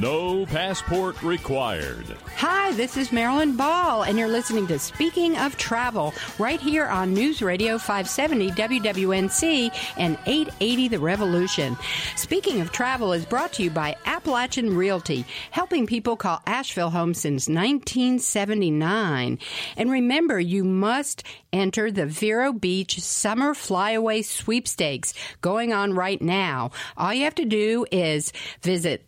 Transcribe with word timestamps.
No 0.00 0.44
passport 0.44 1.22
required. 1.22 2.04
Hi, 2.36 2.72
this 2.72 2.98
is 2.98 3.12
Marilyn 3.12 3.56
Ball, 3.56 4.02
and 4.02 4.18
you're 4.18 4.28
listening 4.28 4.66
to 4.66 4.78
Speaking 4.78 5.38
of 5.38 5.56
Travel 5.56 6.12
right 6.38 6.60
here 6.60 6.84
on 6.84 7.14
News 7.14 7.40
Radio 7.40 7.78
570 7.78 8.50
WWNC 8.50 9.70
and 9.96 10.18
880 10.26 10.88
The 10.88 10.98
Revolution. 10.98 11.78
Speaking 12.14 12.60
of 12.60 12.72
Travel 12.72 13.14
is 13.14 13.24
brought 13.24 13.54
to 13.54 13.62
you 13.62 13.70
by 13.70 13.96
Appalachian 14.04 14.76
Realty, 14.76 15.24
helping 15.50 15.86
people 15.86 16.14
call 16.14 16.42
Asheville 16.46 16.90
home 16.90 17.14
since 17.14 17.48
1979. 17.48 19.38
And 19.78 19.90
remember, 19.90 20.38
you 20.38 20.62
must 20.62 21.22
enter 21.54 21.90
the 21.90 22.04
Vero 22.04 22.52
Beach 22.52 23.00
Summer 23.00 23.54
Flyaway 23.54 24.20
Sweepstakes 24.20 25.14
going 25.40 25.72
on 25.72 25.94
right 25.94 26.20
now. 26.20 26.70
All 26.98 27.14
you 27.14 27.24
have 27.24 27.34
to 27.36 27.46
do 27.46 27.86
is 27.90 28.30
visit 28.60 29.06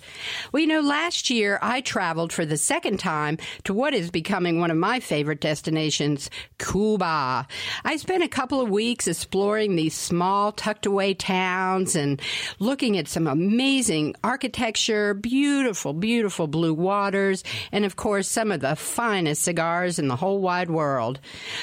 Well, 0.53 0.61
you 0.61 0.67
know, 0.67 0.83
last 0.83 1.31
year 1.31 1.59
I 1.63 1.81
traveled 1.81 2.35
for 2.35 2.45
the 2.45 2.59
second 2.59 3.01
time 3.01 3.39
to 3.65 3.73
what 3.73 3.95
is 3.95 4.11
becoming 4.11 4.61
one 4.61 4.71
of 4.71 4.77
my 4.77 5.01
favorite 5.01 5.41
destinations, 5.41 6.29
Cuba. 6.59 7.47
I 7.83 7.97
spent 7.97 8.23
a 8.23 8.29
couple 8.29 8.61
of 8.61 8.69
weeks 8.69 9.09
exploring 9.09 9.75
these 9.75 9.97
small, 9.97 10.53
tucked 10.53 10.85
away 10.85 11.15
towns 11.15 11.97
and 11.97 12.21
looking 12.59 12.99
at 12.99 13.09
some 13.09 13.27
amazing 13.27 14.17
architecture, 14.23 15.15
beautiful, 15.15 15.95
beautiful 15.95 16.47
blue 16.47 16.75
waters, 16.75 17.43
and 17.73 17.87
of 17.87 17.97
course, 17.97 18.29
some 18.29 18.53
of 18.53 18.61
the 18.61 18.77
finest 18.77 19.43
cigars 19.43 19.99
in 19.99 20.10
the 20.11 20.17
whole 20.17 20.41
wide 20.41 20.71
world. 20.71 21.21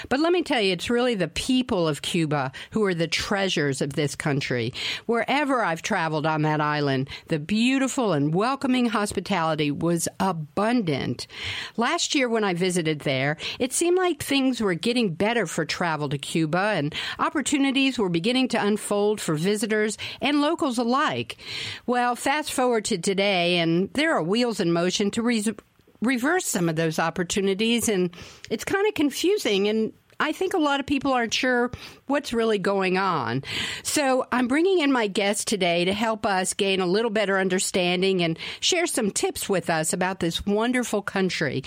But 0.09 0.19
let 0.19 0.31
me 0.31 0.41
tell 0.41 0.61
you, 0.61 0.73
it's 0.73 0.89
really 0.89 1.13
the 1.13 1.27
people 1.27 1.87
of 1.87 2.01
Cuba 2.01 2.51
who 2.71 2.83
are 2.85 2.93
the 2.93 3.07
treasures 3.07 3.81
of 3.81 3.93
this 3.93 4.15
country. 4.15 4.73
Wherever 5.05 5.63
I've 5.63 5.81
traveled 5.81 6.25
on 6.25 6.41
that 6.43 6.61
island, 6.61 7.09
the 7.27 7.39
beautiful 7.39 8.13
and 8.13 8.33
welcoming 8.33 8.87
hospitality 8.87 9.69
was 9.69 10.07
abundant. 10.19 11.27
Last 11.75 12.15
year 12.15 12.29
when 12.29 12.43
I 12.43 12.53
visited 12.53 13.01
there, 13.01 13.37
it 13.59 13.73
seemed 13.73 13.97
like 13.97 14.23
things 14.23 14.61
were 14.61 14.73
getting 14.73 15.13
better 15.13 15.45
for 15.45 15.65
travel 15.65 16.09
to 16.09 16.17
Cuba 16.17 16.73
and 16.75 16.95
opportunities 17.19 17.99
were 17.99 18.09
beginning 18.09 18.47
to 18.49 18.65
unfold 18.65 19.19
for 19.19 19.35
visitors 19.35 19.97
and 20.21 20.41
locals 20.41 20.77
alike. 20.77 21.37
Well, 21.85 22.15
fast 22.15 22.53
forward 22.53 22.85
to 22.85 22.97
today 22.97 23.57
and 23.57 23.91
there 23.93 24.13
are 24.13 24.23
wheels 24.23 24.59
in 24.59 24.71
motion 24.71 25.11
to 25.11 25.21
reverse 26.01 26.45
some 26.45 26.69
of 26.69 26.75
those 26.75 26.99
opportunities 26.99 27.89
and 27.89 28.15
it's 28.49 28.63
kind 28.63 28.87
of 28.87 28.93
confusing 28.93 29.67
and 29.67 29.93
I 30.19 30.31
think 30.31 30.53
a 30.53 30.59
lot 30.59 30.79
of 30.79 30.85
people 30.85 31.13
aren't 31.13 31.33
sure 31.33 31.71
what's 32.07 32.33
really 32.33 32.57
going 32.57 32.97
on. 32.97 33.43
So 33.83 34.25
I'm 34.31 34.47
bringing 34.47 34.79
in 34.79 34.91
my 34.91 35.07
guest 35.07 35.47
today 35.47 35.85
to 35.85 35.93
help 35.93 36.25
us 36.25 36.53
gain 36.53 36.79
a 36.79 36.87
little 36.87 37.11
better 37.11 37.37
understanding 37.37 38.23
and 38.23 38.39
share 38.59 38.87
some 38.87 39.11
tips 39.11 39.47
with 39.47 39.69
us 39.69 39.93
about 39.93 40.19
this 40.19 40.45
wonderful 40.45 41.01
country. 41.01 41.63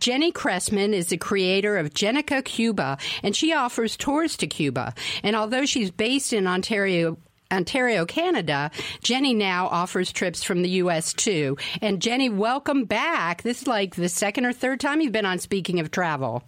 Jenny 0.00 0.32
Cressman 0.32 0.92
is 0.92 1.06
the 1.06 1.16
creator 1.16 1.78
of 1.78 1.94
Jennica 1.94 2.44
Cuba, 2.44 2.98
and 3.22 3.34
she 3.34 3.54
offers 3.54 3.96
tours 3.96 4.36
to 4.36 4.46
Cuba. 4.46 4.94
And 5.22 5.34
although 5.34 5.64
she's 5.64 5.90
based 5.90 6.34
in 6.34 6.46
Ontario, 6.46 7.16
Ontario, 7.52 8.04
Canada, 8.04 8.70
Jenny 9.02 9.34
now 9.34 9.66
offers 9.68 10.12
trips 10.12 10.42
from 10.42 10.62
the 10.62 10.70
U.S. 10.70 11.12
too. 11.12 11.56
And 11.80 12.00
Jenny, 12.00 12.28
welcome 12.28 12.84
back. 12.84 13.42
This 13.42 13.62
is 13.62 13.66
like 13.66 13.94
the 13.94 14.08
second 14.08 14.46
or 14.46 14.52
third 14.52 14.80
time 14.80 15.00
you've 15.00 15.12
been 15.12 15.26
on 15.26 15.38
Speaking 15.38 15.80
of 15.80 15.90
Travel. 15.90 16.42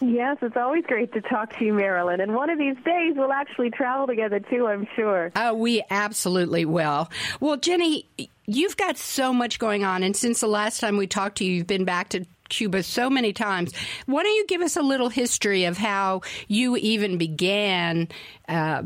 Yes, 0.00 0.36
it's 0.42 0.56
always 0.56 0.84
great 0.84 1.12
to 1.14 1.22
talk 1.22 1.56
to 1.58 1.64
you, 1.64 1.72
Marilyn. 1.72 2.20
And 2.20 2.34
one 2.34 2.50
of 2.50 2.58
these 2.58 2.76
days 2.84 3.14
we'll 3.16 3.32
actually 3.32 3.70
travel 3.70 4.06
together 4.06 4.40
too, 4.40 4.66
I'm 4.66 4.86
sure. 4.94 5.32
Oh, 5.34 5.54
we 5.54 5.82
absolutely 5.88 6.64
will. 6.64 7.10
Well, 7.40 7.56
Jenny, 7.56 8.06
you've 8.46 8.76
got 8.76 8.98
so 8.98 9.32
much 9.32 9.58
going 9.58 9.84
on. 9.84 10.02
And 10.02 10.14
since 10.14 10.40
the 10.40 10.48
last 10.48 10.80
time 10.80 10.96
we 10.96 11.06
talked 11.06 11.38
to 11.38 11.44
you, 11.44 11.52
you've 11.54 11.66
been 11.66 11.84
back 11.86 12.10
to 12.10 12.26
Cuba 12.48 12.82
so 12.82 13.10
many 13.10 13.32
times. 13.32 13.72
Why 14.06 14.22
don't 14.22 14.34
you 14.34 14.46
give 14.46 14.62
us 14.62 14.76
a 14.76 14.82
little 14.82 15.08
history 15.08 15.64
of 15.64 15.76
how 15.76 16.22
you 16.48 16.76
even 16.76 17.18
began 17.18 18.08
uh, 18.48 18.82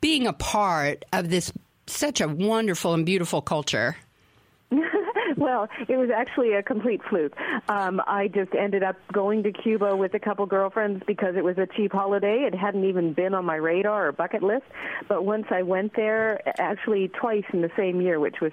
being 0.00 0.26
a 0.26 0.32
part 0.32 1.04
of 1.12 1.30
this 1.30 1.52
such 1.86 2.20
a 2.20 2.28
wonderful 2.28 2.94
and 2.94 3.04
beautiful 3.04 3.42
culture? 3.42 3.96
well, 5.36 5.68
it 5.88 5.96
was 5.96 6.10
actually 6.14 6.54
a 6.54 6.62
complete 6.62 7.00
fluke. 7.08 7.34
Um, 7.68 8.00
I 8.06 8.28
just 8.28 8.54
ended 8.54 8.82
up 8.82 8.96
going 9.12 9.42
to 9.44 9.52
Cuba 9.52 9.96
with 9.96 10.14
a 10.14 10.18
couple 10.18 10.46
girlfriends 10.46 11.02
because 11.06 11.36
it 11.36 11.44
was 11.44 11.58
a 11.58 11.66
cheap 11.66 11.92
holiday. 11.92 12.44
It 12.46 12.54
hadn't 12.54 12.84
even 12.84 13.12
been 13.12 13.34
on 13.34 13.44
my 13.44 13.56
radar 13.56 14.08
or 14.08 14.12
bucket 14.12 14.42
list. 14.42 14.64
But 15.08 15.24
once 15.24 15.46
I 15.50 15.62
went 15.62 15.94
there, 15.96 16.40
actually 16.60 17.08
twice 17.08 17.44
in 17.52 17.62
the 17.62 17.70
same 17.76 18.00
year, 18.00 18.20
which 18.20 18.40
was 18.40 18.52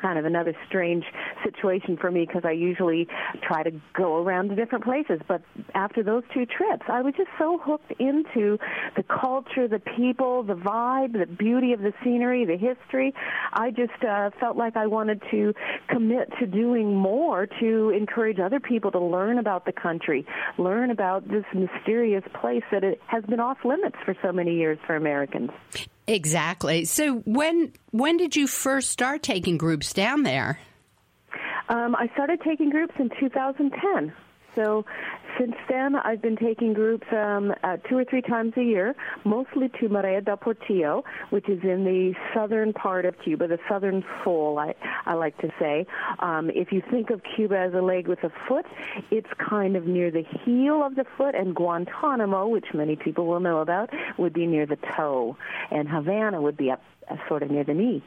kind 0.00 0.18
of 0.18 0.24
another 0.24 0.54
strange 0.66 1.04
situation 1.44 1.96
for 1.96 2.10
me 2.10 2.26
because 2.26 2.42
I 2.44 2.52
usually 2.52 3.08
try 3.42 3.62
to 3.62 3.72
go 3.92 4.22
around 4.22 4.48
to 4.48 4.56
different 4.56 4.84
places. 4.84 5.20
But 5.26 5.42
after 5.74 6.02
those 6.02 6.22
two 6.32 6.46
trips, 6.46 6.84
I 6.88 7.02
was 7.02 7.14
just 7.16 7.30
so 7.38 7.58
hooked 7.58 7.92
into 7.98 8.58
the 8.96 9.02
culture, 9.02 9.68
the 9.68 9.80
people, 9.96 10.42
the 10.42 10.54
vibe, 10.54 11.18
the 11.18 11.26
beauty 11.26 11.72
of 11.72 11.80
the 11.80 11.92
scenery, 12.02 12.44
the 12.44 12.56
history. 12.56 13.14
I 13.52 13.70
just 13.70 14.02
uh, 14.04 14.30
felt 14.38 14.56
like 14.56 14.76
I 14.76 14.86
wanted 14.86 15.22
to 15.30 15.54
commit 15.88 16.19
to 16.38 16.46
doing 16.46 16.94
more 16.94 17.46
to 17.46 17.90
encourage 17.90 18.38
other 18.38 18.60
people 18.60 18.90
to 18.92 19.00
learn 19.00 19.38
about 19.38 19.64
the 19.64 19.72
country, 19.72 20.26
learn 20.58 20.90
about 20.90 21.28
this 21.28 21.44
mysterious 21.54 22.24
place 22.40 22.62
that 22.70 22.84
it 22.84 23.00
has 23.06 23.24
been 23.24 23.40
off 23.40 23.58
limits 23.64 23.96
for 24.04 24.14
so 24.22 24.32
many 24.32 24.54
years 24.54 24.78
for 24.86 24.96
Americans. 24.96 25.50
Exactly. 26.06 26.84
So 26.84 27.18
when 27.20 27.72
when 27.90 28.16
did 28.16 28.34
you 28.34 28.46
first 28.46 28.90
start 28.90 29.22
taking 29.22 29.58
groups 29.58 29.92
down 29.92 30.22
there? 30.24 30.58
Um, 31.68 31.94
I 31.94 32.08
started 32.14 32.40
taking 32.42 32.70
groups 32.70 32.94
in 32.98 33.10
2010. 33.20 34.12
So 34.54 34.84
since 35.38 35.54
then, 35.68 35.96
I've 35.96 36.20
been 36.20 36.36
taking 36.36 36.72
groups 36.72 37.06
um, 37.12 37.52
uh, 37.62 37.76
two 37.88 37.96
or 37.96 38.04
three 38.04 38.22
times 38.22 38.52
a 38.56 38.62
year, 38.62 38.94
mostly 39.24 39.68
to 39.80 39.88
Marea 39.88 40.24
del 40.24 40.36
Portillo, 40.36 41.04
which 41.30 41.48
is 41.48 41.60
in 41.62 41.84
the 41.84 42.14
southern 42.34 42.72
part 42.72 43.04
of 43.04 43.14
Cuba, 43.22 43.48
the 43.48 43.58
southern 43.68 44.04
soul, 44.24 44.58
I, 44.58 44.74
I 45.06 45.14
like 45.14 45.38
to 45.38 45.50
say. 45.58 45.86
Um, 46.18 46.50
if 46.50 46.72
you 46.72 46.82
think 46.90 47.10
of 47.10 47.22
Cuba 47.36 47.58
as 47.58 47.74
a 47.74 47.80
leg 47.80 48.08
with 48.08 48.22
a 48.24 48.30
foot, 48.48 48.66
it's 49.10 49.28
kind 49.38 49.76
of 49.76 49.86
near 49.86 50.10
the 50.10 50.24
heel 50.44 50.84
of 50.84 50.94
the 50.96 51.04
foot, 51.16 51.34
and 51.34 51.54
Guantanamo, 51.54 52.48
which 52.48 52.66
many 52.74 52.96
people 52.96 53.26
will 53.26 53.40
know 53.40 53.60
about, 53.60 53.90
would 54.18 54.32
be 54.32 54.46
near 54.46 54.66
the 54.66 54.78
toe, 54.96 55.36
and 55.70 55.88
Havana 55.88 56.40
would 56.40 56.56
be 56.56 56.70
up 56.70 56.82
sort 57.28 57.42
of 57.42 57.50
near 57.50 57.64
the 57.64 57.74
knee. 57.74 58.02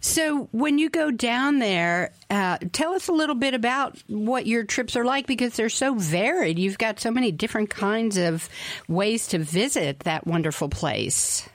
So, 0.00 0.48
when 0.52 0.78
you 0.78 0.90
go 0.90 1.10
down 1.10 1.60
there, 1.60 2.12
uh, 2.28 2.58
tell 2.72 2.92
us 2.92 3.08
a 3.08 3.12
little 3.12 3.36
bit 3.36 3.54
about 3.54 4.02
what 4.08 4.46
your 4.46 4.64
trips 4.64 4.96
are 4.96 5.04
like 5.04 5.26
because 5.26 5.54
they're 5.54 5.68
so 5.68 5.94
varied. 5.94 6.58
You've 6.58 6.78
got 6.78 6.98
so 6.98 7.10
many 7.10 7.30
different 7.30 7.70
kinds 7.70 8.16
of 8.16 8.48
ways 8.88 9.28
to 9.28 9.38
visit 9.38 10.00
that 10.00 10.26
wonderful 10.26 10.68
place. 10.68 11.48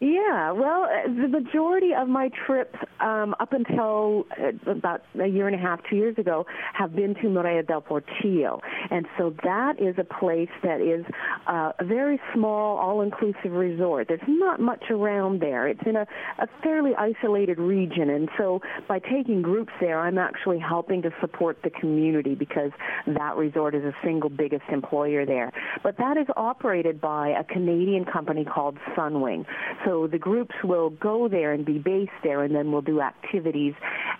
Yeah, 0.00 0.52
well, 0.52 0.84
uh, 0.84 1.08
the 1.08 1.28
majority 1.28 1.90
of 1.94 2.08
my 2.08 2.30
trips 2.46 2.76
um, 3.00 3.34
up 3.40 3.52
until 3.52 4.26
uh, 4.38 4.70
about 4.70 5.02
a 5.20 5.26
year 5.26 5.46
and 5.46 5.54
a 5.54 5.58
half, 5.58 5.80
two 5.88 5.96
years 5.96 6.16
ago, 6.18 6.46
have 6.74 6.94
been 6.94 7.14
to 7.16 7.22
Marea 7.28 7.66
del 7.66 7.80
Portillo. 7.80 8.60
And 8.90 9.06
so 9.18 9.34
that 9.42 9.80
is 9.80 9.96
a 9.98 10.04
place 10.04 10.50
that 10.62 10.80
is 10.80 11.04
uh, 11.46 11.72
a 11.78 11.84
very 11.84 12.20
small, 12.34 12.78
all-inclusive 12.78 13.52
resort. 13.52 14.08
There's 14.08 14.20
not 14.26 14.60
much 14.60 14.84
around 14.90 15.40
there. 15.40 15.68
It's 15.68 15.80
in 15.86 15.96
a, 15.96 16.06
a 16.38 16.46
fairly 16.62 16.92
isolated 16.94 17.58
region. 17.58 18.10
And 18.10 18.28
so 18.36 18.60
by 18.88 18.98
taking 18.98 19.42
groups 19.42 19.72
there, 19.80 19.98
I'm 20.00 20.18
actually 20.18 20.58
helping 20.58 21.02
to 21.02 21.10
support 21.20 21.58
the 21.62 21.70
community 21.70 22.34
because 22.34 22.70
that 23.06 23.36
resort 23.36 23.74
is 23.74 23.82
the 23.82 23.94
single 24.04 24.30
biggest 24.30 24.64
employer 24.70 25.24
there. 25.24 25.52
But 25.82 25.96
that 25.98 26.16
is 26.16 26.26
operated 26.36 27.00
by 27.00 27.28
a 27.30 27.44
Canadian 27.44 28.04
company 28.04 28.44
called 28.44 28.78
Sunwing. 28.96 29.44
So 29.84 30.06
the 30.06 30.18
groups 30.18 30.54
will 30.64 30.90
go 30.90 31.28
there 31.28 31.52
and 31.52 31.64
be 31.64 31.78
based 31.78 32.12
there, 32.22 32.42
and 32.42 32.54
then 32.54 32.72
we'll 32.72 32.82
do 32.82 33.00
activities 33.00 33.74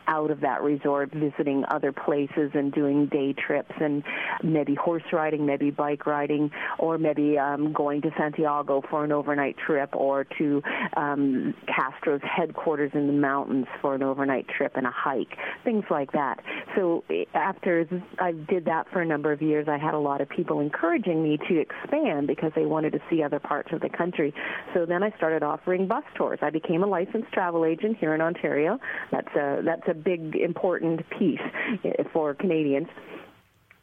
out 0.09 0.31
of 0.31 0.41
that 0.41 0.63
resort, 0.63 1.13
visiting 1.13 1.65
other 1.69 1.93
places 1.93 2.51
and 2.55 2.73
doing 2.73 3.07
day 3.07 3.33
trips 3.33 3.73
and 3.81 4.03
maybe 4.43 4.75
horse 4.75 5.03
riding, 5.13 5.47
maybe 5.47 5.71
bike 5.71 6.07
riding, 6.07 6.51
or 6.79 6.99
maybe 6.99 7.39
um, 7.39 7.73
going 7.73 8.03
to 8.03 8.11
Santiago 8.17 8.83
for 8.89 9.05
an 9.05 9.13
overnight 9.13 9.57
trip 9.59 9.95
or 9.95 10.25
to 10.39 10.63
um, 10.97 11.55
Castro's 11.67 12.21
headquarters 12.23 12.93
in 12.95 13.07
the 13.07 13.13
mountains 13.13 13.67
for 13.81 13.95
an 13.95 14.03
overnight 14.03 14.47
trip 14.49 14.73
and 14.77 14.87
a 14.87 14.91
hike, 14.91 15.37
things 15.65 15.85
like 15.91 16.13
that. 16.13 16.41
So 16.75 17.05
eh, 17.11 17.25
after 17.35 17.89
I 18.19 18.33
did 18.33 18.67
that 18.67 18.87
for 18.93 19.01
a 19.01 19.07
number 19.07 19.33
of 19.33 19.43
years, 19.43 19.67
I 19.69 19.79
had 19.79 19.95
a 19.95 19.99
lot 19.99 20.21
of 20.21 20.29
people 20.29 20.61
encouraging 20.61 21.23
me 21.23 21.39
to 21.49 21.59
expand 21.59 22.27
because 22.27 22.53
they 22.55 22.67
wanted 22.67 22.93
to 22.93 23.01
see 23.11 23.23
other 23.23 23.41
parts 23.41 23.73
of 23.73 23.81
the 23.81 23.89
country. 23.89 24.33
So 24.75 24.87
then 24.87 25.03
I 25.03 25.11
started 25.17 25.43
offering 25.47 25.87
bus 25.87 26.05
tours. 26.17 26.39
I 26.43 26.51
became 26.51 26.83
a 26.83 26.87
licensed 26.87 27.33
travel 27.33 27.65
agent 27.65 27.97
here 27.99 28.15
in 28.15 28.21
Ontario. 28.21 28.79
That's 29.11 29.35
a 29.35 29.63
that's 29.65 29.89
a 29.89 29.95
big 29.95 30.37
important 30.37 31.09
piece 31.19 31.41
eh, 31.85 32.03
for 32.13 32.35
Canadians. 32.35 32.89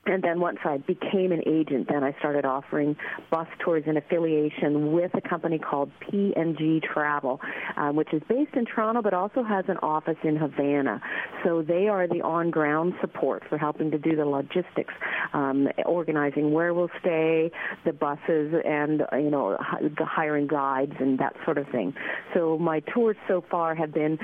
And 0.05 0.21
then 0.21 0.41
once 0.41 0.57
I 0.65 0.77
became 0.77 1.31
an 1.31 1.41
agent, 1.47 1.88
then 1.89 2.03
I 2.03 2.13
started 2.19 2.44
offering 2.45 2.97
bus 3.31 3.47
tours 3.63 3.83
in 3.88 3.95
affiliation 3.95 4.91
with 4.91 5.11
a 5.13 5.21
company 5.21 5.57
called 5.57 5.91
P&G 6.01 6.81
Travel, 6.94 7.39
uh, 7.77 7.89
which 7.91 8.13
is 8.13 8.21
based 8.27 8.53
in 8.55 8.65
Toronto 8.65 9.01
but 9.01 9.13
also 9.13 9.44
has 9.44 9.63
an 9.69 9.77
office 9.77 10.17
in 10.23 10.35
Havana. 10.35 11.01
So 11.44 11.61
they 11.61 11.88
are 11.88 12.07
the 12.07 12.21
on-ground 12.21 12.94
support 13.00 13.44
for 13.47 13.57
helping 13.57 13.91
to 13.91 13.97
do 13.97 14.15
the 14.15 14.25
logistics, 14.25 14.94
um, 15.33 15.69
organizing 15.85 16.51
where 16.51 16.73
we'll 16.73 16.91
stay, 17.00 17.50
the 17.85 17.94
buses, 17.94 18.53
and 18.65 19.03
you 19.13 19.29
know 19.29 19.57
the 19.79 20.05
hiring 20.05 20.47
guides 20.47 20.94
and 21.00 21.17
that 21.19 21.33
sort 21.45 21.57
of 21.57 21.67
thing. 21.69 21.94
So 22.33 22.57
my 22.57 22.81
tours 22.81 23.17
so 23.27 23.44
far 23.50 23.73
have 23.75 23.94
been 23.94 24.17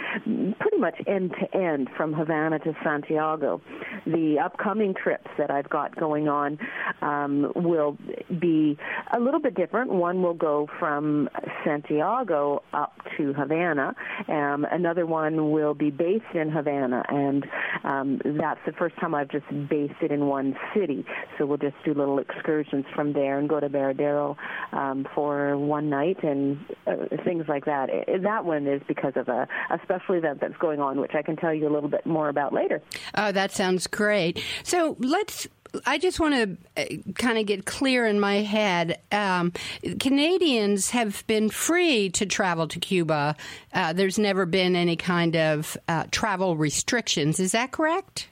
pretty 0.60 0.78
much 0.78 0.96
end 1.08 1.34
to 1.40 1.58
end 1.58 1.90
from 1.96 2.14
Havana 2.14 2.60
to 2.60 2.76
Santiago. 2.84 3.62
The 4.06 4.40
upcoming 4.44 4.94
trips 4.94 5.30
that 5.38 5.52
I've 5.52 5.69
got 5.70 5.96
going 5.96 6.28
on 6.28 6.58
um, 7.02 7.52
will 7.56 7.98
be 8.40 8.78
a 9.14 9.20
little 9.20 9.40
bit 9.40 9.56
different. 9.56 9.92
One 9.92 10.22
will 10.22 10.34
go 10.34 10.68
from 10.80 11.30
Santiago 11.64 12.64
up 12.74 12.94
to 13.18 13.34
Havana. 13.34 13.96
Um, 14.28 14.66
another 14.72 15.06
one 15.06 15.52
will 15.52 15.74
be 15.74 15.90
based 15.90 16.34
in 16.34 16.50
Havana, 16.50 17.04
and 17.10 17.46
um, 17.84 18.22
that's 18.24 18.60
the 18.66 18.74
first 18.74 18.96
time 19.00 19.16
I've 19.16 19.30
just 19.30 19.46
based 19.70 20.02
it 20.02 20.12
in 20.12 20.28
one 20.28 20.56
city. 20.74 21.06
So 21.38 21.46
we'll 21.46 21.58
just 21.58 21.76
do 21.86 21.94
little 21.94 22.20
excursions 22.20 22.86
from 22.96 23.14
there 23.14 23.40
and 23.40 23.48
go 23.48 23.60
to 23.60 23.70
Varadero 23.70 24.36
um, 24.72 25.08
for 25.14 25.58
one 25.58 25.90
night 25.90 26.24
and 26.24 26.60
uh, 26.88 26.96
things 27.24 27.46
like 27.48 27.66
that. 27.66 27.90
It, 27.90 28.24
that 28.24 28.46
one 28.46 28.68
is 28.68 28.82
because 28.88 29.14
of 29.16 29.28
a, 29.28 29.48
a 29.70 29.80
special 29.84 30.16
event 30.16 30.42
that's 30.42 30.58
going 30.58 30.80
on, 30.80 31.00
which 31.00 31.14
I 31.14 31.22
can 31.22 31.36
tell 31.36 31.54
you 31.54 31.68
a 31.68 31.74
little 31.74 31.90
bit 31.90 32.06
more 32.06 32.30
about 32.30 32.54
later. 32.54 32.82
Oh, 33.16 33.32
that 33.32 33.52
sounds 33.52 33.88
great. 33.88 34.44
So 34.64 34.96
let's 35.00 35.48
I 35.86 35.98
just 35.98 36.20
want 36.20 36.34
to 36.76 36.82
uh, 36.82 37.14
kind 37.14 37.38
of 37.38 37.46
get 37.46 37.66
clear 37.66 38.06
in 38.06 38.20
my 38.20 38.38
head. 38.38 39.00
Um, 39.12 39.54
Canadians 40.00 40.90
have 40.92 41.26
been 41.28 41.50
free 41.50 42.10
to 42.12 42.26
travel 42.26 42.68
to 42.68 42.80
Cuba. 42.80 43.36
Uh, 43.74 43.94
there's 43.94 44.18
never 44.20 44.46
been 44.46 44.76
any 44.76 44.96
kind 44.96 45.36
of 45.36 45.78
uh, 45.88 46.06
travel 46.12 46.58
restrictions. 46.58 47.40
Is 47.40 47.52
that 47.52 47.72
correct? 47.72 48.28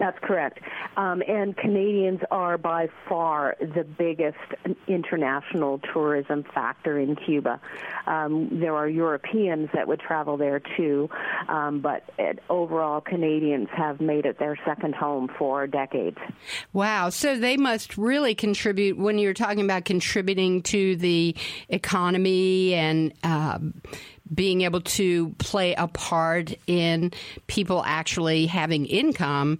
That's 0.00 0.18
correct. 0.22 0.60
Um, 0.96 1.22
and 1.28 1.54
Canadians 1.54 2.20
are 2.30 2.56
by 2.56 2.88
far 3.06 3.54
the 3.60 3.84
biggest 3.84 4.38
international 4.88 5.78
tourism 5.92 6.42
factor 6.54 6.98
in 6.98 7.16
Cuba. 7.16 7.60
Um, 8.06 8.48
there 8.60 8.74
are 8.74 8.88
Europeans 8.88 9.68
that 9.74 9.86
would 9.86 10.00
travel 10.00 10.38
there 10.38 10.62
too, 10.78 11.10
um, 11.48 11.80
but 11.80 12.04
it, 12.18 12.38
overall, 12.48 13.02
Canadians 13.02 13.68
have 13.76 14.00
made 14.00 14.24
it 14.24 14.38
their 14.38 14.58
second 14.64 14.94
home 14.94 15.28
for 15.38 15.66
decades. 15.66 16.16
Wow. 16.72 17.10
So 17.10 17.38
they 17.38 17.58
must 17.58 17.98
really 17.98 18.34
contribute 18.34 18.96
when 18.96 19.18
you're 19.18 19.34
talking 19.34 19.64
about 19.66 19.84
contributing 19.84 20.62
to 20.62 20.96
the 20.96 21.36
economy 21.68 22.72
and 22.72 23.12
uh, 23.22 23.58
being 24.32 24.62
able 24.62 24.80
to 24.80 25.30
play 25.38 25.74
a 25.74 25.88
part 25.88 26.54
in 26.66 27.12
people 27.46 27.82
actually 27.84 28.46
having 28.46 28.86
income 28.86 29.58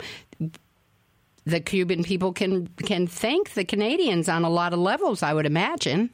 the 1.47 1.61
Cuban 1.61 2.05
people 2.05 2.33
can 2.33 2.69
can 2.85 3.07
thank 3.07 3.55
the 3.55 3.65
Canadians 3.65 4.29
on 4.29 4.45
a 4.45 4.51
lot 4.51 4.73
of 4.73 4.79
levels, 4.79 5.23
I 5.23 5.35
would 5.35 5.47
imagine. 5.47 6.11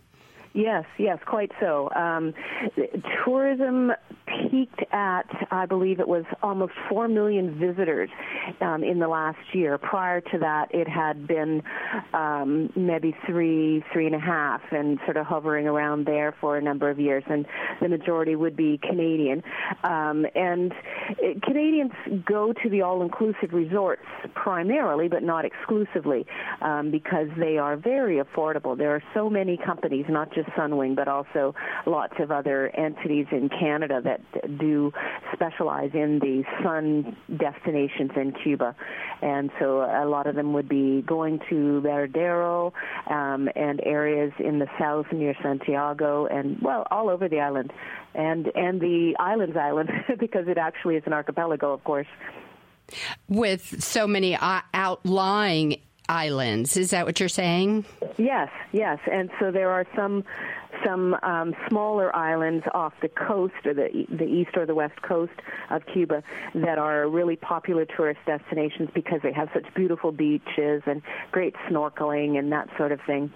Yes, 0.57 0.87
yes, 0.99 1.19
quite 1.27 1.53
so. 1.61 1.91
Um, 1.95 2.33
tourism 3.27 3.93
peaked 4.27 4.83
at, 4.91 5.27
I 5.51 5.67
believe 5.67 6.01
it 6.01 6.09
was 6.09 6.25
almost 6.43 6.73
4 6.89 7.09
million 7.09 7.59
visitors 7.59 8.09
um, 8.63 8.83
in 8.83 8.99
the 8.99 9.07
last 9.07 9.39
year. 9.53 9.77
Prior 9.77 10.23
to 10.23 10.39
that, 10.39 10.75
it 10.75 10.89
had 10.89 11.27
been 11.27 11.63
um, 12.15 12.73
maybe 12.75 13.15
three, 13.27 13.85
three 13.93 14.07
and 14.07 14.15
a 14.15 14.19
half, 14.19 14.63
and 14.71 14.99
sort 15.05 15.19
of 15.19 15.27
hovering 15.27 15.67
around 15.67 16.07
there 16.07 16.35
for 16.41 16.57
a 16.57 16.63
number 16.63 16.89
of 16.89 16.99
years. 16.99 17.23
And 17.29 17.45
the 17.83 17.89
majority 17.91 18.35
would 18.35 18.57
be 18.57 18.79
Canadian. 18.79 19.43
Um, 19.85 20.25
and 20.35 20.73
it, 21.19 21.43
Canadians 21.43 21.93
go 22.25 22.55
to 22.63 22.71
the 22.71 22.81
all-inclusive 22.81 23.53
resorts 23.53 24.07
primarily, 24.35 25.09
but 25.09 25.23
not 25.23 25.45
exclusively, 25.45 26.27
um, 26.63 26.91
because 26.91 27.29
they 27.39 27.59
are 27.59 27.77
very 27.77 28.23
affordable. 28.23 28.77
There 28.77 28.95
are 28.95 29.03
so 29.13 29.29
many 29.29 29.59
companies, 29.59 30.07
not 30.09 30.33
just 30.33 30.46
Sunwing, 30.57 30.95
but 30.95 31.09
also 31.09 31.55
lots 31.87 32.15
of 32.19 32.31
other 32.31 32.69
entities 32.77 33.27
in 33.31 33.49
Canada 33.49 34.01
that 34.03 34.59
do 34.59 34.93
specialize 35.33 35.91
in 35.95 36.19
the 36.19 36.45
sun 36.63 37.17
destinations 37.37 38.11
in 38.17 38.33
Cuba. 38.43 38.75
And 39.23 39.51
so 39.59 39.81
a 39.81 40.07
lot 40.07 40.27
of 40.27 40.35
them 40.35 40.53
would 40.53 40.69
be 40.69 41.03
going 41.03 41.41
to 41.51 41.81
Varadero 41.85 42.73
um, 43.11 43.49
and 43.55 43.81
areas 43.85 44.33
in 44.39 44.59
the 44.59 44.69
south 44.79 45.07
near 45.13 45.35
Santiago 45.43 46.27
and, 46.27 46.61
well, 46.61 46.87
all 46.91 47.09
over 47.09 47.29
the 47.29 47.41
island. 47.41 47.73
And, 48.15 48.51
and 48.55 48.81
the 48.81 49.15
islands 49.19 49.57
island, 49.57 49.91
because 50.19 50.49
it 50.49 50.59
actually 50.59 50.97
is 50.97 51.03
an 51.07 51.13
archipelago, 51.13 51.73
of 51.73 51.85
course 51.85 52.07
with 53.29 53.83
so 53.83 54.07
many 54.07 54.37
uh, 54.37 54.61
outlying 54.73 55.81
islands. 56.09 56.77
Is 56.77 56.91
that 56.91 57.07
what 57.07 57.21
you're 57.21 57.29
saying? 57.29 57.85
Yes, 58.17 58.51
yes. 58.73 58.99
And 59.11 59.31
so 59.39 59.51
there 59.51 59.71
are 59.71 59.87
some 59.95 60.25
some 60.85 61.17
um, 61.23 61.55
smaller 61.69 62.15
islands 62.15 62.65
off 62.75 62.93
the 63.01 63.09
coast, 63.09 63.55
or 63.65 63.75
the 63.75 64.07
the 64.09 64.25
east 64.25 64.57
or 64.57 64.67
the 64.67 64.75
west 64.75 65.01
coast 65.03 65.33
of 65.71 65.85
Cuba, 65.87 66.23
that 66.55 66.79
are 66.79 67.09
really 67.09 67.37
popular 67.37 67.85
tourist 67.85 68.21
destinations 68.27 68.91
because 68.95 69.21
they 69.23 69.33
have 69.33 69.49
such 69.55 69.73
beautiful 69.75 70.13
beaches 70.13 70.83
and 70.87 71.03
great 71.33 71.55
snorkeling 71.69 72.39
and 72.39 72.53
that 72.53 72.69
sort 72.77 72.93
of 72.93 73.01
thing. 73.07 73.33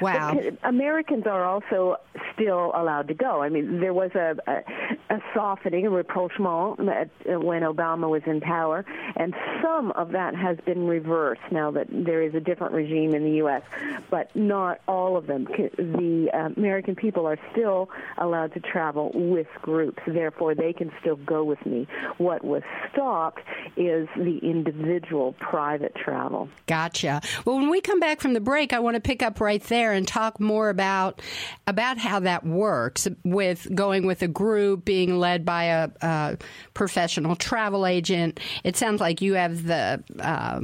Wow. 0.00 0.38
Americans 0.62 1.26
are 1.26 1.44
also 1.44 1.96
still 2.34 2.72
allowed 2.74 3.08
to 3.08 3.14
go. 3.14 3.42
I 3.42 3.48
mean, 3.48 3.80
there 3.80 3.94
was 3.94 4.10
a, 4.14 4.36
a, 4.46 5.14
a 5.14 5.20
softening, 5.34 5.86
a 5.86 5.90
rapprochement 5.90 6.78
when 6.78 7.62
Obama 7.62 8.08
was 8.08 8.22
in 8.26 8.40
power, 8.40 8.84
and 9.16 9.34
some 9.62 9.92
of 9.92 10.12
that 10.12 10.34
has 10.34 10.58
been 10.66 10.86
reversed 10.86 11.40
now 11.50 11.70
that 11.70 11.86
there 11.90 12.22
is 12.22 12.34
a 12.34 12.40
different 12.40 12.74
regime 12.74 13.14
in 13.14 13.24
the 13.24 13.36
U.S., 13.38 13.62
but 14.10 14.34
not 14.36 14.80
all 14.86 15.16
of 15.16 15.26
them. 15.26 15.44
The 15.44 16.28
uh, 16.32 16.50
American 16.56 16.94
people 16.94 17.26
are 17.26 17.38
still 17.52 17.88
allowed 18.18 18.52
to 18.54 18.60
travel 18.60 19.10
with 19.14 19.48
groups, 19.62 20.02
therefore, 20.06 20.54
they 20.54 20.72
can 20.72 20.92
still 21.00 21.16
go 21.16 21.42
with 21.42 21.64
me. 21.64 21.86
What 22.18 22.44
was 22.44 22.62
stopped 22.92 23.40
is 23.76 24.08
the 24.16 24.38
individual 24.42 25.34
private 25.40 25.94
travel. 25.94 26.48
Gotcha. 26.66 27.22
Well, 27.44 27.56
when 27.56 27.70
we 27.70 27.80
come 27.80 28.00
back 28.00 28.20
from 28.20 28.34
the 28.34 28.40
break, 28.40 28.72
I 28.72 28.80
want 28.80 28.96
to 28.96 29.00
pick 29.00 29.22
up 29.22 29.40
right 29.46 29.62
there 29.64 29.92
and 29.92 30.06
talk 30.06 30.40
more 30.40 30.68
about 30.68 31.22
about 31.66 31.98
how 31.98 32.20
that 32.20 32.44
works 32.44 33.08
with 33.24 33.66
going 33.74 34.06
with 34.06 34.22
a 34.22 34.28
group, 34.28 34.84
being 34.84 35.18
led 35.18 35.44
by 35.44 35.64
a, 35.64 35.88
a 36.00 36.38
professional 36.74 37.36
travel 37.36 37.86
agent. 37.86 38.40
It 38.64 38.76
sounds 38.76 39.00
like 39.00 39.22
you 39.22 39.34
have 39.34 39.64
the 39.64 40.02
uh, 40.18 40.60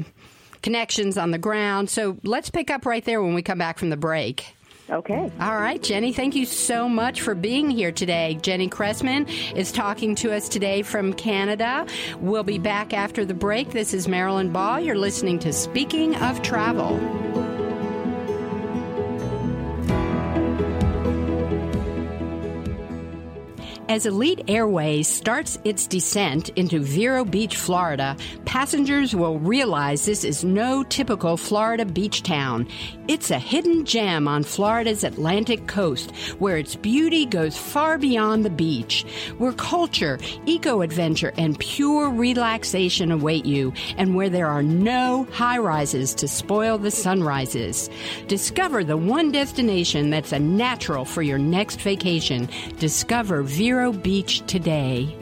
connections 0.63 1.17
on 1.17 1.31
the 1.31 1.39
ground. 1.39 1.91
So 1.91 2.19
let's 2.25 2.51
pick 2.51 2.71
up 2.71 2.85
right 2.85 3.05
there 3.05 3.23
when 3.23 3.35
we 3.35 3.43
come 3.43 3.59
back 3.59 3.79
from 3.79 3.91
the 3.91 3.97
break. 3.97 4.55
Okay. 4.91 5.31
All 5.41 5.55
right, 5.55 5.83
Jenny, 5.83 6.13
thank 6.13 6.35
you 6.35 6.45
so 6.45 6.89
much 6.89 7.23
for 7.23 7.35
being 7.35 7.71
here 7.71 7.93
today. 7.93 8.39
Jenny 8.43 8.69
Cressman 8.69 9.27
is 9.57 9.73
talking 9.73 10.15
to 10.17 10.33
us 10.33 10.51
today 10.51 10.83
from 10.83 11.15
Canada. 11.15 11.87
We'll 12.19 12.43
be 12.43 12.59
back 12.59 12.93
after 12.93 13.25
the 13.25 13.33
break. 13.33 13.71
This 13.71 13.95
is 13.95 14.07
Marilyn 14.07 14.53
Ball. 14.53 14.81
You're 14.81 14.99
listening 14.99 15.39
to 15.41 15.53
Speaking 15.53 16.15
of 16.17 16.43
Travel. 16.43 17.42
As 23.93 24.07
Elite 24.07 24.41
Airways 24.49 25.07
starts 25.07 25.59
its 25.65 25.87
descent 25.87 26.49
into 26.57 26.81
Vero 26.81 27.27
Beach, 27.27 27.57
Florida, 27.57 28.17
passengers 28.47 29.15
will 29.15 29.39
realize 29.39 30.07
this 30.07 30.25
is 30.25 30.43
no 30.43 30.83
typical 30.83 31.37
Florida 31.37 31.85
beach 31.85 32.23
town. 32.23 32.67
It's 33.07 33.31
a 33.31 33.39
hidden 33.39 33.85
gem 33.85 34.27
on 34.27 34.45
Florida's 34.45 35.05
Atlantic 35.05 35.67
coast 35.67 36.11
where 36.39 36.57
its 36.57 36.75
beauty 36.75 37.27
goes 37.27 37.59
far 37.59 37.99
beyond 37.99 38.47
the 38.47 38.51
beach, 38.51 39.05
where 39.37 39.53
culture, 39.53 40.19
eco 40.47 40.81
adventure, 40.81 41.35
and 41.37 41.59
pure 41.59 42.09
relaxation 42.09 43.13
await 43.13 43.45
you, 43.45 43.75
and 43.99 44.15
where 44.15 44.31
there 44.31 44.47
are 44.47 44.63
no 44.63 45.25
high 45.33 45.59
rises 45.59 46.15
to 46.15 46.27
spoil 46.27 46.79
the 46.79 46.91
sunrises. 46.91 47.91
Discover 48.27 48.85
the 48.85 48.97
one 48.97 49.31
destination 49.33 50.09
that's 50.09 50.33
a 50.33 50.39
natural 50.39 51.05
for 51.05 51.21
your 51.21 51.37
next 51.37 51.79
vacation. 51.83 52.49
Discover 52.79 53.43
Vero 53.43 53.82
Beach 53.91 54.47
today. 54.47 55.22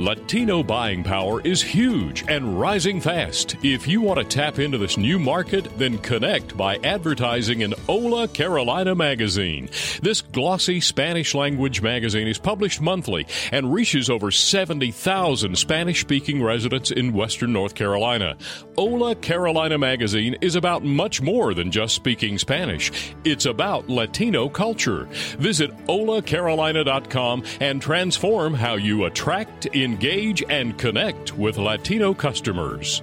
Latino 0.00 0.62
buying 0.62 1.04
power 1.04 1.42
is 1.42 1.60
huge 1.60 2.24
and 2.26 2.58
rising 2.58 3.02
fast. 3.02 3.56
If 3.62 3.86
you 3.86 4.00
want 4.00 4.18
to 4.18 4.24
tap 4.24 4.58
into 4.58 4.78
this 4.78 4.96
new 4.96 5.18
market, 5.18 5.68
then 5.76 5.98
connect 5.98 6.56
by 6.56 6.76
advertising 6.76 7.60
in 7.60 7.72
Hola 7.84 8.26
Carolina 8.26 8.94
magazine. 8.94 9.68
This 10.00 10.22
glossy 10.22 10.80
Spanish 10.80 11.34
language 11.34 11.82
magazine 11.82 12.28
is 12.28 12.38
published 12.38 12.80
monthly 12.80 13.26
and 13.52 13.74
reaches 13.74 14.08
over 14.08 14.30
70,000 14.30 15.58
Spanish 15.58 16.00
speaking 16.00 16.42
residents 16.42 16.90
in 16.90 17.12
Western 17.12 17.52
North 17.52 17.74
Carolina. 17.74 18.38
Hola 18.78 19.14
Carolina 19.14 19.76
magazine 19.76 20.34
is 20.40 20.56
about 20.56 20.82
much 20.82 21.20
more 21.20 21.52
than 21.52 21.70
just 21.70 21.94
speaking 21.94 22.38
Spanish. 22.38 23.12
It's 23.24 23.44
about 23.44 23.90
Latino 23.90 24.48
culture. 24.48 25.08
Visit 25.38 25.76
holacarolina.com 25.86 27.44
and 27.60 27.82
transform 27.82 28.54
how 28.54 28.76
you 28.76 29.04
attract, 29.04 29.66
engage, 29.90 30.44
and 30.48 30.78
connect 30.78 31.36
with 31.36 31.58
Latino 31.58 32.14
customers. 32.14 33.02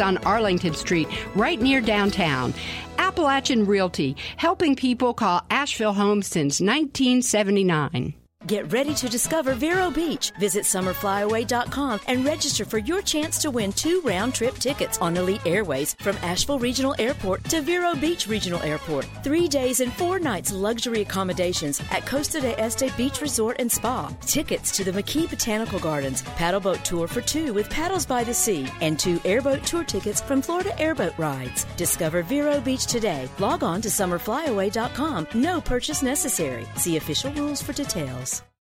on 0.00 0.18
Arlington 0.18 0.74
Street, 0.74 1.08
right 1.34 1.60
near 1.60 1.80
downtown. 1.80 2.54
Appalachian 2.98 3.66
Realty, 3.66 4.16
helping 4.36 4.76
people 4.76 5.14
call 5.14 5.42
Asheville 5.50 5.94
home 5.94 6.22
since 6.22 6.60
1979. 6.60 8.21
Get 8.46 8.72
ready 8.72 8.92
to 8.94 9.08
discover 9.08 9.54
Vero 9.54 9.88
Beach. 9.90 10.32
Visit 10.32 10.64
summerflyaway.com 10.64 12.00
and 12.08 12.24
register 12.24 12.64
for 12.64 12.78
your 12.78 13.00
chance 13.00 13.38
to 13.42 13.52
win 13.52 13.72
two 13.72 14.00
round 14.00 14.34
trip 14.34 14.54
tickets 14.54 14.98
on 14.98 15.16
Elite 15.16 15.46
Airways 15.46 15.94
from 15.94 16.16
Asheville 16.22 16.58
Regional 16.58 16.94
Airport 16.98 17.44
to 17.44 17.60
Vero 17.60 17.94
Beach 17.94 18.26
Regional 18.26 18.60
Airport. 18.62 19.06
Three 19.22 19.46
days 19.46 19.78
and 19.78 19.92
four 19.92 20.18
nights 20.18 20.52
luxury 20.52 21.02
accommodations 21.02 21.80
at 21.92 22.04
Costa 22.04 22.40
d'Este 22.40 22.96
Beach 22.96 23.20
Resort 23.20 23.56
and 23.60 23.70
Spa. 23.70 24.12
Tickets 24.22 24.72
to 24.72 24.82
the 24.82 24.90
McKee 24.90 25.30
Botanical 25.30 25.78
Gardens, 25.78 26.22
paddle 26.22 26.60
boat 26.60 26.84
tour 26.84 27.06
for 27.06 27.20
two 27.20 27.52
with 27.52 27.70
paddles 27.70 28.06
by 28.06 28.24
the 28.24 28.34
sea, 28.34 28.66
and 28.80 28.98
two 28.98 29.20
airboat 29.24 29.62
tour 29.64 29.84
tickets 29.84 30.20
from 30.20 30.42
Florida 30.42 30.76
Airboat 30.80 31.16
Rides. 31.16 31.64
Discover 31.76 32.24
Vero 32.24 32.60
Beach 32.60 32.86
today. 32.86 33.28
Log 33.38 33.62
on 33.62 33.80
to 33.82 33.88
summerflyaway.com. 33.88 35.28
No 35.34 35.60
purchase 35.60 36.02
necessary. 36.02 36.66
See 36.74 36.96
official 36.96 37.32
rules 37.34 37.62
for 37.62 37.72
details. 37.72 38.31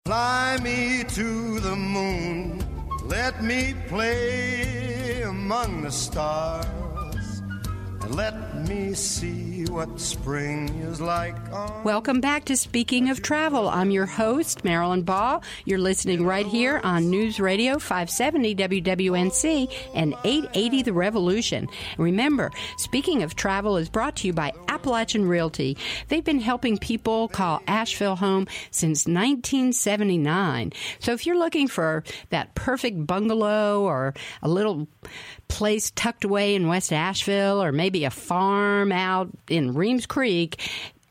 Fly 0.09 0.57
me 0.63 1.03
to 1.03 1.59
the 1.59 1.75
moon, 1.75 2.63
let 3.05 3.43
me 3.43 3.75
play 3.87 5.21
among 5.21 5.83
the 5.83 5.91
stars, 5.91 7.43
and 8.01 8.15
let 8.15 8.48
me 8.67 8.93
see 8.93 9.65
what 9.65 9.99
spring 9.99 10.67
is 10.81 10.99
like. 10.99 11.35
Welcome 11.85 12.19
back 12.19 12.45
to 12.45 12.57
Speaking 12.57 13.09
of 13.09 13.21
Travel. 13.21 13.69
I'm 13.69 13.91
your 13.91 14.05
host, 14.05 14.65
Marilyn 14.65 15.03
Ball. 15.03 15.41
You're 15.65 15.79
listening 15.79 16.25
right 16.25 16.45
here 16.45 16.81
on 16.83 17.09
News 17.09 17.39
Radio 17.39 17.79
570 17.79 18.55
WWNC 18.55 19.71
and 19.93 20.15
880 20.23 20.83
The 20.83 20.93
Revolution. 20.93 21.67
Remember, 21.97 22.51
Speaking 22.77 23.23
of 23.23 23.35
Travel 23.35 23.77
is 23.77 23.89
brought 23.89 24.17
to 24.17 24.27
you 24.27 24.33
by 24.33 24.51
Appalachian 24.67 25.27
Realty. 25.27 25.77
They've 26.07 26.23
been 26.23 26.39
helping 26.39 26.77
people 26.77 27.27
call 27.27 27.61
Asheville 27.67 28.17
home 28.17 28.47
since 28.71 29.05
1979. 29.05 30.73
So 30.99 31.13
if 31.13 31.25
you're 31.25 31.37
looking 31.37 31.67
for 31.67 32.03
that 32.29 32.55
perfect 32.55 33.05
bungalow 33.05 33.83
or 33.83 34.13
a 34.41 34.49
little 34.49 34.87
place 35.47 35.91
tucked 35.91 36.23
away 36.23 36.55
in 36.55 36.67
West 36.67 36.93
Asheville 36.93 37.61
or 37.61 37.71
maybe 37.71 38.05
a 38.05 38.09
farm 38.09 38.48
out 38.91 39.29
in 39.49 39.73
Reems 39.73 40.05
Creek, 40.05 40.69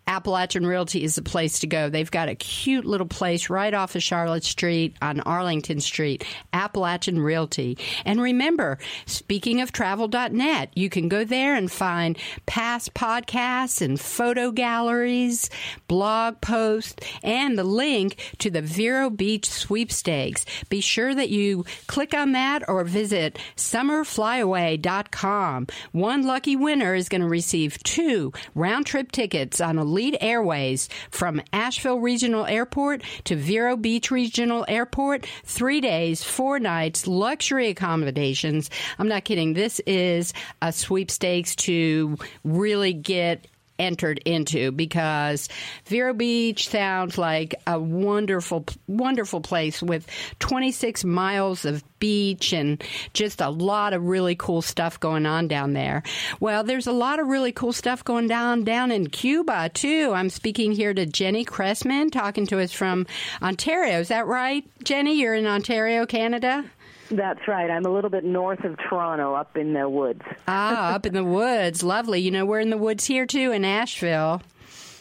Appalachian 0.08 0.66
Realty 0.66 1.04
is 1.04 1.16
the 1.16 1.22
place 1.22 1.58
to 1.60 1.66
go. 1.66 1.90
They've 1.90 2.10
got 2.10 2.30
a 2.30 2.34
cute 2.34 2.86
little 2.86 3.06
place 3.06 3.50
right 3.50 3.74
off 3.74 3.94
of 3.94 4.02
Charlotte 4.02 4.42
Street 4.42 4.96
on 5.02 5.20
Arlington 5.20 5.80
Street, 5.80 6.24
Appalachian 6.54 7.20
Realty. 7.20 7.76
And 8.06 8.18
remember, 8.20 8.78
speaking 9.04 9.60
of 9.60 9.70
travel.net, 9.70 10.70
you 10.74 10.88
can 10.88 11.08
go 11.08 11.24
there 11.24 11.54
and 11.54 11.70
find 11.70 12.16
past 12.46 12.94
podcasts 12.94 13.82
and 13.82 14.00
photo 14.00 14.50
galleries, 14.50 15.50
blog 15.88 16.40
posts, 16.40 17.06
and 17.22 17.58
the 17.58 17.64
link 17.64 18.16
to 18.38 18.50
the 18.50 18.62
Vero 18.62 19.10
Beach 19.10 19.46
sweepstakes. 19.48 20.46
Be 20.70 20.80
sure 20.80 21.14
that 21.14 21.28
you 21.28 21.66
click 21.86 22.14
on 22.14 22.32
that 22.32 22.66
or 22.66 22.82
visit 22.84 23.38
summerflyaway.com. 23.56 25.66
One 25.92 26.22
lucky 26.22 26.56
winner 26.56 26.94
is 26.94 27.10
going 27.10 27.20
to 27.20 27.28
receive 27.28 27.82
two 27.82 28.32
round 28.54 28.86
trip 28.86 29.12
tickets 29.12 29.60
on 29.60 29.76
Elite 29.98 30.16
Airways 30.20 30.88
from 31.10 31.42
Asheville 31.52 31.98
Regional 31.98 32.46
Airport 32.46 33.02
to 33.24 33.34
Vero 33.34 33.76
Beach 33.76 34.12
Regional 34.12 34.64
Airport. 34.68 35.26
Three 35.42 35.80
days, 35.80 36.22
four 36.22 36.60
nights, 36.60 37.08
luxury 37.08 37.68
accommodations. 37.68 38.70
I'm 39.00 39.08
not 39.08 39.24
kidding. 39.24 39.54
This 39.54 39.80
is 39.88 40.32
a 40.62 40.72
sweepstakes 40.72 41.56
to 41.56 42.16
really 42.44 42.92
get 42.92 43.48
entered 43.78 44.18
into 44.24 44.72
because 44.72 45.48
Vero 45.86 46.12
Beach 46.12 46.68
sounds 46.68 47.18
like 47.18 47.54
a 47.66 47.78
wonderful, 47.78 48.64
wonderful 48.86 49.40
place 49.40 49.82
with 49.82 50.06
26 50.38 51.04
miles 51.04 51.64
of 51.64 51.82
beach 51.98 52.52
and 52.52 52.82
just 53.12 53.40
a 53.40 53.48
lot 53.50 53.92
of 53.92 54.04
really 54.04 54.34
cool 54.34 54.62
stuff 54.62 55.00
going 55.00 55.26
on 55.26 55.48
down 55.48 55.72
there. 55.72 56.02
Well, 56.40 56.64
there's 56.64 56.86
a 56.86 56.92
lot 56.92 57.18
of 57.18 57.26
really 57.26 57.52
cool 57.52 57.72
stuff 57.72 58.04
going 58.04 58.28
down 58.28 58.64
down 58.64 58.90
in 58.90 59.08
Cuba 59.08 59.70
too. 59.70 60.12
I'm 60.14 60.30
speaking 60.30 60.72
here 60.72 60.94
to 60.94 61.06
Jenny 61.06 61.44
Cressman, 61.44 62.10
talking 62.10 62.46
to 62.48 62.60
us 62.60 62.72
from 62.72 63.06
Ontario. 63.42 64.00
Is 64.00 64.08
that 64.08 64.26
right, 64.26 64.64
Jenny? 64.84 65.20
You're 65.20 65.34
in 65.34 65.46
Ontario, 65.46 66.06
Canada. 66.06 66.64
That's 67.10 67.46
right. 67.48 67.70
I'm 67.70 67.84
a 67.86 67.90
little 67.90 68.10
bit 68.10 68.24
north 68.24 68.64
of 68.64 68.76
Toronto, 68.78 69.34
up 69.34 69.56
in 69.56 69.72
the 69.72 69.88
woods. 69.88 70.22
ah, 70.46 70.94
up 70.94 71.06
in 71.06 71.14
the 71.14 71.24
woods. 71.24 71.82
Lovely. 71.82 72.20
You 72.20 72.30
know, 72.30 72.44
we're 72.44 72.60
in 72.60 72.70
the 72.70 72.76
woods 72.76 73.04
here 73.06 73.24
too 73.26 73.52
in 73.52 73.64
Asheville. 73.64 74.42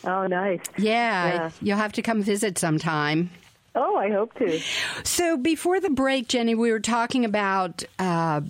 Oh, 0.05 0.25
nice. 0.27 0.61
Yeah, 0.77 1.25
Yeah. 1.33 1.49
you'll 1.61 1.77
have 1.77 1.91
to 1.93 2.01
come 2.01 2.21
visit 2.23 2.57
sometime. 2.57 3.29
Oh, 3.75 3.95
I 3.97 4.09
hope 4.09 4.33
to. 4.35 4.59
So 5.03 5.37
before 5.37 5.79
the 5.79 5.89
break, 5.89 6.27
Jenny, 6.29 6.55
we 6.55 6.71
were 6.71 6.79
talking 6.79 7.25
about 7.25 7.83
uh, 7.99 8.41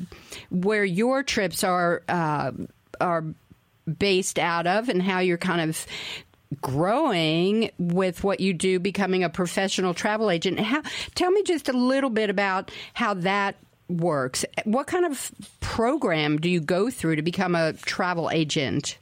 where 0.52 0.86
your 0.86 1.24
trips 1.24 1.64
are 1.64 2.04
uh, 2.08 2.52
are 3.02 3.24
based 3.98 4.38
out 4.40 4.68
of 4.68 4.88
and 4.90 5.02
how 5.02 5.20
you're 5.20 5.38
kind 5.38 5.70
of 5.70 5.86
growing 6.62 7.72
with 7.78 8.24
what 8.24 8.40
you 8.40 8.54
do, 8.54 8.80
becoming 8.80 9.24
a 9.24 9.30
professional 9.30 9.94
travel 9.94 10.30
agent. 10.30 10.60
How, 10.60 10.82
tell 11.16 11.32
me 11.32 11.44
just 11.44 11.70
a 11.70 11.74
little 11.74 12.10
bit 12.10 12.30
about 12.30 12.72
how 12.94 13.14
that 13.16 13.56
works. 13.90 14.46
What 14.66 14.88
kind 14.88 15.06
of 15.06 15.32
program 15.60 16.38
do 16.38 16.50
you 16.50 16.60
go 16.60 16.90
through 16.90 17.18
to 17.18 17.22
become 17.22 17.56
a 17.56 17.74
travel 17.74 18.30
agent? 18.30 18.98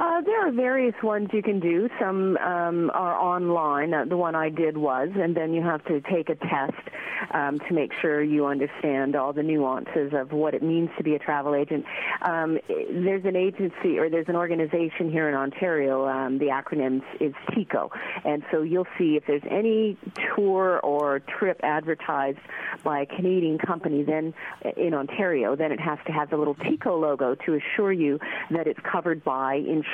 Uh, 0.00 0.22
there 0.22 0.48
are 0.48 0.50
various 0.50 0.94
ones 1.02 1.28
you 1.30 1.42
can 1.42 1.60
do. 1.60 1.86
Some 2.00 2.38
um, 2.38 2.90
are 2.94 3.14
online. 3.14 3.92
Uh, 3.92 4.06
the 4.06 4.16
one 4.16 4.34
I 4.34 4.48
did 4.48 4.78
was, 4.78 5.10
and 5.14 5.36
then 5.36 5.52
you 5.52 5.60
have 5.60 5.84
to 5.84 6.00
take 6.00 6.30
a 6.30 6.36
test 6.36 6.88
um, 7.34 7.58
to 7.68 7.74
make 7.74 7.90
sure 8.00 8.22
you 8.22 8.46
understand 8.46 9.14
all 9.14 9.34
the 9.34 9.42
nuances 9.42 10.14
of 10.14 10.32
what 10.32 10.54
it 10.54 10.62
means 10.62 10.88
to 10.96 11.04
be 11.04 11.16
a 11.16 11.18
travel 11.18 11.54
agent. 11.54 11.84
Um, 12.22 12.58
there's 12.66 13.26
an 13.26 13.36
agency 13.36 13.98
or 13.98 14.08
there's 14.08 14.28
an 14.28 14.36
organization 14.36 15.10
here 15.12 15.28
in 15.28 15.34
Ontario. 15.34 16.08
Um, 16.08 16.38
the 16.38 16.46
acronym 16.46 17.02
is 17.20 17.34
TICO, 17.54 17.90
and 18.24 18.42
so 18.50 18.62
you'll 18.62 18.88
see 18.96 19.16
if 19.16 19.24
there's 19.26 19.44
any 19.50 19.98
tour 20.34 20.80
or 20.82 21.20
trip 21.20 21.60
advertised 21.62 22.38
by 22.82 23.00
a 23.02 23.06
Canadian 23.06 23.58
company, 23.58 24.02
then 24.02 24.32
in 24.78 24.94
Ontario, 24.94 25.56
then 25.56 25.72
it 25.72 25.80
has 25.80 25.98
to 26.06 26.12
have 26.12 26.30
the 26.30 26.38
little 26.38 26.54
TICO 26.54 26.98
logo 26.98 27.34
to 27.34 27.54
assure 27.54 27.92
you 27.92 28.18
that 28.50 28.66
it's 28.66 28.80
covered 28.90 29.22
by 29.22 29.56
insurance 29.56 29.89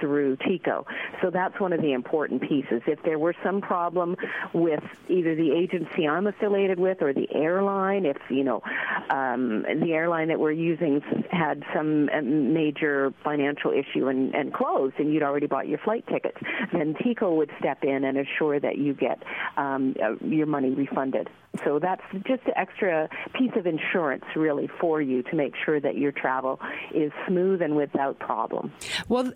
through 0.00 0.36
TICO. 0.36 0.86
So 1.22 1.30
that's 1.30 1.58
one 1.60 1.72
of 1.72 1.80
the 1.80 1.92
important 1.92 2.42
pieces. 2.42 2.82
If 2.86 3.02
there 3.02 3.18
were 3.18 3.34
some 3.44 3.60
problem 3.60 4.16
with 4.52 4.82
either 5.08 5.34
the 5.34 5.52
agency 5.52 6.06
I'm 6.08 6.26
affiliated 6.26 6.78
with 6.78 7.02
or 7.02 7.12
the 7.12 7.28
airline, 7.34 8.06
if 8.06 8.16
you 8.28 8.44
know 8.44 8.62
um, 9.10 9.62
the 9.62 9.92
airline 9.92 10.28
that 10.28 10.38
we're 10.38 10.52
using 10.52 11.00
had 11.30 11.62
some 11.74 12.08
uh, 12.12 12.20
major 12.22 13.12
financial 13.24 13.72
issue 13.72 14.08
and, 14.08 14.34
and 14.34 14.52
closed, 14.52 14.94
and 14.98 15.12
you'd 15.12 15.22
already 15.22 15.46
bought 15.46 15.68
your 15.68 15.78
flight 15.78 16.04
tickets, 16.08 16.36
then 16.72 16.94
TICO 17.02 17.34
would 17.34 17.50
step 17.58 17.84
in 17.84 18.04
and 18.04 18.18
assure 18.18 18.60
that 18.60 18.78
you 18.78 18.94
get 18.94 19.22
um, 19.56 19.94
uh, 20.02 20.14
your 20.24 20.46
money 20.46 20.70
refunded. 20.70 21.28
So 21.64 21.78
that's 21.80 22.02
just 22.26 22.42
an 22.46 22.52
extra 22.56 23.08
piece 23.34 23.50
of 23.56 23.66
insurance, 23.66 24.24
really, 24.36 24.68
for 24.80 25.02
you 25.02 25.22
to 25.24 25.36
make 25.36 25.54
sure 25.64 25.80
that 25.80 25.96
your 25.96 26.12
travel 26.12 26.60
is 26.94 27.10
smooth 27.26 27.60
and 27.60 27.76
without 27.76 28.18
problem. 28.18 28.72
Well, 29.08 29.29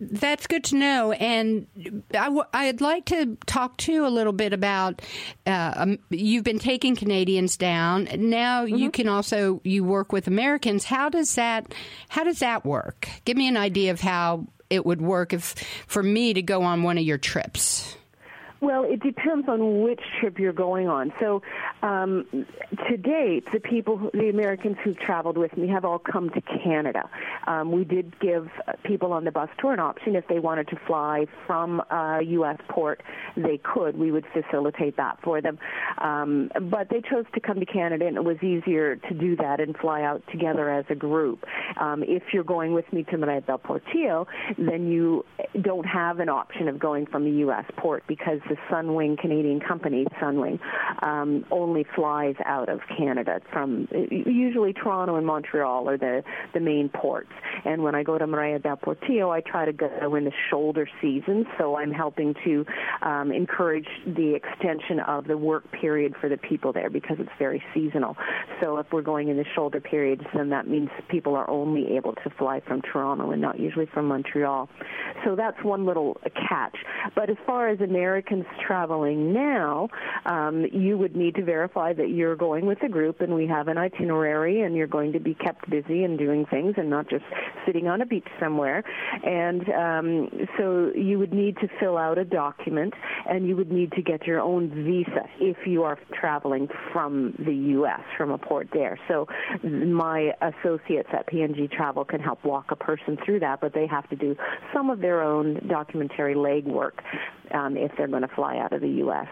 that's 0.00 0.46
good 0.46 0.64
to 0.64 0.76
know. 0.76 1.12
And 1.12 1.66
i 2.12 2.24
w- 2.24 2.44
I'd 2.52 2.80
like 2.80 3.06
to 3.06 3.36
talk 3.46 3.76
too 3.76 4.06
a 4.06 4.08
little 4.08 4.32
bit 4.32 4.52
about 4.52 5.02
uh, 5.46 5.72
um, 5.76 5.98
you've 6.10 6.44
been 6.44 6.58
taking 6.58 6.96
Canadians 6.96 7.56
down. 7.56 8.08
Now 8.16 8.64
mm-hmm. 8.64 8.76
you 8.76 8.90
can 8.90 9.08
also 9.08 9.60
you 9.64 9.84
work 9.84 10.12
with 10.12 10.26
Americans. 10.26 10.84
How 10.84 11.08
does 11.08 11.34
that 11.34 11.74
how 12.08 12.24
does 12.24 12.40
that 12.40 12.64
work? 12.64 13.08
Give 13.24 13.36
me 13.36 13.48
an 13.48 13.56
idea 13.56 13.90
of 13.90 14.00
how 14.00 14.46
it 14.70 14.86
would 14.86 15.02
work 15.02 15.32
if 15.32 15.54
for 15.86 16.02
me 16.02 16.32
to 16.34 16.42
go 16.42 16.62
on 16.62 16.82
one 16.82 16.98
of 16.98 17.04
your 17.04 17.18
trips. 17.18 17.96
Well, 18.62 18.84
it 18.84 19.02
depends 19.02 19.48
on 19.48 19.82
which 19.82 20.00
trip 20.20 20.38
you're 20.38 20.52
going 20.52 20.86
on. 20.86 21.12
So, 21.18 21.42
um, 21.82 22.46
to 22.88 22.96
date, 22.96 23.44
the 23.52 23.58
people, 23.58 24.08
the 24.14 24.28
Americans 24.28 24.76
who've 24.84 24.96
traveled 24.96 25.36
with 25.36 25.56
me 25.56 25.66
have 25.66 25.84
all 25.84 25.98
come 25.98 26.30
to 26.30 26.40
Canada. 26.40 27.10
Um, 27.48 27.72
we 27.72 27.82
did 27.82 28.14
give 28.20 28.48
people 28.84 29.12
on 29.12 29.24
the 29.24 29.32
bus 29.32 29.48
tour 29.58 29.72
an 29.72 29.80
option 29.80 30.14
if 30.14 30.28
they 30.28 30.38
wanted 30.38 30.68
to 30.68 30.76
fly 30.86 31.26
from 31.44 31.80
a 31.90 32.20
U.S. 32.22 32.58
port, 32.68 33.02
they 33.36 33.58
could. 33.58 33.98
We 33.98 34.12
would 34.12 34.26
facilitate 34.32 34.96
that 34.96 35.18
for 35.24 35.40
them. 35.40 35.58
Um, 35.98 36.52
but 36.70 36.88
they 36.88 37.00
chose 37.00 37.24
to 37.34 37.40
come 37.40 37.58
to 37.58 37.66
Canada, 37.66 38.06
and 38.06 38.16
it 38.16 38.22
was 38.22 38.40
easier 38.44 38.94
to 38.94 39.14
do 39.14 39.34
that 39.38 39.58
and 39.58 39.76
fly 39.76 40.02
out 40.02 40.22
together 40.30 40.70
as 40.70 40.84
a 40.88 40.94
group. 40.94 41.44
Um, 41.80 42.04
if 42.04 42.22
you're 42.32 42.44
going 42.44 42.74
with 42.74 42.90
me 42.92 43.02
to 43.10 43.16
Marea 43.16 43.44
del 43.44 43.58
Portillo, 43.58 44.28
then 44.56 44.86
you 44.86 45.24
don't 45.60 45.84
have 45.84 46.20
an 46.20 46.28
option 46.28 46.68
of 46.68 46.78
going 46.78 47.06
from 47.06 47.26
a 47.26 47.30
U.S. 47.30 47.64
port 47.76 48.04
because 48.06 48.38
the 48.52 48.74
Sunwing 48.74 49.18
Canadian 49.18 49.60
company, 49.60 50.06
Sunwing, 50.20 50.58
um, 51.02 51.44
only 51.50 51.86
flies 51.94 52.34
out 52.44 52.68
of 52.68 52.80
Canada 52.96 53.40
from 53.52 53.88
usually 54.10 54.72
Toronto 54.72 55.16
and 55.16 55.26
Montreal 55.26 55.88
are 55.88 55.96
the 55.96 56.22
the 56.54 56.60
main 56.60 56.88
ports. 56.88 57.30
And 57.64 57.82
when 57.82 57.94
I 57.94 58.02
go 58.02 58.18
to 58.18 58.26
Marea 58.26 58.62
del 58.62 58.76
Portillo, 58.76 59.30
I 59.30 59.40
try 59.40 59.64
to 59.64 59.72
go 59.72 60.14
in 60.14 60.24
the 60.24 60.32
shoulder 60.50 60.88
season, 61.00 61.46
so 61.58 61.76
I'm 61.76 61.92
helping 61.92 62.34
to 62.44 62.66
um, 63.02 63.32
encourage 63.32 63.88
the 64.06 64.34
extension 64.34 65.00
of 65.00 65.26
the 65.26 65.36
work 65.36 65.64
period 65.72 66.14
for 66.20 66.28
the 66.28 66.36
people 66.36 66.72
there 66.72 66.90
because 66.90 67.16
it's 67.20 67.30
very 67.38 67.62
seasonal. 67.72 68.16
So 68.60 68.78
if 68.78 68.86
we're 68.92 69.02
going 69.02 69.28
in 69.28 69.36
the 69.36 69.46
shoulder 69.54 69.80
periods, 69.80 70.22
then 70.34 70.50
that 70.50 70.68
means 70.68 70.90
people 71.08 71.34
are 71.36 71.48
only 71.48 71.96
able 71.96 72.14
to 72.14 72.30
fly 72.38 72.60
from 72.66 72.82
Toronto 72.82 73.30
and 73.30 73.40
not 73.40 73.58
usually 73.58 73.86
from 73.86 74.06
Montreal. 74.08 74.68
So 75.24 75.36
that's 75.36 75.62
one 75.62 75.86
little 75.86 76.20
catch. 76.48 76.76
But 77.14 77.30
as 77.30 77.36
far 77.46 77.68
as 77.68 77.80
Americans 77.80 78.41
traveling 78.66 79.32
now, 79.32 79.88
um, 80.26 80.64
you 80.72 80.98
would 80.98 81.16
need 81.16 81.34
to 81.36 81.44
verify 81.44 81.92
that 81.92 82.10
you're 82.10 82.36
going 82.36 82.66
with 82.66 82.82
a 82.82 82.88
group 82.88 83.20
and 83.20 83.34
we 83.34 83.46
have 83.46 83.68
an 83.68 83.78
itinerary 83.78 84.62
and 84.62 84.76
you're 84.76 84.86
going 84.86 85.12
to 85.12 85.20
be 85.20 85.34
kept 85.34 85.68
busy 85.68 86.04
and 86.04 86.18
doing 86.18 86.46
things 86.46 86.74
and 86.76 86.88
not 86.90 87.08
just 87.08 87.24
sitting 87.66 87.88
on 87.88 88.00
a 88.00 88.06
beach 88.06 88.26
somewhere. 88.40 88.82
And 89.24 89.68
um, 89.70 90.46
so 90.58 90.90
you 90.94 91.18
would 91.18 91.32
need 91.32 91.56
to 91.58 91.68
fill 91.80 91.98
out 91.98 92.18
a 92.18 92.24
document 92.24 92.94
and 93.28 93.46
you 93.46 93.56
would 93.56 93.70
need 93.70 93.92
to 93.92 94.02
get 94.02 94.26
your 94.26 94.40
own 94.40 94.70
visa 94.70 95.28
if 95.40 95.66
you 95.66 95.82
are 95.82 95.98
traveling 96.18 96.68
from 96.92 97.34
the 97.38 97.54
U.S., 97.54 98.00
from 98.16 98.30
a 98.30 98.38
port 98.38 98.68
there. 98.72 98.98
So 99.08 99.26
my 99.62 100.32
associates 100.40 101.08
at 101.12 101.28
PNG 101.28 101.70
Travel 101.70 102.04
can 102.04 102.20
help 102.20 102.44
walk 102.44 102.66
a 102.70 102.76
person 102.76 103.18
through 103.24 103.40
that, 103.40 103.60
but 103.60 103.74
they 103.74 103.86
have 103.86 104.08
to 104.10 104.16
do 104.16 104.36
some 104.72 104.90
of 104.90 105.00
their 105.00 105.22
own 105.22 105.66
documentary 105.68 106.34
legwork 106.34 106.92
um, 107.52 107.76
if 107.76 107.92
they're 107.96 108.08
going 108.08 108.22
to 108.22 108.34
fly 108.34 108.58
out 108.58 108.72
of 108.72 108.80
the 108.80 108.88
U.S. 108.88 109.28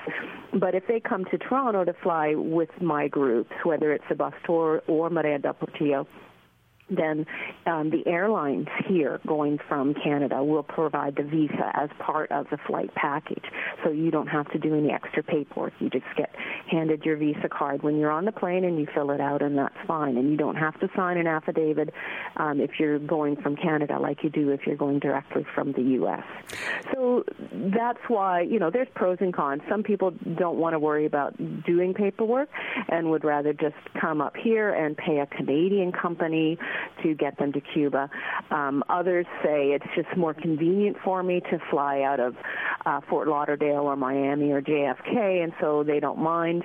But 0.59 0.74
if 0.74 0.87
they 0.87 1.00
come 1.00 1.24
to 1.26 1.38
Toronto 1.38 1.85
to 1.85 1.94
fly 2.02 2.35
with 2.35 2.70
my 2.80 3.09
groups, 3.09 3.52
whether 3.64 3.92
it's 3.92 4.04
a 4.11 4.14
bus 4.14 4.35
tour 4.44 4.83
or 4.87 5.11
Marea 5.11 5.40
del 5.40 5.54
Portillo, 5.54 6.06
then 6.90 7.26
um, 7.66 7.90
the 7.90 8.07
airlines 8.07 8.68
here 8.87 9.20
going 9.26 9.59
from 9.68 9.94
Canada 9.94 10.42
will 10.42 10.62
provide 10.62 11.16
the 11.16 11.22
visa 11.22 11.70
as 11.74 11.90
part 11.98 12.31
of 12.33 12.46
the 12.50 12.59
flight 12.66 12.94
package. 12.94 13.44
So 13.85 13.90
you 13.90 14.11
don't 14.11 14.26
have 14.26 14.50
to 14.53 14.59
do 14.59 14.74
any 14.74 14.90
extra 14.90 15.22
paperwork. 15.22 15.72
You 15.79 15.90
just 15.90 16.07
get 16.16 16.35
handed 16.70 17.05
your 17.05 17.16
visa 17.16 17.48
card 17.48 17.83
when 17.83 17.98
you're 17.98 18.11
on 18.11 18.24
the 18.24 18.33
plane 18.33 18.64
and 18.64 18.79
you 18.79 18.87
fill 18.94 19.11
it 19.11 19.20
out 19.20 19.42
and 19.42 19.57
that's 19.57 19.76
fine. 19.87 20.16
And 20.16 20.31
you 20.31 20.37
don't 20.37 20.57
have 20.57 20.79
to 20.81 20.88
sign 20.96 21.16
an 21.16 21.26
affidavit 21.26 21.92
um, 22.37 22.61
if 22.61 22.79
you're 22.79 22.98
going 22.98 23.37
from 23.37 23.57
Canada 23.57 23.98
like 23.98 24.22
you 24.22 24.31
do 24.31 24.50
if 24.50 24.66
you're 24.66 24.76
going 24.76 24.98
directly 24.98 25.44
from 25.55 25.72
the 25.72 25.83
U.S. 25.83 26.24
So 26.92 27.24
that's 27.74 28.00
why, 28.09 28.42
you 28.42 28.59
know, 28.59 28.70
there's 28.70 28.88
pros 28.94 29.18
and 29.20 29.33
cons. 29.33 29.62
Some 29.68 29.83
people 29.83 30.12
don't 30.37 30.59
want 30.59 30.74
to 30.74 30.79
worry 30.79 31.07
about 31.07 31.37
doing 31.64 31.94
paperwork 31.94 32.48
and 32.88 33.11
would 33.11 33.24
rather 33.24 33.53
just 33.53 33.76
come 34.00 34.20
up 34.20 34.37
here 34.37 34.72
and 34.72 34.96
pay 34.96 35.18
a 35.18 35.26
Canadian 35.26 35.92
company 35.92 36.59
to 37.03 37.14
get 37.14 37.38
them 37.38 37.53
to 37.53 37.61
Cuba. 37.61 38.11
Um, 38.51 38.83
others 38.88 39.27
say 39.43 39.69
it's 39.69 39.87
just 39.95 40.16
more 40.16 40.35
convenient 40.35 40.97
for 41.05 41.23
me 41.23 41.40
to 41.51 41.59
fly 41.71 42.03
out 42.03 42.21
of 42.21 42.37
uh, 42.87 43.01
Fort 43.09 43.29
Lauderdale 43.29 43.83
or 43.83 43.97
Miami 43.97 44.51
or 44.53 44.62
JFK, 44.62 45.43
and 45.43 45.53
so 45.61 45.83
they 45.85 46.01
don't 46.01 46.19
mind 46.19 46.62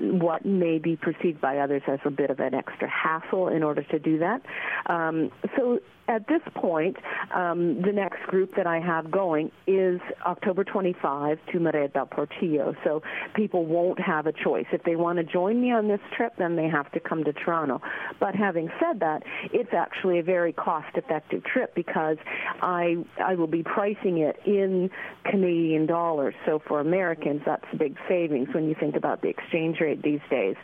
what 0.00 0.44
may 0.44 0.78
be 0.78 0.96
perceived 0.96 1.40
by 1.40 1.58
others 1.58 1.82
as 1.86 1.98
a 2.04 2.10
bit 2.10 2.30
of 2.30 2.40
an 2.40 2.54
extra 2.54 2.88
hassle 2.88 3.48
in 3.48 3.62
order 3.62 3.82
to 3.82 3.98
do 3.98 4.18
that. 4.18 4.42
Um, 4.86 5.30
so 5.56 5.80
at 6.08 6.26
this 6.28 6.42
point, 6.54 6.96
um, 7.34 7.82
the 7.82 7.92
next 7.92 8.22
group 8.28 8.54
that 8.56 8.66
I 8.66 8.80
have 8.80 9.10
going 9.10 9.50
is 9.66 10.00
October 10.24 10.64
25 10.64 11.38
to 11.52 11.58
Marea 11.58 11.92
del 11.92 12.06
Portillo. 12.06 12.74
So 12.84 13.02
people 13.34 13.64
won't 13.66 14.00
have 14.00 14.26
a 14.26 14.32
choice. 14.32 14.66
If 14.72 14.82
they 14.84 14.96
want 14.96 15.18
to 15.18 15.24
join 15.24 15.60
me 15.60 15.72
on 15.72 15.88
this 15.88 16.00
trip, 16.16 16.34
then 16.38 16.56
they 16.56 16.68
have 16.68 16.90
to 16.92 17.00
come 17.00 17.24
to 17.24 17.32
Toronto. 17.32 17.80
But 18.20 18.34
having 18.34 18.70
said 18.80 19.00
that, 19.00 19.22
it's 19.52 19.72
actually 19.72 20.18
a 20.18 20.22
very 20.22 20.52
cost-effective 20.52 21.44
trip 21.44 21.74
because 21.74 22.16
I 22.62 23.04
I 23.22 23.34
will 23.34 23.46
be 23.46 23.62
pricing 23.62 24.18
it 24.18 24.36
in 24.44 24.90
Canadian 25.24 25.86
dollars. 25.86 26.34
So 26.46 26.60
for 26.66 26.80
Americans, 26.80 27.42
that's 27.44 27.64
a 27.72 27.76
big 27.76 27.96
savings 28.08 28.48
when 28.54 28.68
you 28.68 28.76
think 28.78 28.96
about 28.96 29.22
the 29.22 29.28
exchange 29.28 29.80
rate 29.80 30.02
these 30.02 30.20
days 30.30 30.56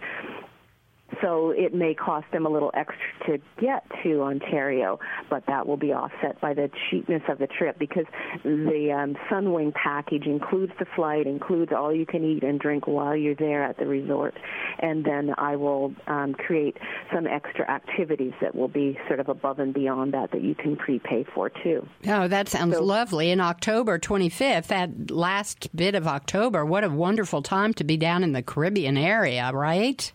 so 1.21 1.51
it 1.51 1.75
may 1.75 1.95
cost 1.95 2.27
them 2.33 2.47
a 2.47 2.49
little 2.49 2.71
extra 2.75 2.97
to 3.27 3.39
get 3.61 3.85
to 4.03 4.23
Ontario, 4.23 4.99
but 5.31 5.45
that 5.47 5.67
will 5.67 5.77
be 5.77 5.93
offset 5.93 6.41
by 6.41 6.55
the 6.55 6.71
cheapness 6.91 7.23
of 7.29 7.39
the 7.39 7.47
trip 7.47 7.79
because 7.79 8.07
the 8.45 8.93
um, 8.93 9.17
Sunwing 9.31 9.73
package 9.75 10.27
includes 10.27 10.73
the 10.79 10.87
flight, 10.97 11.27
includes 11.27 11.73
all 11.73 11.95
you 11.95 12.07
can 12.07 12.25
eat 12.25 12.43
and 12.43 12.59
drink 12.59 12.87
while 12.87 13.17
you're 13.17 13.35
there 13.35 13.63
at 13.63 13.79
the 13.79 13.87
resort, 13.87 14.35
and 14.79 15.05
then 15.05 15.35
I 15.39 15.57
will 15.57 15.95
um, 16.07 16.35
create 16.35 16.77
some 17.13 17.27
extra 17.27 17.69
activities 17.71 18.33
that 18.41 18.55
will 18.55 18.69
be 18.69 18.99
sort 19.07 19.21
of 19.21 19.29
above 19.29 19.59
and 19.59 19.75
beyond 19.75 20.15
that 20.15 20.33
that 20.33 20.43
you 20.43 20.55
can 20.55 20.77
prepay 20.77 21.25
for 21.35 21.51
too. 21.51 21.87
Oh, 22.07 22.29
that 22.29 22.49
sounds 22.49 22.77
so, 22.77 22.83
lovely. 22.83 23.31
In 23.31 23.41
October 23.41 23.99
25th, 23.99 24.69
that 24.69 25.11
last 25.11 25.75
bit 25.75 25.95
of 25.95 26.07
October, 26.07 26.65
what 26.65 26.85
a 26.85 26.91
wonderful 26.91 27.43
time 27.43 27.75
to 27.75 27.85
be 27.85 27.97
down 27.97 28.25
in 28.25 28.33
the 28.33 28.43
Caribbean 28.43 28.97
area, 28.97 29.51
right? 29.53 30.13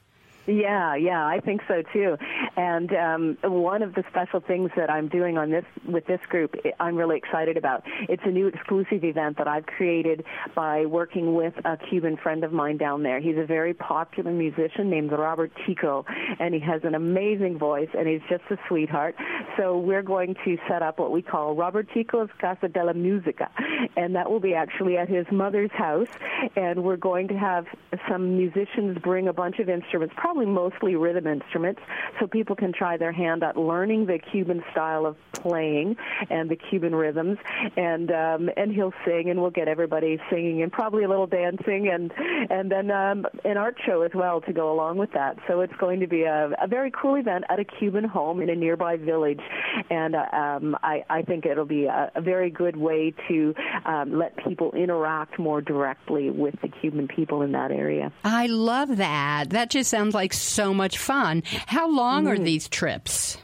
Yeah, 0.48 0.96
yeah, 0.96 1.26
I 1.26 1.42
think 1.42 1.62
so 1.68 1.84
too. 1.92 2.16
And 2.56 2.94
um, 2.94 3.38
one 3.44 3.82
of 3.82 3.94
the 3.96 4.04
special 4.10 4.40
things 4.40 4.72
that 4.78 4.90
I'm 4.90 5.10
doing 5.10 5.38
on 5.38 5.52
this 5.52 5.66
with 5.86 6.08
this 6.08 6.22
group, 6.30 6.56
I'm 6.80 6.96
really 6.96 7.18
excited 7.18 7.58
about. 7.58 7.84
It's 8.08 8.24
a 8.26 8.32
new 8.32 8.48
exclusive 8.48 9.04
event 9.04 9.38
that 9.40 9.50
I've 9.50 9.66
created 9.66 10.24
by 10.56 10.86
working 10.86 11.36
with 11.36 11.54
a 11.66 11.78
Cuban 11.90 12.16
friend 12.16 12.46
of 12.46 12.54
mine 12.54 12.78
down 12.78 13.04
there. 13.04 13.20
He's 13.20 13.38
a 13.38 13.46
very 13.46 13.74
popular 13.74 14.32
musician 14.32 14.90
named 14.90 15.12
Robert 15.12 15.52
Tico, 15.66 16.06
and 16.40 16.54
he 16.54 16.62
has 16.62 16.82
an 16.86 16.96
amazing 16.96 17.58
voice, 17.60 17.90
and 17.94 18.08
he's 18.08 18.22
just 18.30 18.44
a 18.50 18.58
sweetheart. 18.70 19.16
So 19.58 19.78
we're 19.78 20.02
going 20.02 20.36
to 20.46 20.58
set 20.70 20.82
up 20.82 20.98
what 20.98 21.12
we 21.12 21.22
call 21.22 21.56
Robert 21.56 21.90
Tico's 21.94 22.30
Casa 22.40 22.70
de 22.70 22.86
la 22.86 22.94
Musica, 22.94 23.50
and 23.98 24.16
that 24.16 24.32
will 24.32 24.40
be 24.40 24.54
actually 24.54 24.98
at 24.98 25.10
his 25.10 25.26
mother's 25.30 25.72
house, 25.72 26.08
and 26.56 26.86
we're 26.86 26.96
going 26.96 27.28
to 27.28 27.38
have 27.38 27.66
some 28.10 28.38
musicians 28.38 28.98
bring 29.00 29.28
a 29.28 29.34
bunch 29.34 29.60
of 29.60 29.68
instruments, 29.68 30.16
probably 30.18 30.37
mostly 30.46 30.96
rhythm 30.96 31.28
instruments, 31.28 31.82
so 32.20 32.28
people 32.28 32.56
can 32.56 32.74
try 32.74 32.98
their 32.98 33.12
hand 33.12 33.44
at 33.44 33.58
learning 33.58 34.06
the 34.06 34.20
Cuban 34.20 34.64
style 34.72 35.06
of 35.06 35.16
playing 35.34 35.96
and 36.30 36.50
the 36.50 36.56
Cuban 36.56 36.96
rhythms, 36.96 37.38
and 37.76 38.12
um, 38.12 38.50
and 38.58 38.72
he'll 38.72 38.94
sing, 39.06 39.30
and 39.30 39.42
we'll 39.42 39.52
get 39.52 39.68
everybody 39.68 40.20
singing, 40.30 40.62
and 40.62 40.72
probably 40.72 41.04
a 41.04 41.10
little 41.10 41.28
dancing, 41.28 41.90
and 41.90 42.12
and 42.50 42.72
then 42.72 42.92
um, 42.92 43.26
an 43.44 43.58
art 43.58 43.78
show 43.86 44.02
as 44.02 44.12
well 44.14 44.42
to 44.42 44.54
go 44.54 44.72
along 44.72 44.98
with 44.98 45.12
that. 45.14 45.38
So 45.48 45.62
it's 45.62 45.76
going 45.78 46.00
to 46.00 46.08
be 46.08 46.24
a, 46.24 46.50
a 46.62 46.68
very 46.68 46.92
cool 46.92 47.16
event 47.16 47.46
at 47.50 47.60
a 47.60 47.66
Cuban 47.66 48.04
home 48.04 48.42
in 48.42 48.50
a 48.50 48.56
nearby 48.56 48.98
village, 48.98 49.42
and 49.90 50.16
uh, 50.16 50.26
um, 50.34 50.76
I, 50.84 51.04
I 51.10 51.22
think 51.22 51.46
it'll 51.46 51.66
be 51.66 51.86
a, 51.86 52.12
a 52.16 52.22
very 52.22 52.50
good 52.50 52.76
way 52.76 53.14
to 53.28 53.54
um, 53.86 54.18
let 54.18 54.36
people 54.38 54.72
interact 54.74 55.40
more 55.40 55.62
directly 55.62 56.30
with 56.30 56.56
the 56.62 56.68
Cuban 56.68 57.08
people 57.08 57.42
in 57.42 57.52
that 57.54 57.72
area. 57.72 58.12
I 58.24 58.48
love 58.48 58.98
that. 58.98 59.50
That 59.52 59.70
just 59.70 59.90
sounds 59.90 60.14
like 60.14 60.27
so 60.34 60.74
much 60.74 60.98
fun. 60.98 61.44
How 61.68 61.90
long 61.90 62.26
mm. 62.26 62.32
are 62.32 62.40
these 62.40 62.68
trips? 62.68 63.38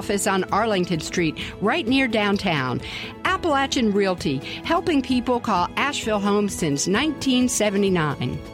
office 0.01 0.25
on 0.25 0.43
Arlington 0.45 0.99
Street, 0.99 1.37
right 1.61 1.87
near 1.87 2.07
downtown. 2.07 2.81
Appalachian 3.23 3.93
Realty, 3.93 4.37
helping 4.63 4.99
people 4.99 5.39
call 5.39 5.69
Asheville 5.75 6.19
home 6.19 6.49
since 6.49 6.87
1979. 6.87 8.50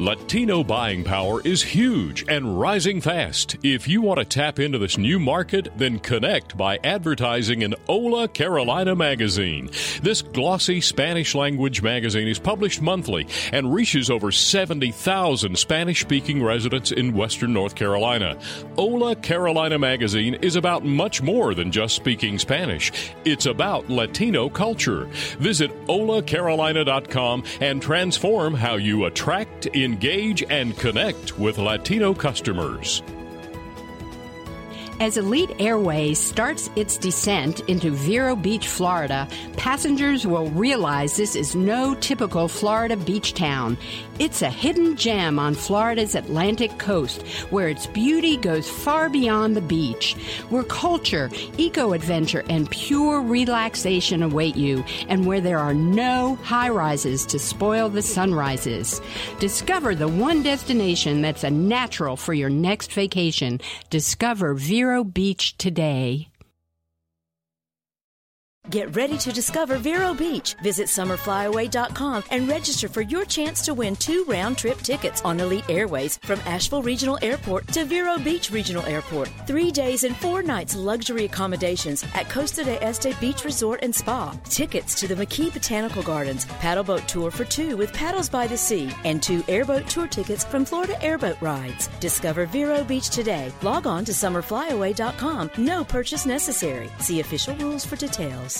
Latino 0.00 0.64
buying 0.64 1.04
power 1.04 1.42
is 1.42 1.62
huge 1.62 2.24
and 2.26 2.58
rising 2.58 3.02
fast. 3.02 3.58
If 3.62 3.86
you 3.86 4.00
want 4.00 4.18
to 4.18 4.24
tap 4.24 4.58
into 4.58 4.78
this 4.78 4.96
new 4.96 5.18
market, 5.18 5.68
then 5.76 5.98
connect 5.98 6.56
by 6.56 6.78
advertising 6.82 7.60
in 7.60 7.74
Hola 7.86 8.26
Carolina 8.26 8.96
magazine. 8.96 9.68
This 10.02 10.22
glossy 10.22 10.80
Spanish 10.80 11.34
language 11.34 11.82
magazine 11.82 12.28
is 12.28 12.38
published 12.38 12.80
monthly 12.80 13.28
and 13.52 13.74
reaches 13.74 14.08
over 14.08 14.32
70,000 14.32 15.58
Spanish 15.58 16.00
speaking 16.00 16.42
residents 16.42 16.92
in 16.92 17.12
Western 17.12 17.52
North 17.52 17.74
Carolina. 17.74 18.38
Hola 18.76 19.14
Carolina 19.16 19.78
magazine 19.78 20.32
is 20.36 20.56
about 20.56 20.82
much 20.82 21.20
more 21.20 21.54
than 21.54 21.70
just 21.70 21.94
speaking 21.94 22.38
Spanish. 22.38 22.90
It's 23.26 23.44
about 23.44 23.90
Latino 23.90 24.48
culture. 24.48 25.10
Visit 25.40 25.70
holacarolina.com 25.84 27.44
and 27.60 27.82
transform 27.82 28.54
how 28.54 28.76
you 28.76 29.04
attract, 29.04 29.66
in 29.66 29.89
engage 29.90 30.44
and 30.48 30.78
connect 30.78 31.36
with 31.36 31.58
Latino 31.58 32.14
customers. 32.14 33.02
As 35.00 35.16
Elite 35.16 35.50
Airways 35.58 36.18
starts 36.20 36.70
its 36.76 36.96
descent 36.96 37.60
into 37.68 37.90
Vero 37.90 38.36
Beach, 38.36 38.68
Florida, 38.68 39.26
passengers 39.56 40.26
will 40.26 40.48
realize 40.50 41.16
this 41.16 41.34
is 41.34 41.56
no 41.56 41.94
typical 41.96 42.46
Florida 42.46 42.96
beach 42.96 43.34
town. 43.34 43.76
It's 44.20 44.42
a 44.42 44.50
hidden 44.50 44.96
gem 44.96 45.38
on 45.38 45.54
Florida's 45.54 46.14
Atlantic 46.14 46.78
coast 46.78 47.22
where 47.48 47.70
its 47.70 47.86
beauty 47.86 48.36
goes 48.36 48.68
far 48.68 49.08
beyond 49.08 49.56
the 49.56 49.62
beach, 49.62 50.14
where 50.50 50.62
culture, 50.62 51.30
eco 51.56 51.94
adventure, 51.94 52.44
and 52.50 52.70
pure 52.70 53.22
relaxation 53.22 54.22
await 54.22 54.56
you, 54.56 54.84
and 55.08 55.24
where 55.24 55.40
there 55.40 55.58
are 55.58 55.72
no 55.72 56.34
high 56.42 56.68
rises 56.68 57.24
to 57.24 57.38
spoil 57.38 57.88
the 57.88 58.02
sunrises. 58.02 59.00
Discover 59.38 59.94
the 59.94 60.08
one 60.08 60.42
destination 60.42 61.22
that's 61.22 61.42
a 61.42 61.50
natural 61.50 62.18
for 62.18 62.34
your 62.34 62.50
next 62.50 62.92
vacation. 62.92 63.58
Discover 63.88 64.52
Vero 64.52 65.02
Beach 65.02 65.56
today. 65.56 66.29
Get 68.68 68.94
ready 68.94 69.16
to 69.18 69.32
discover 69.32 69.78
Vero 69.78 70.12
Beach. 70.12 70.54
Visit 70.62 70.86
summerflyaway.com 70.86 72.24
and 72.30 72.46
register 72.46 72.88
for 72.88 73.00
your 73.00 73.24
chance 73.24 73.62
to 73.62 73.74
win 73.74 73.96
two 73.96 74.24
round 74.28 74.58
trip 74.58 74.78
tickets 74.82 75.22
on 75.24 75.40
Elite 75.40 75.68
Airways 75.68 76.18
from 76.18 76.38
Asheville 76.40 76.82
Regional 76.82 77.18
Airport 77.22 77.66
to 77.68 77.84
Vero 77.84 78.18
Beach 78.18 78.50
Regional 78.50 78.84
Airport. 78.84 79.28
Three 79.46 79.72
days 79.72 80.04
and 80.04 80.14
four 80.16 80.42
nights 80.42 80.76
luxury 80.76 81.24
accommodations 81.24 82.04
at 82.14 82.28
Costa 82.28 82.62
d'Este 82.62 83.18
Beach 83.18 83.44
Resort 83.44 83.80
and 83.82 83.94
Spa. 83.94 84.38
Tickets 84.44 84.94
to 85.00 85.08
the 85.08 85.16
McKee 85.16 85.52
Botanical 85.52 86.02
Gardens, 86.02 86.44
paddleboat 86.44 87.06
tour 87.06 87.30
for 87.30 87.46
two 87.46 87.76
with 87.76 87.92
paddles 87.92 88.28
by 88.28 88.46
the 88.46 88.58
sea, 88.58 88.92
and 89.04 89.20
two 89.22 89.42
airboat 89.48 89.88
tour 89.88 90.06
tickets 90.06 90.44
from 90.44 90.64
Florida 90.64 91.02
Airboat 91.02 91.40
Rides. 91.40 91.88
Discover 91.98 92.46
Vero 92.46 92.84
Beach 92.84 93.08
today. 93.10 93.52
Log 93.62 93.86
on 93.88 94.04
to 94.04 94.12
summerflyaway.com. 94.12 95.50
No 95.56 95.82
purchase 95.82 96.24
necessary. 96.24 96.90
See 96.98 97.20
official 97.20 97.56
rules 97.56 97.84
for 97.84 97.96
details. 97.96 98.59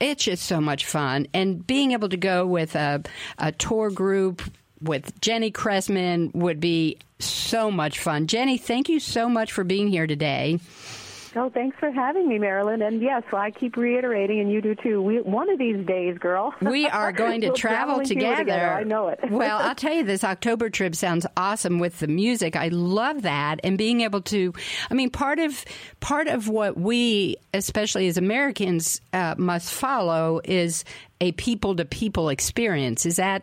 it's 0.00 0.24
just 0.24 0.44
so 0.44 0.60
much 0.60 0.84
fun. 0.84 1.26
And 1.32 1.66
being 1.66 1.92
able 1.92 2.08
to 2.08 2.16
go 2.16 2.46
with 2.46 2.74
a, 2.74 3.02
a 3.38 3.52
tour 3.52 3.90
group 3.90 4.42
with 4.80 5.20
Jenny 5.20 5.50
Cressman 5.50 6.30
would 6.34 6.60
be 6.60 6.98
so 7.18 7.70
much 7.70 7.98
fun. 7.98 8.26
Jenny, 8.26 8.58
thank 8.58 8.88
you 8.88 9.00
so 9.00 9.28
much 9.28 9.52
for 9.52 9.64
being 9.64 9.88
here 9.88 10.06
today. 10.06 10.60
Oh, 11.36 11.50
thanks 11.50 11.78
for 11.78 11.90
having 11.90 12.26
me, 12.26 12.38
Marilyn. 12.38 12.80
And 12.80 13.02
yes, 13.02 13.22
I 13.30 13.50
keep 13.50 13.76
reiterating, 13.76 14.40
and 14.40 14.50
you 14.50 14.62
do 14.62 14.74
too. 14.74 15.02
We, 15.02 15.20
one 15.20 15.50
of 15.50 15.58
these 15.58 15.84
days, 15.86 16.16
girl, 16.16 16.54
we 16.62 16.86
are 16.86 17.12
going 17.12 17.42
to 17.42 17.48
we'll 17.48 17.56
travel 17.56 18.02
together. 18.02 18.36
together. 18.36 18.72
I 18.72 18.84
know 18.84 19.08
it. 19.08 19.20
well, 19.30 19.58
I'll 19.58 19.74
tell 19.74 19.92
you, 19.92 20.02
this 20.02 20.24
October 20.24 20.70
trip 20.70 20.94
sounds 20.94 21.26
awesome 21.36 21.78
with 21.78 21.98
the 21.98 22.06
music. 22.06 22.56
I 22.56 22.68
love 22.68 23.22
that, 23.22 23.60
and 23.62 23.76
being 23.76 24.00
able 24.00 24.22
to. 24.22 24.54
I 24.90 24.94
mean, 24.94 25.10
part 25.10 25.38
of 25.38 25.62
part 26.00 26.26
of 26.28 26.48
what 26.48 26.78
we, 26.78 27.36
especially 27.52 28.08
as 28.08 28.16
Americans, 28.16 29.02
uh, 29.12 29.34
must 29.36 29.72
follow 29.72 30.40
is 30.42 30.84
a 31.20 31.32
people 31.32 31.76
to 31.76 31.84
people 31.84 32.30
experience. 32.30 33.04
Is 33.04 33.16
that 33.16 33.42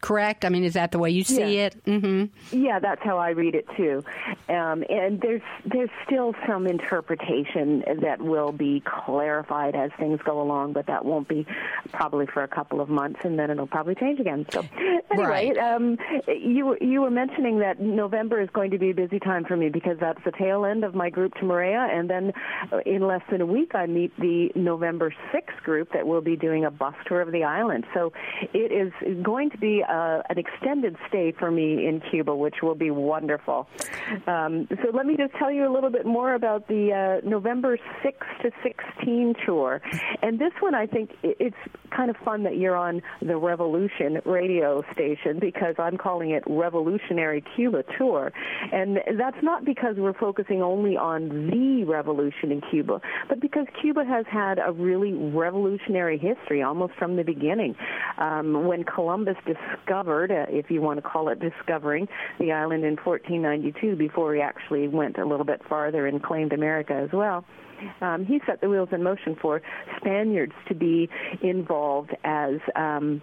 correct? 0.00 0.44
I 0.44 0.48
mean, 0.48 0.64
is 0.64 0.74
that 0.74 0.92
the 0.92 0.98
way 0.98 1.10
you 1.10 1.24
see 1.24 1.56
yeah. 1.56 1.66
it? 1.66 1.84
Mm-hmm. 1.84 2.56
Yeah, 2.56 2.78
that's 2.78 3.02
how 3.02 3.18
I 3.18 3.30
read 3.30 3.54
it 3.54 3.66
too. 3.76 4.04
Um, 4.48 4.84
and 4.88 5.20
there's 5.20 5.42
there's 5.64 5.90
still 6.06 6.34
some 6.46 6.66
interpretation 6.66 7.84
that 8.02 8.20
will 8.20 8.52
be 8.52 8.82
clarified 8.84 9.74
as 9.74 9.90
things 9.98 10.20
go 10.24 10.40
along, 10.40 10.72
but 10.72 10.86
that 10.86 11.04
won't 11.04 11.28
be 11.28 11.46
probably 11.92 12.26
for 12.26 12.42
a 12.42 12.48
couple 12.48 12.80
of 12.80 12.88
months, 12.88 13.20
and 13.24 13.38
then 13.38 13.50
it'll 13.50 13.66
probably 13.66 13.94
change 13.94 14.20
again. 14.20 14.46
So 14.50 14.64
anyway, 15.10 15.52
right. 15.52 15.58
um, 15.58 15.98
you 16.28 16.76
you 16.80 17.00
were 17.00 17.10
mentioning 17.10 17.58
that 17.60 17.80
November 17.80 18.40
is 18.40 18.48
going 18.50 18.70
to 18.70 18.78
be 18.78 18.90
a 18.90 18.94
busy 18.94 19.18
time 19.18 19.44
for 19.44 19.56
me 19.56 19.68
because 19.68 19.98
that's 20.00 20.22
the 20.24 20.32
tail 20.32 20.64
end 20.64 20.84
of 20.84 20.94
my 20.94 21.10
group 21.10 21.34
to 21.34 21.40
Marea, 21.40 21.88
and 21.92 22.08
then 22.08 22.32
uh, 22.72 22.78
in 22.86 23.06
less 23.06 23.22
than 23.30 23.40
a 23.40 23.46
week 23.46 23.74
I 23.74 23.86
meet 23.86 24.16
the 24.18 24.50
November 24.54 25.12
6th 25.32 25.62
group 25.62 25.92
that 25.92 26.06
will 26.06 26.20
be 26.20 26.36
doing 26.36 26.64
a 26.64 26.70
bus 26.70 26.94
tour 27.06 27.20
of 27.20 27.32
the 27.32 27.44
island. 27.44 27.84
So 27.94 28.12
it 28.52 28.72
is 28.72 28.92
going 29.22 29.50
to 29.50 29.58
be 29.58 29.82
uh, 29.88 30.22
an 30.28 30.38
extended 30.38 30.96
stay 31.08 31.32
for 31.38 31.50
me 31.50 31.86
in 31.86 32.00
Cuba, 32.10 32.34
which 32.34 32.56
will 32.62 32.74
be 32.74 32.90
wonderful. 32.90 33.68
Um, 34.26 34.68
so 34.82 34.90
let 34.92 35.06
me 35.06 35.16
just 35.16 35.34
tell 35.34 35.50
you 35.50 35.70
a 35.70 35.72
little 35.72 35.90
bit 35.90 36.06
more 36.06 36.34
about 36.34 36.68
the 36.68 37.20
uh, 37.22 37.28
November 37.28 37.78
6 38.02 38.26
to 38.42 38.50
16 38.62 39.34
tour. 39.46 39.80
And 40.22 40.38
this 40.38 40.52
one, 40.60 40.74
I 40.74 40.86
think 40.86 41.10
it's 41.22 41.56
kind 41.94 42.10
of 42.10 42.16
fun 42.24 42.42
that 42.44 42.56
you're 42.56 42.76
on 42.76 43.02
the 43.20 43.36
Revolution 43.36 44.20
radio 44.24 44.82
station 44.92 45.38
because 45.40 45.74
I'm 45.78 45.96
calling 45.96 46.30
it 46.30 46.42
Revolutionary 46.46 47.42
Cuba 47.56 47.84
Tour. 47.96 48.32
And 48.72 48.98
that's 49.18 49.42
not 49.42 49.64
because 49.64 49.96
we're 49.96 50.18
focusing 50.18 50.62
only 50.62 50.96
on 50.96 51.50
the 51.50 51.84
revolution 51.84 52.52
in 52.52 52.60
Cuba, 52.70 53.00
but 53.28 53.40
because 53.40 53.66
Cuba 53.80 54.04
has 54.04 54.26
had 54.30 54.58
a 54.58 54.72
really 54.72 55.12
revolutionary 55.12 56.18
history 56.18 56.62
almost 56.62 56.94
from 56.98 57.16
the 57.16 57.24
beginning. 57.24 57.74
Um, 58.18 58.66
when 58.66 58.84
Columbus 58.84 59.36
discovered, 59.46 59.77
uh, 60.30 60.46
if 60.48 60.70
you 60.70 60.80
want 60.80 60.98
to 60.98 61.02
call 61.02 61.28
it 61.28 61.40
discovering, 61.40 62.08
the 62.38 62.52
island 62.52 62.84
in 62.84 62.96
1492 62.96 63.96
before 63.96 64.34
he 64.34 64.40
actually 64.40 64.88
went 64.88 65.18
a 65.18 65.24
little 65.24 65.46
bit 65.46 65.60
farther 65.68 66.06
and 66.06 66.22
claimed 66.22 66.52
America 66.52 66.94
as 66.94 67.10
well. 67.12 67.44
Um, 68.00 68.24
he 68.24 68.40
set 68.46 68.60
the 68.60 68.68
wheels 68.68 68.88
in 68.92 69.02
motion 69.02 69.36
for 69.40 69.62
Spaniards 69.98 70.52
to 70.68 70.74
be 70.74 71.08
involved 71.42 72.10
as 72.24 72.54
um, 72.74 73.22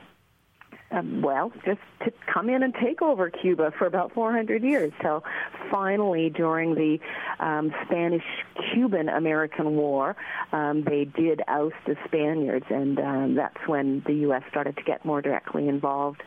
um, 0.91 1.21
well, 1.21 1.51
just 1.65 1.79
to 2.03 2.13
come 2.31 2.49
in 2.49 2.63
and 2.63 2.73
take 2.73 3.01
over 3.01 3.29
Cuba 3.29 3.71
for 3.77 3.85
about 3.85 4.13
400 4.13 4.63
years. 4.63 4.93
So 5.01 5.23
finally, 5.71 6.29
during 6.29 6.75
the 6.75 6.99
um, 7.39 7.73
Spanish-Cuban 7.85 9.09
American 9.09 9.75
War, 9.75 10.15
um, 10.51 10.83
they 10.83 11.05
did 11.05 11.41
oust 11.47 11.75
the 11.85 11.95
Spaniards, 12.05 12.65
and 12.69 12.99
um, 12.99 13.35
that's 13.35 13.67
when 13.67 14.03
the 14.05 14.13
U.S. 14.13 14.43
started 14.49 14.77
to 14.77 14.83
get 14.83 15.03
more 15.05 15.21
directly 15.21 15.67
involved. 15.67 16.21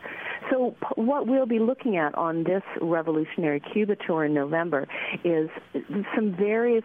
So 0.49 0.75
what 0.95 1.27
we'll 1.27 1.45
be 1.45 1.59
looking 1.59 1.97
at 1.97 2.15
on 2.15 2.43
this 2.43 2.63
Revolutionary 2.81 3.59
Cuba 3.59 3.95
tour 3.95 4.25
in 4.25 4.33
November 4.33 4.87
is 5.23 5.49
some 6.15 6.35
various 6.35 6.83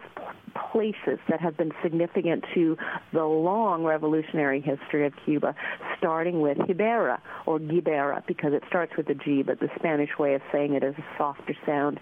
places 0.71 1.19
that 1.29 1.39
have 1.41 1.57
been 1.57 1.71
significant 1.83 2.43
to 2.53 2.77
the 3.13 3.23
long 3.23 3.83
revolutionary 3.83 4.61
history 4.61 5.05
of 5.05 5.13
Cuba, 5.25 5.55
starting 5.97 6.41
with 6.41 6.57
Gibara 6.59 7.19
or 7.45 7.59
Gibara 7.59 8.25
because 8.27 8.53
it 8.53 8.63
starts 8.67 8.93
with 8.97 9.09
a 9.09 9.15
G, 9.15 9.43
but 9.43 9.59
the 9.59 9.69
Spanish 9.77 10.17
way 10.17 10.35
of 10.35 10.41
saying 10.51 10.73
it 10.73 10.83
is 10.83 10.95
a 10.97 11.05
softer 11.17 11.55
sound. 11.65 11.99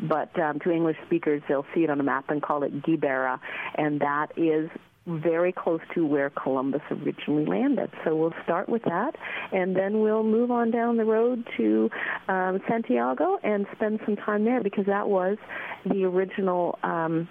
But 0.00 0.38
um, 0.38 0.60
to 0.60 0.70
English 0.70 0.96
speakers, 1.06 1.42
they'll 1.48 1.66
see 1.74 1.84
it 1.84 1.90
on 1.90 2.00
a 2.00 2.04
map 2.04 2.26
and 2.28 2.42
call 2.42 2.62
it 2.62 2.82
Gibara, 2.82 3.40
and 3.76 4.00
that 4.00 4.28
is 4.36 4.70
very 5.06 5.52
close 5.52 5.80
to 5.94 6.04
where 6.04 6.30
Columbus 6.30 6.82
originally 6.90 7.46
landed. 7.46 7.90
So 8.04 8.16
we'll 8.16 8.34
start 8.42 8.68
with 8.68 8.82
that, 8.84 9.14
and 9.52 9.76
then 9.76 10.00
we'll 10.00 10.24
move 10.24 10.50
on 10.50 10.70
down 10.70 10.96
the 10.96 11.04
road 11.04 11.46
to 11.56 11.90
um, 12.28 12.60
Santiago 12.68 13.38
and 13.42 13.66
spend 13.74 14.00
some 14.04 14.16
time 14.16 14.44
there 14.44 14.62
because 14.62 14.86
that 14.86 15.08
was 15.08 15.38
the 15.84 16.04
original. 16.04 16.78
Um, 16.82 17.28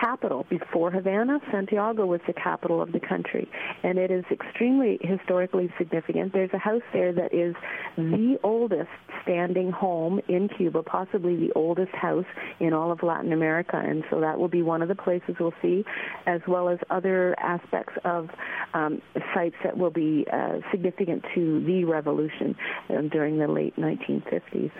capital. 0.00 0.46
Before 0.48 0.90
Havana, 0.90 1.40
Santiago 1.50 2.06
was 2.06 2.20
the 2.26 2.32
capital 2.32 2.80
of 2.80 2.92
the 2.92 3.00
country, 3.00 3.48
and 3.82 3.98
it 3.98 4.10
is 4.10 4.24
extremely 4.30 4.98
historically 5.02 5.72
significant. 5.78 6.32
There's 6.32 6.52
a 6.52 6.58
house 6.58 6.82
there 6.92 7.12
that 7.12 7.34
is 7.34 7.54
the 7.96 8.38
oldest 8.42 8.90
standing 9.22 9.70
home 9.70 10.20
in 10.28 10.48
Cuba, 10.48 10.82
possibly 10.82 11.36
the 11.36 11.52
oldest 11.54 11.92
house 11.92 12.24
in 12.58 12.72
all 12.72 12.90
of 12.90 13.02
Latin 13.02 13.32
America, 13.32 13.76
and 13.76 14.04
so 14.10 14.20
that 14.20 14.38
will 14.38 14.48
be 14.48 14.62
one 14.62 14.82
of 14.82 14.88
the 14.88 14.94
places 14.94 15.36
we'll 15.38 15.54
see, 15.60 15.84
as 16.26 16.40
well 16.46 16.68
as 16.68 16.78
other 16.90 17.34
aspects 17.38 17.94
of 18.04 18.30
um, 18.74 19.02
sites 19.34 19.56
that 19.64 19.76
will 19.76 19.90
be 19.90 20.26
uh, 20.32 20.58
significant 20.70 21.24
to 21.34 21.62
the 21.64 21.84
revolution 21.84 22.56
um, 22.90 23.08
during 23.08 23.38
the 23.38 23.48
late 23.48 23.76
1950s. 23.76 24.70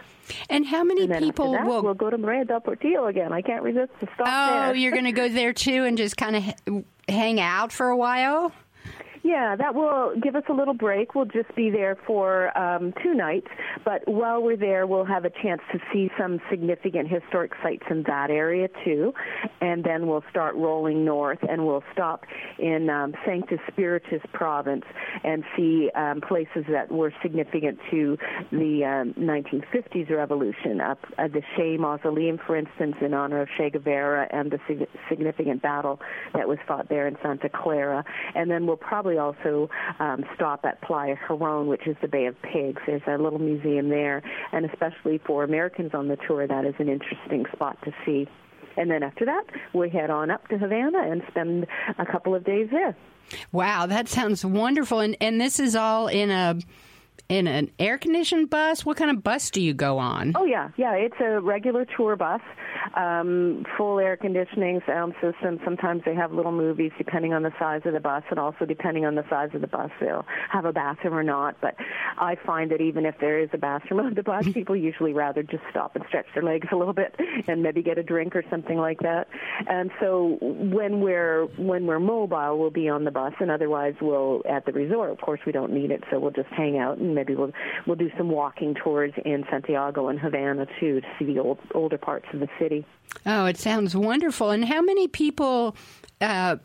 And 0.49 0.67
how 0.67 0.85
many 0.85 1.03
and 1.03 1.19
people 1.19 1.53
that, 1.53 1.67
will 1.67 1.83
we'll 1.83 1.95
go 1.95 2.11
to 2.11 2.19
Marea 2.19 2.47
del 2.47 2.61
Portillo 2.61 3.07
again? 3.07 3.33
I 3.33 3.43
can't 3.43 3.63
resist 3.63 3.91
to 4.01 4.09
stop 4.15 4.29
oh, 4.29 4.67
there. 4.67 4.77
you're 4.77 4.93
going 5.01 5.15
to 5.15 5.21
go 5.21 5.29
there 5.29 5.53
too 5.53 5.85
and 5.85 5.97
just 5.97 6.17
kind 6.17 6.37
of 6.37 6.85
hang 7.09 7.41
out 7.41 7.73
for 7.73 7.89
a 7.89 7.97
while? 7.97 8.53
Yeah, 9.23 9.55
that 9.57 9.75
will 9.75 10.15
give 10.23 10.35
us 10.35 10.45
a 10.49 10.53
little 10.53 10.75
break. 10.75 11.15
We'll 11.15 11.27
just 11.27 11.55
be 11.55 11.71
there 11.71 11.97
for 12.07 12.57
um, 12.57 12.95
two 13.03 13.13
nights, 13.13 13.49
but 13.85 14.07
while 14.09 14.43
we're 14.43 14.57
there, 14.57 14.87
we'll 14.87 15.05
have 15.05 15.27
a 15.27 15.31
chance 15.31 15.61
to 15.73 15.79
see 15.93 16.11
some 16.19 16.41
significant 16.49 17.09
historic 17.09 17.53
sites 17.63 17.83
in 17.91 18.03
that 18.05 18.31
area 18.31 18.69
too, 18.83 19.13
and 19.61 19.85
then 19.85 20.07
we'll 20.07 20.25
start 20.31 20.55
rolling 20.55 21.05
north, 21.05 21.39
and 21.47 21.67
we'll 21.67 21.85
stop 21.93 22.25
in 22.59 22.89
um, 22.89 23.15
Sancti 23.27 23.57
Spiritus 23.71 24.23
province 24.33 24.85
and 25.23 25.45
see 25.55 25.91
um, 25.95 26.23
places 26.27 26.65
that 26.71 26.91
were 26.91 27.13
significant 27.23 27.79
to 27.91 28.17
the 28.51 28.85
um, 28.85 29.15
1950s 29.23 30.09
revolution. 30.11 30.81
Up 30.81 30.99
uh, 31.19 31.29
the 31.29 31.43
Che 31.57 31.77
Mausoleum, 31.77 32.39
for 32.47 32.57
instance, 32.57 32.97
in 33.03 33.13
honor 33.13 33.43
of 33.43 33.49
Che 33.59 33.69
Guevara, 33.69 34.29
and 34.31 34.51
the 34.51 34.59
sig- 34.67 34.89
significant 35.11 35.61
battle 35.61 36.01
that 36.33 36.49
was 36.49 36.59
fought 36.67 36.89
there 36.89 37.07
in 37.07 37.17
Santa 37.23 37.51
Clara, 37.51 38.03
and 38.35 38.51
then 38.51 38.67
we'll 38.67 38.77
probably 38.77 39.10
probably 39.11 39.19
also 39.19 39.71
um, 39.99 40.25
stop 40.35 40.65
at 40.65 40.81
Playa 40.83 41.17
Giron, 41.29 41.67
which 41.67 41.87
is 41.87 41.97
the 42.03 42.09
Bay 42.09 42.27
of 42.27 42.41
Pigs. 42.43 42.81
There's 42.87 43.03
a 43.07 43.19
little 43.19 43.39
museum 43.39 43.89
there, 43.89 44.23
and 44.53 44.65
especially 44.67 45.21
for 45.27 45.45
Americans 45.45 45.93
on 45.95 46.09
the 46.09 46.17
tour, 46.29 46.47
that 46.47 46.65
is 46.65 46.75
an 46.79 46.89
interesting 46.89 47.47
spot 47.53 47.79
to 47.85 47.93
see. 48.05 48.29
And 48.77 48.91
then 48.91 49.03
after 49.03 49.25
that, 49.27 49.45
we 49.75 49.91
head 49.91 50.11
on 50.11 50.31
up 50.31 50.47
to 50.49 50.59
Havana 50.59 51.11
and 51.11 51.23
spend 51.29 51.67
a 51.99 52.07
couple 52.07 52.35
of 52.35 52.45
days 52.45 52.69
there. 52.71 52.97
Wow, 53.53 53.87
that 53.87 54.09
sounds 54.09 54.45
wonderful. 54.45 55.01
And 55.01 55.17
and 55.21 55.41
this 55.41 55.59
is 55.61 55.77
all 55.77 56.09
in 56.09 56.31
a 56.31 56.59
in 57.31 57.47
an 57.47 57.71
air 57.79 57.97
conditioned 57.97 58.51
bus? 58.51 58.85
What 58.85 58.97
kind 58.97 59.11
of 59.11 59.23
bus 59.23 59.51
do 59.51 59.63
you 59.63 59.73
go 59.73 59.99
on? 59.99 60.33
Oh 60.37 60.45
yeah, 60.45 60.71
yeah. 60.77 60.95
It's 60.95 61.15
a 61.21 61.41
regular 61.41 61.87
tour 61.97 62.17
bus, 62.17 62.41
um, 62.97 63.65
full 63.79 64.01
air 64.01 64.17
conditioning, 64.17 64.81
sound 64.85 65.15
system. 65.23 65.61
Sometimes 65.65 66.03
they 66.05 66.15
have 66.15 66.33
little 66.33 66.53
movies 66.53 66.91
depending 66.99 67.33
on 67.33 67.45
the 67.45 67.53
size 67.59 67.83
of 67.85 67.93
the 67.93 68.01
bus, 68.01 68.25
and 68.31 68.39
also 68.39 68.67
depending 68.67 69.07
on 69.07 69.15
the 69.15 69.25
size 69.31 69.51
of 69.55 69.61
the 69.61 69.69
bus, 69.69 69.91
they'll 70.01 70.27
have 70.51 70.65
a 70.65 70.73
bathroom 70.73 71.15
or 71.15 71.23
not. 71.23 71.57
But 71.63 71.77
I 72.19 72.37
find 72.45 72.73
that 72.73 72.81
even 72.81 73.07
if 73.07 73.15
there 73.21 73.39
is 73.39 73.49
a 73.53 73.59
bathroom 73.59 74.01
on 74.07 74.15
the 74.15 74.25
bus, 74.25 74.45
people 74.53 74.75
usually 74.75 75.13
rather 75.13 75.45
just 75.45 75.63
stop 75.71 75.95
and 75.95 76.05
stretch 76.09 76.27
their 76.35 76.43
legs 76.43 76.67
a 76.73 76.77
little 76.77 76.95
bit 76.95 77.15
and 77.47 77.63
maybe 77.63 77.81
get 77.81 77.97
a 77.97 78.03
drink 78.03 78.35
or 78.35 78.43
something 78.51 78.77
like 78.77 78.99
that. 79.01 79.29
And 79.69 79.93
so 80.01 80.37
when 80.41 81.01
we're 81.01 81.45
when 81.57 81.87
we're 81.87 82.01
mobile, 82.01 82.59
we'll 82.59 82.71
be 82.71 82.89
on 82.89 83.05
the 83.05 83.13
bus, 83.13 83.35
and 83.39 83.53
otherwise 83.53 83.95
we'll 84.03 84.43
at 84.51 84.67
the 84.67 84.73
resort. 84.73 85.11
Of 85.11 85.21
course, 85.21 85.41
we 85.47 85.53
don't 85.53 85.73
need 85.73 85.93
it, 85.93 86.03
so 86.11 86.19
we'll 86.19 86.33
just 86.33 86.49
hang 86.49 86.77
out 86.77 86.99
and 86.99 87.20
maybe 87.21 87.35
we'll 87.35 87.53
we'll 87.87 87.97
do 87.97 88.11
some 88.17 88.31
walking 88.31 88.75
tours 88.75 89.13
in 89.25 89.45
Santiago 89.51 90.09
and 90.09 90.19
Havana 90.19 90.67
too 90.79 91.01
to 91.03 91.07
see 91.19 91.27
the 91.27 91.39
old 91.39 91.59
older 91.75 91.99
parts 91.99 92.27
of 92.33 92.41
the 92.41 92.49
city. 92.59 92.87
Oh, 93.27 93.45
it 93.45 93.59
sounds 93.59 93.95
wonderful. 93.95 94.51
And 94.51 94.65
how 94.65 94.81
many 94.81 95.07
people 95.07 95.77
uh, 96.21 96.57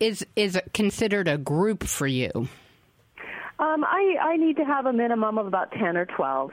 is 0.00 0.26
is 0.34 0.58
considered 0.74 1.28
a 1.28 1.38
group 1.38 1.84
for 1.84 2.08
you? 2.08 2.30
Um, 2.34 3.84
I 3.84 4.16
I 4.20 4.36
need 4.36 4.56
to 4.56 4.64
have 4.64 4.86
a 4.86 4.92
minimum 4.92 5.38
of 5.38 5.46
about 5.46 5.70
ten 5.72 5.96
or 5.96 6.06
twelve. 6.06 6.50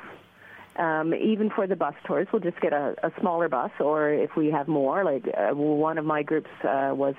Um, 0.77 1.13
even 1.13 1.49
for 1.49 1.65
the 1.65 1.75
bus 1.75 1.95
tours, 2.05 2.27
we'll 2.31 2.41
just 2.41 2.59
get 2.61 2.73
a, 2.73 2.95
a 3.03 3.11
smaller 3.19 3.49
bus, 3.49 3.71
or 3.79 4.11
if 4.11 4.35
we 4.35 4.51
have 4.51 4.67
more, 4.67 5.03
like 5.03 5.25
uh, 5.27 5.53
one 5.55 5.97
of 5.97 6.05
my 6.05 6.23
groups 6.23 6.49
uh, 6.63 6.91
was 6.93 7.15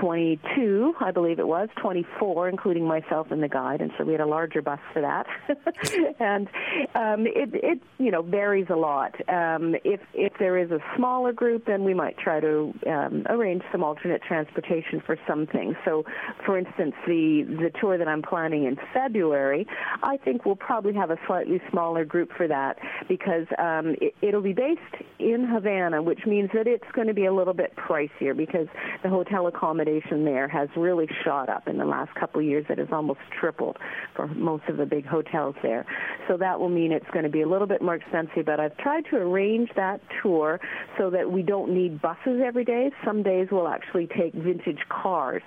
22, 0.00 0.94
I 1.00 1.10
believe 1.10 1.38
it 1.38 1.46
was, 1.46 1.68
24, 1.80 2.48
including 2.48 2.86
myself 2.86 3.30
and 3.30 3.42
the 3.42 3.48
guide, 3.48 3.80
and 3.80 3.90
so 3.98 4.04
we 4.04 4.12
had 4.12 4.20
a 4.20 4.26
larger 4.26 4.62
bus 4.62 4.78
for 4.92 5.02
that. 5.02 5.26
and 6.20 6.48
um, 6.94 7.26
it, 7.26 7.50
it, 7.54 7.80
you 7.98 8.10
know, 8.10 8.22
varies 8.22 8.66
a 8.70 8.76
lot. 8.76 9.14
Um, 9.28 9.74
if 9.84 10.00
if 10.14 10.32
there 10.38 10.56
is 10.58 10.70
a 10.70 10.78
smaller 10.96 11.32
group, 11.32 11.66
then 11.66 11.84
we 11.84 11.94
might 11.94 12.18
try 12.18 12.40
to 12.40 12.74
um, 12.86 13.26
arrange 13.28 13.62
some 13.72 13.82
alternate 13.82 14.22
transportation 14.22 15.02
for 15.04 15.18
some 15.26 15.46
things. 15.46 15.76
So, 15.84 16.04
for 16.44 16.58
instance, 16.58 16.94
the 17.06 17.42
the 17.48 17.70
tour 17.80 17.98
that 17.98 18.08
I'm 18.08 18.22
planning 18.22 18.64
in 18.64 18.76
February, 18.92 19.66
I 20.02 20.16
think 20.18 20.44
we'll 20.44 20.56
probably 20.56 20.94
have 20.94 21.10
a 21.10 21.18
slightly 21.26 21.60
smaller 21.70 22.04
group 22.04 22.30
for 22.36 22.48
that 22.48 22.75
because 23.08 23.46
um, 23.58 23.96
it, 24.00 24.14
it'll 24.22 24.42
be 24.42 24.52
based 24.52 24.80
in 25.18 25.46
Havana, 25.46 26.02
which 26.02 26.26
means 26.26 26.50
that 26.54 26.66
it's 26.66 26.90
going 26.92 27.08
to 27.08 27.14
be 27.14 27.26
a 27.26 27.32
little 27.32 27.54
bit 27.54 27.74
pricier 27.76 28.36
because 28.36 28.66
the 29.02 29.08
hotel 29.08 29.46
accommodation 29.46 30.24
there 30.24 30.48
has 30.48 30.68
really 30.76 31.08
shot 31.24 31.48
up 31.48 31.68
in 31.68 31.78
the 31.78 31.84
last 31.84 32.14
couple 32.14 32.40
of 32.40 32.46
years. 32.46 32.66
It 32.68 32.78
has 32.78 32.88
almost 32.92 33.20
tripled 33.38 33.78
for 34.14 34.26
most 34.28 34.64
of 34.68 34.76
the 34.76 34.86
big 34.86 35.06
hotels 35.06 35.54
there. 35.62 35.86
So 36.28 36.36
that 36.36 36.58
will 36.60 36.68
mean 36.68 36.92
it's 36.92 37.08
going 37.12 37.24
to 37.24 37.30
be 37.30 37.42
a 37.42 37.48
little 37.48 37.66
bit 37.66 37.82
more 37.82 37.94
expensive, 37.94 38.46
but 38.46 38.60
I've 38.60 38.76
tried 38.78 39.04
to 39.10 39.16
arrange 39.16 39.70
that 39.76 40.00
tour 40.22 40.60
so 40.98 41.10
that 41.10 41.30
we 41.30 41.42
don't 41.42 41.72
need 41.72 42.00
buses 42.00 42.40
every 42.44 42.64
day. 42.64 42.90
Some 43.04 43.22
days 43.22 43.48
we'll 43.50 43.68
actually 43.68 44.06
take 44.06 44.34
vintage 44.34 44.80
cars 44.88 45.42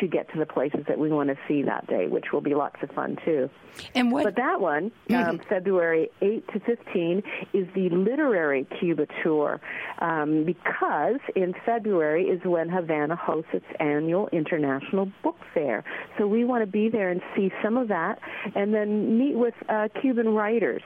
to 0.00 0.06
get 0.06 0.30
to 0.32 0.38
the 0.38 0.46
places 0.46 0.84
that 0.88 0.98
we 0.98 1.10
want 1.10 1.28
to 1.30 1.36
see 1.48 1.62
that 1.62 1.86
day, 1.86 2.06
which 2.06 2.32
will 2.32 2.40
be 2.40 2.54
lots 2.54 2.76
of 2.82 2.90
fun 2.90 3.16
too. 3.24 3.50
And 3.94 4.12
what? 4.12 4.24
But 4.24 4.36
that 4.36 4.60
one, 4.60 4.92
um, 5.14 5.40
February 5.48 6.10
8 6.20 6.46
to 6.48 6.60
15, 6.60 6.73
is 7.52 7.66
the 7.74 7.88
literary 7.90 8.66
Cuba 8.80 9.06
tour 9.22 9.60
um, 10.00 10.44
because 10.44 11.20
in 11.34 11.54
February 11.64 12.24
is 12.24 12.40
when 12.44 12.68
Havana 12.68 13.16
hosts 13.16 13.50
its 13.52 13.66
annual 13.80 14.28
international 14.32 15.10
book 15.22 15.36
fair. 15.52 15.84
So 16.18 16.26
we 16.26 16.44
want 16.44 16.62
to 16.62 16.70
be 16.70 16.88
there 16.88 17.10
and 17.10 17.20
see 17.36 17.50
some 17.62 17.76
of 17.76 17.88
that, 17.88 18.18
and 18.54 18.74
then 18.74 19.18
meet 19.18 19.36
with 19.36 19.54
uh, 19.68 19.88
Cuban 20.00 20.28
writers 20.28 20.82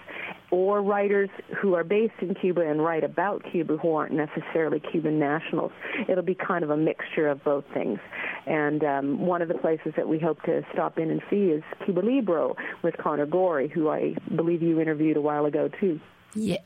or 0.51 0.83
writers 0.83 1.29
who 1.61 1.75
are 1.75 1.85
based 1.85 2.15
in 2.21 2.35
Cuba 2.35 2.63
and 2.63 2.83
write 2.83 3.05
about 3.05 3.43
Cuba 3.51 3.77
who 3.77 3.95
aren't 3.95 4.13
necessarily 4.13 4.81
Cuban 4.81 5.19
nationals. 5.19 5.73
It'll 6.09 6.25
be 6.25 6.35
kind 6.35 6.65
of 6.65 6.71
a 6.71 6.77
mixture 6.77 7.29
of 7.29 7.43
both 7.45 7.65
things. 7.75 7.99
And 8.47 8.83
um, 8.83 9.27
one 9.27 9.43
of 9.43 9.49
the 9.49 9.55
places 9.55 9.93
that 9.97 10.09
we 10.09 10.19
hope 10.19 10.43
to 10.43 10.63
stop 10.73 10.99
in 10.99 11.11
and 11.11 11.21
see 11.29 11.47
is 11.47 11.63
Cuba 11.85 12.01
Libro 12.01 12.57
with 12.83 12.97
Conner 12.97 13.27
Gorry, 13.27 13.69
who 13.69 13.89
I 13.89 14.15
believe 14.35 14.63
you 14.63 14.81
interviewed 14.81 15.17
a 15.17 15.21
while 15.21 15.45
ago 15.45 15.69
too. 15.81 16.01
Yeah, 16.35 16.59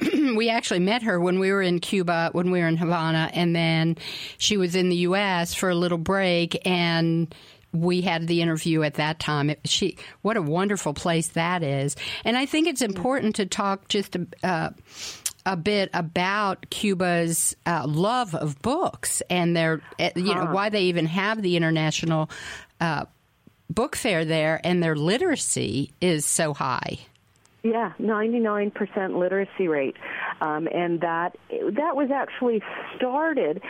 we 0.34 0.48
actually 0.48 0.80
met 0.80 1.02
her 1.02 1.20
when 1.20 1.38
we 1.38 1.52
were 1.52 1.62
in 1.62 1.78
Cuba, 1.78 2.30
when 2.32 2.50
we 2.50 2.60
were 2.60 2.66
in 2.66 2.76
Havana, 2.76 3.30
and 3.34 3.54
then 3.54 3.96
she 4.38 4.56
was 4.56 4.74
in 4.74 4.88
the 4.88 4.96
U.S. 4.96 5.54
for 5.54 5.68
a 5.68 5.74
little 5.74 5.98
break, 5.98 6.66
and 6.66 7.32
we 7.72 8.00
had 8.00 8.26
the 8.26 8.42
interview 8.42 8.82
at 8.82 8.94
that 8.94 9.18
time. 9.18 9.50
It, 9.50 9.60
she, 9.64 9.96
what 10.22 10.36
a 10.36 10.42
wonderful 10.42 10.94
place 10.94 11.28
that 11.28 11.62
is, 11.62 11.96
and 12.24 12.36
I 12.36 12.46
think 12.46 12.66
it's 12.68 12.82
important 12.82 13.36
to 13.36 13.46
talk 13.46 13.88
just 13.88 14.16
a, 14.16 14.26
uh, 14.42 14.70
a 15.46 15.56
bit 15.56 15.90
about 15.94 16.68
Cuba's 16.70 17.56
uh, 17.66 17.86
love 17.86 18.34
of 18.34 18.60
books 18.62 19.22
and 19.30 19.56
their, 19.56 19.80
uh, 19.98 20.10
you 20.16 20.34
know, 20.34 20.46
why 20.46 20.68
they 20.68 20.82
even 20.82 21.06
have 21.06 21.40
the 21.42 21.56
international 21.56 22.30
uh, 22.80 23.06
book 23.68 23.96
fair 23.96 24.24
there, 24.24 24.60
and 24.64 24.82
their 24.82 24.96
literacy 24.96 25.92
is 26.00 26.26
so 26.26 26.52
high. 26.52 26.98
Yeah, 27.62 27.92
99% 28.00 29.18
literacy 29.18 29.68
rate. 29.68 29.96
Um, 30.40 30.66
and 30.72 31.00
that 31.02 31.36
that 31.50 31.94
was 31.94 32.10
actually 32.10 32.62
started 32.96 33.60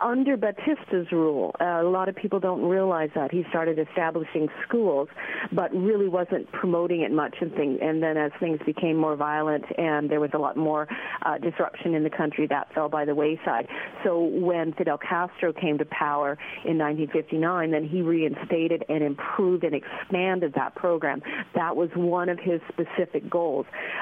under 0.00 0.36
Batista's 0.36 1.10
rule. 1.10 1.54
Uh, 1.60 1.80
a 1.80 1.88
lot 1.88 2.08
of 2.08 2.16
people 2.16 2.40
don't 2.40 2.62
realize 2.62 3.10
that 3.14 3.32
he 3.32 3.44
started 3.48 3.78
establishing 3.78 4.48
schools, 4.66 5.08
but 5.52 5.74
really 5.74 6.08
wasn't 6.08 6.50
promoting 6.52 7.00
it 7.00 7.10
much. 7.10 7.36
And 7.40 7.54
thing, 7.54 7.78
and 7.80 8.02
then 8.02 8.16
as 8.16 8.32
things 8.40 8.60
became 8.66 8.96
more 8.96 9.16
violent 9.16 9.64
and 9.78 10.10
there 10.10 10.20
was 10.20 10.30
a 10.34 10.38
lot 10.38 10.56
more 10.56 10.86
uh, 11.24 11.38
disruption 11.38 11.94
in 11.94 12.02
the 12.02 12.10
country, 12.10 12.46
that 12.48 12.72
fell 12.74 12.88
by 12.88 13.04
the 13.04 13.14
wayside. 13.14 13.66
So 14.04 14.22
when 14.22 14.72
Fidel 14.74 14.98
Castro 14.98 15.52
came 15.52 15.78
to 15.78 15.84
power 15.86 16.38
in 16.64 16.78
1959, 16.78 17.70
then 17.70 17.88
he 17.88 18.02
reinstated 18.02 18.84
and 18.88 19.02
improved 19.02 19.64
and 19.64 19.74
expanded 19.74 20.52
that 20.54 20.74
program. 20.74 21.22
That 21.54 21.76
was 21.76 21.90
one 21.94 22.28
of 22.28 22.38
his 22.38 22.60
specific 22.68 23.28
goals, 23.28 23.37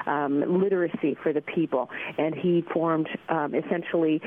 um, 0.07 0.61
literacy 0.63 1.17
for 1.23 1.33
the 1.33 1.41
people 1.41 1.89
and 2.19 2.35
he 2.35 2.65
formed 2.73 3.09
um, 3.29 3.55
essentially 3.55 4.21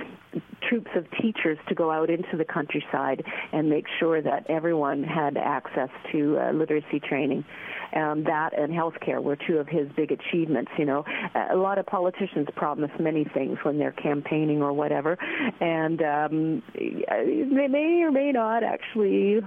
troops 0.68 0.92
of 0.96 1.06
teachers 1.22 1.58
to 1.68 1.76
go 1.76 1.92
out 1.92 2.10
into 2.10 2.38
the 2.38 2.46
countryside 2.46 3.24
and 3.52 3.70
make 3.70 3.86
sure 4.00 4.22
that 4.22 4.46
everyone 4.50 5.04
had 5.04 5.38
access 5.38 5.90
to 6.12 6.38
uh, 6.38 6.52
literacy 6.52 7.00
training. 7.00 7.44
Um, 7.96 8.24
that 8.26 8.58
and 8.58 8.72
healthcare 8.72 9.22
were 9.22 9.36
two 9.36 9.58
of 9.58 9.68
his 9.68 9.88
big 9.96 10.12
achievements. 10.12 10.72
You 10.78 10.86
know, 10.86 11.06
a 11.52 11.56
lot 11.56 11.80
of 11.80 11.88
politicians 11.88 12.48
promise 12.56 12.92
many 13.00 13.24
things 13.24 13.58
when 13.64 13.80
they're 13.80 13.92
campaigning 13.92 14.62
or 14.62 14.74
whatever, 14.74 15.18
and 15.60 16.02
um, 16.02 16.64
they 16.76 17.68
may 17.68 18.04
or 18.04 18.12
may 18.12 18.32
not 18.32 18.64
actually 18.64 19.42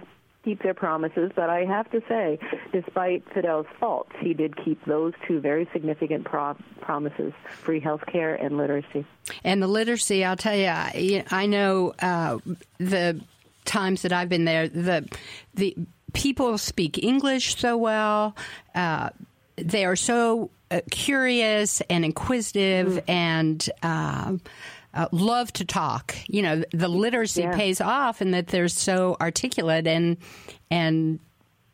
keep 0.45 0.63
their 0.63 0.75
promises, 0.75 1.31
but 1.35 1.49
I 1.49 1.65
have 1.65 1.91
to 1.93 2.03
say, 2.09 2.39
despite 2.73 3.25
Fidel's 3.33 3.67
faults, 3.79 4.13
he 4.21 4.35
did 4.35 4.57
keep 4.57 4.85
those 4.85 5.13
two 5.27 5.41
very 5.41 5.69
significant 5.73 6.25
pro- 6.25 6.57
promises 6.81 7.33
free 7.61 7.81
health 7.81 8.05
care 8.07 8.35
and 8.35 8.57
literacy. 8.57 9.05
And 9.45 9.63
the 9.63 9.69
literacy, 9.69 10.25
I'll 10.25 10.37
tell 10.37 10.57
you, 10.57 11.23
I 11.31 11.47
know 11.47 11.95
uh, 12.01 12.39
the 12.79 13.21
times 13.65 14.03
that 14.03 14.13
I've 14.13 14.29
been 14.29 14.45
there, 14.45 14.69
the, 14.69 15.09
the 15.55 15.77
people 16.13 16.59
speak 16.59 17.03
English 17.03 17.57
so 17.57 17.77
well. 17.77 18.37
Uh, 18.75 19.11
they 19.57 19.85
are 19.85 19.97
so 19.97 20.51
uh, 20.71 20.81
curious 20.91 21.81
and 21.83 22.05
inquisitive 22.05 22.95
mm. 22.95 23.03
and 23.09 23.71
uh, 23.83 24.37
uh, 24.95 25.09
love 25.13 25.53
to 25.55 25.65
talk. 25.65 26.15
You 26.29 26.43
know, 26.43 26.65
the 26.73 26.89
literacy 26.89 27.43
yeah. 27.43 27.57
pays 27.57 27.81
off, 27.81 28.21
and 28.21 28.35
that 28.35 28.49
they're 28.49 28.69
so 28.69 29.17
articulate 29.21 29.87
and 29.87 30.17
and 30.71 31.19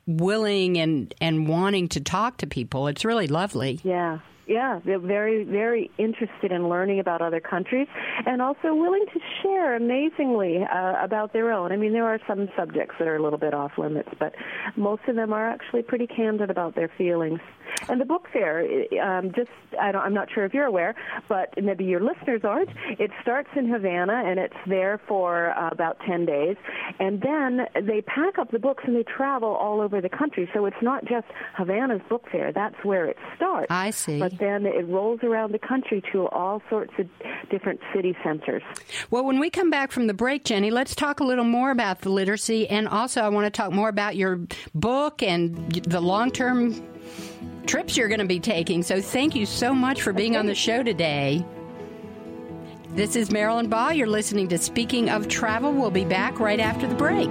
willing 0.07 0.79
and 0.79 1.15
and 1.21 1.49
wanting 1.49 1.89
to 1.89 2.01
talk 2.01 2.39
to 2.39 2.47
people. 2.47 2.89
It's 2.89 3.05
really 3.05 3.27
lovely. 3.27 3.81
Yeah. 3.85 4.19
Yeah, 4.49 4.81
they're 4.83 4.99
very, 4.99 5.45
very 5.45 5.91
interested 5.99 6.53
in 6.53 6.71
learning 6.71 7.01
about 7.01 7.21
other 7.21 7.39
countries 7.39 7.87
and 8.25 8.41
also 8.41 8.75
willing 8.75 9.05
to 9.13 9.21
share 9.43 9.77
amazingly 9.77 10.65
uh, 10.65 11.05
about 11.05 11.35
their 11.35 11.53
own. 11.53 11.71
I 11.71 11.77
mean, 11.77 11.93
there 11.93 12.07
are 12.07 12.19
some 12.27 12.49
subjects 12.57 12.95
that 12.99 13.07
are 13.07 13.17
a 13.17 13.23
little 13.23 13.39
bit 13.39 13.53
off 13.53 13.73
limits, 13.77 14.09
but 14.19 14.35
most 14.75 15.03
of 15.07 15.17
them 15.17 15.35
are 15.35 15.47
actually 15.47 15.83
pretty 15.83 16.07
candid 16.07 16.49
about 16.49 16.75
their 16.75 16.91
feelings. 16.97 17.41
And 17.89 18.01
the 18.01 18.05
book 18.05 18.29
fair, 18.33 18.61
um, 19.03 19.33
just 19.35 19.51
I 19.81 19.93
don't, 19.93 20.03
I'm 20.03 20.15
not 20.15 20.29
sure 20.33 20.45
if 20.45 20.55
you're 20.55 20.67
aware, 20.67 20.95
but 21.29 21.53
maybe 21.63 21.85
your 21.85 22.01
listeners 22.01 22.43
aren't. 22.45 22.71
It 22.99 23.11
starts 23.23 23.49
in 23.57 23.69
Havana 23.69 24.23
and 24.27 24.39
it's 24.39 24.57
there 24.67 25.01
for 25.07 25.51
uh, 25.51 25.71
about 25.71 25.99
10 26.07 26.27
days, 26.27 26.57
and 26.99 27.21
then 27.21 27.67
they 27.87 28.03
pack 28.03 28.39
up 28.39 28.51
the 28.51 28.59
books 28.59 28.85
and 28.87 28.97
they 28.97 29.05
travel 29.05 29.49
all 29.49 29.81
over 29.81 30.01
the 30.01 30.09
country. 30.09 30.49
So 30.55 30.67
it's 30.67 30.83
not 30.83 31.05
just 31.05 31.27
Havana's 31.57 32.03
book 32.09 32.27
fair; 32.31 32.53
that's 32.53 32.77
where 32.83 33.07
it 33.07 33.17
starts. 33.37 33.67
I 33.71 33.91
see. 33.91 34.19
But 34.19 34.39
then 34.39 34.67
it 34.67 34.87
rolls 34.89 35.21
around 35.23 35.53
the 35.53 35.59
country 35.59 36.03
to 36.13 36.29
all 36.29 36.63
sorts 36.69 36.93
of 36.99 37.07
different 37.51 37.81
city 37.95 38.17
centers. 38.23 38.63
Well, 39.11 39.25
when 39.25 39.39
we 39.39 39.51
come 39.51 39.71
back 39.71 39.93
from 39.93 40.07
the 40.07 40.15
break, 40.15 40.45
Jenny, 40.45 40.71
let's 40.71 40.95
talk 40.95 41.21
a 41.21 41.25
little 41.25 41.45
more 41.45 41.71
about 41.71 42.01
the 42.01 42.11
literacy, 42.11 42.69
and 42.69 42.89
also 42.89 43.21
I 43.23 43.29
want 43.29 43.47
to 43.47 43.51
talk 43.51 43.73
more 43.73 43.89
about 43.89 44.17
your 44.17 44.41
book 44.75 45.23
and 45.23 45.73
the 45.73 46.01
long 46.01 46.31
term 46.31 46.75
trips 47.69 47.97
you're 47.97 48.09
going 48.09 48.19
to 48.19 48.27
be 48.27 48.41
taking. 48.41 48.83
So 48.83 49.01
thank 49.01 49.35
you 49.35 49.47
so 49.47 49.75
much 49.75 50.03
for 50.03 50.13
being 50.13 50.37
on 50.37 50.47
the 50.47 50.55
show 50.55 50.83
today. 50.83 51.45
This 52.95 53.15
is 53.15 53.31
Marilyn 53.31 53.69
Ball. 53.69 53.93
You're 53.93 54.07
listening 54.09 54.49
to 54.49 54.59
Speaking 54.59 55.11
of 55.11 55.29
Travel. 55.29 55.73
We'll 55.73 55.91
be 55.91 56.07
back 56.07 56.41
right 56.41 56.59
after 56.59 56.87
the 56.87 56.95
break. 56.95 57.31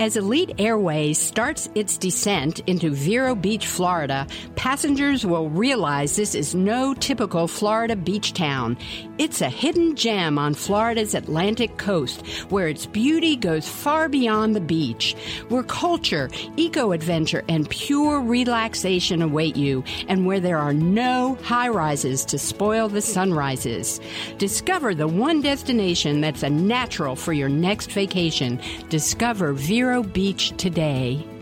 As 0.00 0.16
Elite 0.16 0.56
Airways 0.58 1.20
starts 1.20 1.70
its 1.76 1.96
descent 1.96 2.58
into 2.66 2.90
Vero 2.90 3.36
Beach, 3.36 3.68
Florida, 3.68 4.26
passengers 4.56 5.24
will 5.24 5.48
realize 5.48 6.16
this 6.16 6.34
is 6.34 6.52
no 6.52 6.94
typical 6.94 7.46
Florida 7.46 7.94
beach 7.94 8.32
town. 8.32 8.76
It's 9.18 9.40
a 9.40 9.48
hidden 9.48 9.94
gem 9.94 10.36
on 10.36 10.54
Florida's 10.54 11.14
Atlantic 11.14 11.78
coast 11.78 12.26
where 12.48 12.66
its 12.66 12.86
beauty 12.86 13.36
goes 13.36 13.68
far 13.68 14.08
beyond 14.08 14.56
the 14.56 14.60
beach, 14.60 15.14
where 15.48 15.62
culture, 15.62 16.28
eco 16.56 16.90
adventure, 16.90 17.44
and 17.48 17.70
pure 17.70 18.20
relaxation 18.20 19.22
await 19.22 19.56
you, 19.56 19.84
and 20.08 20.26
where 20.26 20.40
there 20.40 20.58
are 20.58 20.74
no 20.74 21.38
high 21.44 21.68
rises 21.68 22.24
to 22.24 22.36
spoil 22.36 22.88
the 22.88 23.00
sunrises. 23.00 24.00
Discover 24.38 24.96
the 24.96 25.06
one 25.06 25.40
destination 25.40 26.20
that's 26.20 26.42
a 26.42 26.50
natural 26.50 27.14
for 27.14 27.32
your 27.32 27.48
next 27.48 27.92
vacation. 27.92 28.60
Discover 28.88 29.52
Vero 29.52 29.83
Vero 29.84 30.02
Beach 30.02 30.54
today. 30.56 31.33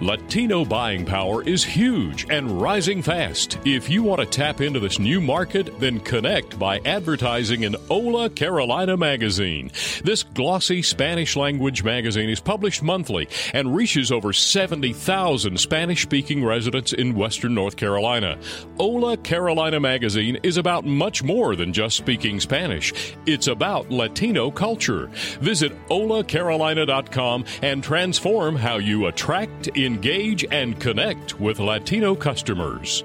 Latino 0.00 0.62
buying 0.62 1.06
power 1.06 1.42
is 1.42 1.64
huge 1.64 2.26
and 2.28 2.60
rising 2.60 3.00
fast. 3.00 3.58
If 3.64 3.88
you 3.88 4.02
want 4.02 4.20
to 4.20 4.26
tap 4.26 4.60
into 4.60 4.78
this 4.78 4.98
new 4.98 5.22
market, 5.22 5.80
then 5.80 6.00
connect 6.00 6.58
by 6.58 6.80
advertising 6.80 7.62
in 7.62 7.74
Hola 7.88 8.28
Carolina 8.28 8.98
magazine. 8.98 9.70
This 10.04 10.22
glossy 10.22 10.82
Spanish 10.82 11.34
language 11.34 11.82
magazine 11.82 12.28
is 12.28 12.40
published 12.40 12.82
monthly 12.82 13.26
and 13.54 13.74
reaches 13.74 14.12
over 14.12 14.34
70,000 14.34 15.58
Spanish 15.58 16.02
speaking 16.02 16.44
residents 16.44 16.92
in 16.92 17.14
Western 17.14 17.54
North 17.54 17.76
Carolina. 17.76 18.38
Hola 18.76 19.16
Carolina 19.16 19.80
magazine 19.80 20.38
is 20.42 20.58
about 20.58 20.84
much 20.84 21.22
more 21.22 21.56
than 21.56 21.72
just 21.72 21.96
speaking 21.96 22.38
Spanish, 22.38 23.14
it's 23.24 23.46
about 23.46 23.90
Latino 23.90 24.50
culture. 24.50 25.06
Visit 25.40 25.72
holacarolina.com 25.88 27.46
and 27.62 27.82
transform 27.82 28.56
how 28.56 28.76
you 28.76 29.06
attract, 29.06 29.68
engage, 29.86 30.44
and 30.50 30.78
connect 30.78 31.40
with 31.40 31.58
Latino 31.60 32.14
customers. 32.14 33.04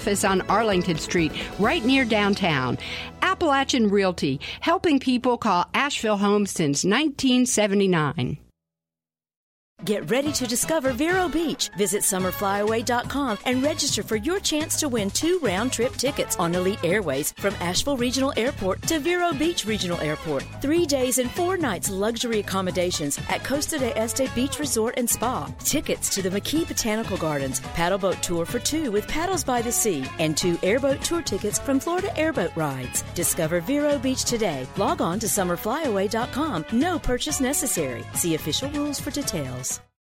office 0.01 0.25
on 0.25 0.41
Arlington 0.49 0.97
Street, 0.97 1.31
right 1.59 1.85
near 1.85 2.03
downtown. 2.05 2.75
Appalachian 3.21 3.87
Realty, 3.87 4.39
helping 4.59 4.99
people 4.99 5.37
call 5.37 5.69
Asheville 5.75 6.17
home 6.17 6.47
since 6.47 6.83
1979. 6.83 8.50
Get 9.83 10.11
ready 10.11 10.31
to 10.33 10.45
discover 10.45 10.93
Vero 10.93 11.27
Beach. 11.27 11.69
Visit 11.75 12.03
summerflyaway.com 12.03 13.39
and 13.45 13.63
register 13.63 14.03
for 14.03 14.15
your 14.15 14.39
chance 14.39 14.79
to 14.79 14.87
win 14.87 15.09
two 15.09 15.39
round 15.39 15.73
trip 15.73 15.93
tickets 15.93 16.35
on 16.35 16.53
Elite 16.53 16.83
Airways 16.83 17.31
from 17.31 17.55
Asheville 17.55 17.97
Regional 17.97 18.31
Airport 18.37 18.83
to 18.83 18.99
Vero 18.99 19.33
Beach 19.33 19.65
Regional 19.65 19.99
Airport. 19.99 20.43
Three 20.61 20.85
days 20.85 21.17
and 21.17 21.31
four 21.31 21.57
nights 21.57 21.89
luxury 21.89 22.39
accommodations 22.39 23.19
at 23.27 23.43
Costa 23.43 23.79
d'Este 23.79 24.33
Beach 24.35 24.59
Resort 24.59 24.93
and 24.97 25.09
Spa. 25.09 25.51
Tickets 25.63 26.13
to 26.13 26.21
the 26.21 26.29
McKee 26.29 26.67
Botanical 26.67 27.17
Gardens, 27.17 27.59
paddle 27.73 27.97
boat 27.97 28.21
tour 28.21 28.45
for 28.45 28.59
two 28.59 28.91
with 28.91 29.07
paddles 29.07 29.43
by 29.43 29.63
the 29.63 29.71
sea, 29.71 30.05
and 30.19 30.37
two 30.37 30.59
airboat 30.61 31.01
tour 31.01 31.23
tickets 31.23 31.57
from 31.57 31.79
Florida 31.79 32.15
Airboat 32.19 32.55
Rides. 32.55 33.01
Discover 33.15 33.61
Vero 33.61 33.97
Beach 33.97 34.25
today. 34.25 34.67
Log 34.77 35.01
on 35.01 35.17
to 35.19 35.25
summerflyaway.com. 35.25 36.65
No 36.71 36.99
purchase 36.99 37.41
necessary. 37.41 38.03
See 38.13 38.35
official 38.35 38.69
rules 38.69 38.99
for 38.99 39.09
details. 39.09 39.70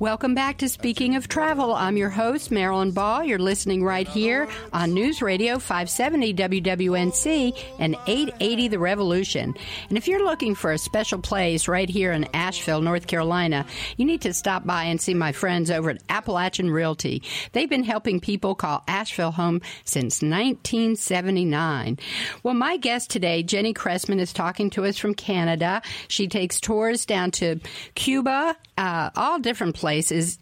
Welcome 0.00 0.36
back 0.36 0.58
to 0.58 0.68
Speaking 0.68 1.16
of 1.16 1.26
Travel. 1.26 1.74
I'm 1.74 1.96
your 1.96 2.08
host, 2.08 2.52
Marilyn 2.52 2.92
Ball. 2.92 3.24
You're 3.24 3.40
listening 3.40 3.82
right 3.82 4.06
here 4.06 4.46
on 4.72 4.94
News 4.94 5.20
Radio 5.20 5.58
570 5.58 6.34
WWNC 6.34 7.64
and 7.80 7.96
880 8.06 8.68
The 8.68 8.78
Revolution. 8.78 9.56
And 9.88 9.98
if 9.98 10.06
you're 10.06 10.24
looking 10.24 10.54
for 10.54 10.70
a 10.70 10.78
special 10.78 11.18
place 11.18 11.66
right 11.66 11.90
here 11.90 12.12
in 12.12 12.28
Asheville, 12.32 12.80
North 12.80 13.08
Carolina, 13.08 13.66
you 13.96 14.04
need 14.04 14.20
to 14.20 14.32
stop 14.32 14.64
by 14.64 14.84
and 14.84 15.00
see 15.00 15.14
my 15.14 15.32
friends 15.32 15.68
over 15.68 15.90
at 15.90 16.02
Appalachian 16.08 16.70
Realty. 16.70 17.24
They've 17.50 17.68
been 17.68 17.82
helping 17.82 18.20
people 18.20 18.54
call 18.54 18.84
Asheville 18.86 19.32
home 19.32 19.62
since 19.82 20.22
1979. 20.22 21.98
Well, 22.44 22.54
my 22.54 22.76
guest 22.76 23.10
today, 23.10 23.42
Jenny 23.42 23.74
Cressman, 23.74 24.20
is 24.20 24.32
talking 24.32 24.70
to 24.70 24.84
us 24.84 24.96
from 24.96 25.14
Canada. 25.14 25.82
She 26.06 26.28
takes 26.28 26.60
tours 26.60 27.04
down 27.04 27.32
to 27.32 27.58
Cuba, 27.96 28.56
uh, 28.76 29.10
all 29.16 29.40
different 29.40 29.74
places. 29.74 29.87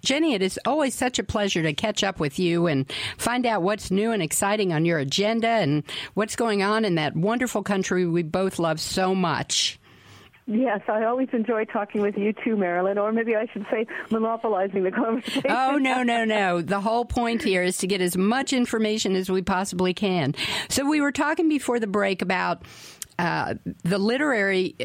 Jenny, 0.02 0.34
it 0.34 0.42
is 0.42 0.58
always 0.64 0.94
such 0.94 1.18
a 1.18 1.24
pleasure 1.24 1.62
to 1.62 1.72
catch 1.72 2.04
up 2.04 2.20
with 2.20 2.38
you 2.38 2.66
and 2.66 2.90
find 3.18 3.46
out 3.46 3.62
what's 3.62 3.90
new 3.90 4.12
and 4.12 4.22
exciting 4.22 4.72
on 4.72 4.84
your 4.84 4.98
agenda 4.98 5.48
and 5.48 5.82
what's 6.14 6.36
going 6.36 6.62
on 6.62 6.84
in 6.84 6.96
that 6.96 7.16
wonderful 7.16 7.62
country 7.62 8.06
we 8.06 8.22
both 8.22 8.58
love 8.58 8.80
so 8.80 9.14
much. 9.14 9.78
Yes, 10.48 10.80
I 10.86 11.02
always 11.04 11.28
enjoy 11.32 11.64
talking 11.64 12.02
with 12.02 12.16
you 12.16 12.32
too, 12.32 12.56
Marilyn, 12.56 12.98
or 12.98 13.10
maybe 13.10 13.34
I 13.34 13.46
should 13.52 13.66
say 13.68 13.84
monopolizing 14.12 14.84
the 14.84 14.92
conversation. 14.92 15.42
Oh, 15.48 15.76
no, 15.76 16.04
no, 16.04 16.24
no. 16.24 16.62
The 16.62 16.80
whole 16.80 17.04
point 17.04 17.42
here 17.42 17.64
is 17.64 17.78
to 17.78 17.88
get 17.88 18.00
as 18.00 18.16
much 18.16 18.52
information 18.52 19.16
as 19.16 19.28
we 19.28 19.42
possibly 19.42 19.92
can. 19.92 20.36
So 20.68 20.88
we 20.88 21.00
were 21.00 21.10
talking 21.10 21.48
before 21.48 21.80
the 21.80 21.88
break 21.88 22.22
about 22.22 22.62
uh, 23.18 23.54
the 23.82 23.98
literary, 23.98 24.76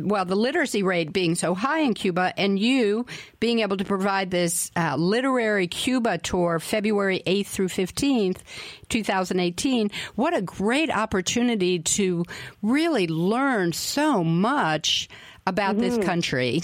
well, 0.00 0.24
the 0.24 0.34
literacy 0.34 0.82
rate 0.82 1.12
being 1.12 1.34
so 1.34 1.54
high 1.54 1.80
in 1.80 1.94
Cuba, 1.94 2.32
and 2.36 2.58
you 2.58 3.06
being 3.38 3.60
able 3.60 3.76
to 3.76 3.84
provide 3.84 4.30
this 4.30 4.70
uh, 4.76 4.96
literary 4.96 5.68
Cuba 5.68 6.18
tour 6.18 6.58
February 6.58 7.22
8th 7.26 7.46
through 7.46 7.68
15th, 7.68 8.38
2018. 8.88 9.90
What 10.16 10.36
a 10.36 10.42
great 10.42 10.90
opportunity 10.90 11.78
to 11.78 12.24
really 12.62 13.06
learn 13.06 13.72
so 13.72 14.24
much 14.24 15.08
about 15.46 15.76
mm-hmm. 15.76 15.96
this 15.96 16.04
country. 16.04 16.62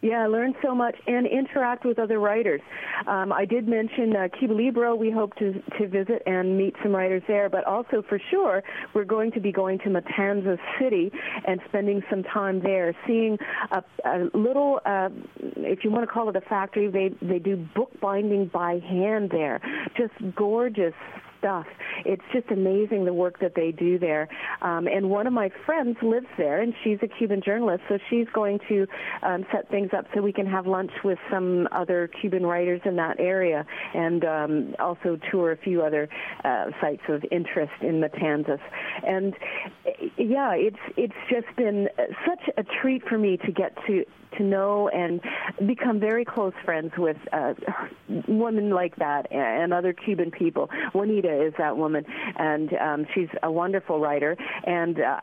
Yeah, 0.00 0.26
learn 0.28 0.54
so 0.62 0.74
much 0.74 0.94
and 1.06 1.26
interact 1.26 1.84
with 1.84 1.98
other 1.98 2.20
writers. 2.20 2.60
Um, 3.06 3.32
I 3.32 3.44
did 3.44 3.66
mention 3.66 4.14
uh, 4.14 4.28
Cuba 4.38 4.54
Libre. 4.54 4.94
We 4.94 5.10
hope 5.10 5.34
to 5.36 5.60
to 5.78 5.88
visit 5.88 6.22
and 6.24 6.56
meet 6.56 6.76
some 6.82 6.94
writers 6.94 7.22
there, 7.26 7.48
but 7.48 7.64
also 7.64 8.02
for 8.08 8.20
sure 8.30 8.62
we're 8.94 9.04
going 9.04 9.32
to 9.32 9.40
be 9.40 9.50
going 9.50 9.78
to 9.80 9.88
Matanzas 9.88 10.58
City 10.78 11.10
and 11.46 11.60
spending 11.68 12.02
some 12.08 12.22
time 12.22 12.60
there, 12.60 12.94
seeing 13.06 13.38
a, 13.72 13.82
a 14.04 14.30
little, 14.34 14.80
uh, 14.86 15.08
if 15.56 15.82
you 15.82 15.90
want 15.90 16.04
to 16.04 16.12
call 16.12 16.28
it 16.28 16.36
a 16.36 16.42
factory. 16.42 16.88
They 16.88 17.10
they 17.20 17.40
do 17.40 17.56
bookbinding 17.74 18.50
by 18.52 18.78
hand 18.78 19.30
there. 19.30 19.60
Just 19.96 20.14
gorgeous 20.36 20.94
stuff. 21.38 21.66
It's 22.04 22.22
just 22.32 22.50
amazing 22.50 23.04
the 23.04 23.12
work 23.12 23.40
that 23.40 23.54
they 23.54 23.72
do 23.72 23.98
there. 23.98 24.28
Um, 24.62 24.86
and 24.86 25.10
one 25.10 25.26
of 25.26 25.32
my 25.32 25.50
friends 25.66 25.96
lives 26.02 26.26
there, 26.36 26.60
and 26.60 26.74
she's 26.84 26.98
a 27.02 27.08
Cuban 27.08 27.42
journalist, 27.44 27.82
so 27.88 27.98
she's 28.10 28.26
going 28.32 28.58
to 28.68 28.86
um, 29.22 29.46
set 29.52 29.70
things 29.70 29.90
up 29.96 30.06
so 30.14 30.22
we 30.22 30.32
can 30.32 30.46
have 30.46 30.66
lunch 30.66 30.92
with 31.04 31.18
some 31.30 31.68
other 31.72 32.08
Cuban 32.20 32.44
writers 32.44 32.80
in 32.84 32.96
that 32.96 33.18
area, 33.20 33.66
and 33.94 34.24
um, 34.24 34.74
also 34.78 35.18
tour 35.30 35.52
a 35.52 35.56
few 35.56 35.82
other 35.82 36.08
uh, 36.44 36.66
sites 36.80 37.02
of 37.08 37.24
interest 37.30 37.72
in 37.80 38.00
Matanzas. 38.00 38.60
And 39.06 39.34
yeah, 40.16 40.52
it's 40.54 40.76
it's 40.96 41.14
just 41.30 41.46
been 41.56 41.88
such 42.26 42.54
a 42.56 42.64
treat 42.80 43.06
for 43.08 43.18
me 43.18 43.36
to 43.38 43.52
get 43.52 43.76
to 43.86 44.04
to 44.36 44.42
know 44.42 44.88
and 44.88 45.20
become 45.66 46.00
very 46.00 46.24
close 46.24 46.52
friends 46.64 46.92
with 46.98 47.16
uh, 47.32 47.54
women 48.26 48.70
like 48.70 48.96
that 48.96 49.30
and 49.32 49.72
other 49.72 49.92
Cuban 49.92 50.30
people. 50.30 50.68
Juanita 50.94 51.27
is 51.32 51.54
that 51.58 51.76
woman, 51.76 52.04
and 52.36 52.72
um, 52.74 53.06
she's 53.14 53.28
a 53.42 53.50
wonderful 53.50 54.00
writer, 54.00 54.36
and 54.64 55.00
uh, 55.00 55.20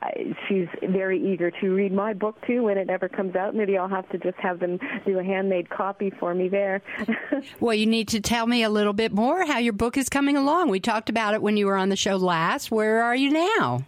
she's 0.47 0.67
very 0.81 1.21
eager 1.21 1.51
to 1.51 1.69
read 1.73 1.93
my 1.93 2.13
book 2.13 2.35
too 2.45 2.63
when 2.63 2.77
it 2.77 2.89
ever 2.89 3.09
comes 3.09 3.35
out. 3.35 3.55
Maybe 3.55 3.77
I'll 3.77 3.87
have 3.87 4.09
to 4.09 4.17
just 4.17 4.37
have 4.37 4.59
them 4.59 4.79
do 5.05 5.19
a 5.19 5.23
handmade 5.23 5.69
copy 5.69 6.11
for 6.19 6.33
me 6.33 6.47
there. 6.47 6.81
well, 7.59 7.75
you 7.75 7.85
need 7.85 8.07
to 8.09 8.21
tell 8.21 8.47
me 8.47 8.63
a 8.63 8.69
little 8.69 8.93
bit 8.93 9.11
more 9.11 9.45
how 9.45 9.59
your 9.59 9.73
book 9.73 9.97
is 9.97 10.09
coming 10.09 10.37
along. 10.37 10.69
We 10.69 10.79
talked 10.79 11.09
about 11.09 11.33
it 11.33 11.41
when 11.41 11.57
you 11.57 11.65
were 11.65 11.77
on 11.77 11.89
the 11.89 11.95
show 11.95 12.17
last. 12.17 12.71
Where 12.71 13.03
are 13.03 13.15
you 13.15 13.31
now? 13.31 13.85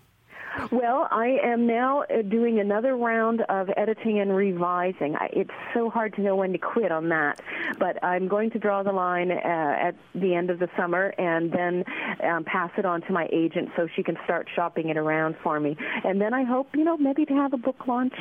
Well, 0.71 1.07
I 1.11 1.37
am 1.43 1.67
now 1.67 2.03
uh, 2.03 2.21
doing 2.23 2.59
another 2.59 2.95
round 2.95 3.41
of 3.49 3.69
editing 3.77 4.19
and 4.19 4.35
revising. 4.35 5.15
It's 5.31 5.51
so 5.73 5.89
hard 5.89 6.15
to 6.15 6.21
know 6.21 6.35
when 6.35 6.51
to 6.51 6.57
quit 6.57 6.91
on 6.91 7.09
that, 7.09 7.41
but 7.79 8.03
I'm 8.03 8.27
going 8.27 8.51
to 8.51 8.59
draw 8.59 8.83
the 8.83 8.91
line 8.91 9.31
uh, 9.31 9.35
at 9.35 9.95
the 10.15 10.33
end 10.33 10.49
of 10.49 10.59
the 10.59 10.69
summer 10.77 11.13
and 11.17 11.51
then 11.51 11.83
um, 12.23 12.43
pass 12.43 12.71
it 12.77 12.85
on 12.85 13.01
to 13.01 13.11
my 13.11 13.27
agent 13.31 13.69
so 13.75 13.87
she 13.95 14.03
can 14.03 14.17
start 14.23 14.47
shopping 14.55 14.89
it 14.89 14.97
around 14.97 15.35
for 15.43 15.59
me. 15.59 15.77
And 16.03 16.19
then 16.19 16.33
I 16.33 16.43
hope, 16.43 16.69
you 16.75 16.83
know, 16.83 16.97
maybe 16.97 17.25
to 17.25 17.33
have 17.33 17.53
a 17.53 17.57
book 17.57 17.87
launch 17.87 18.13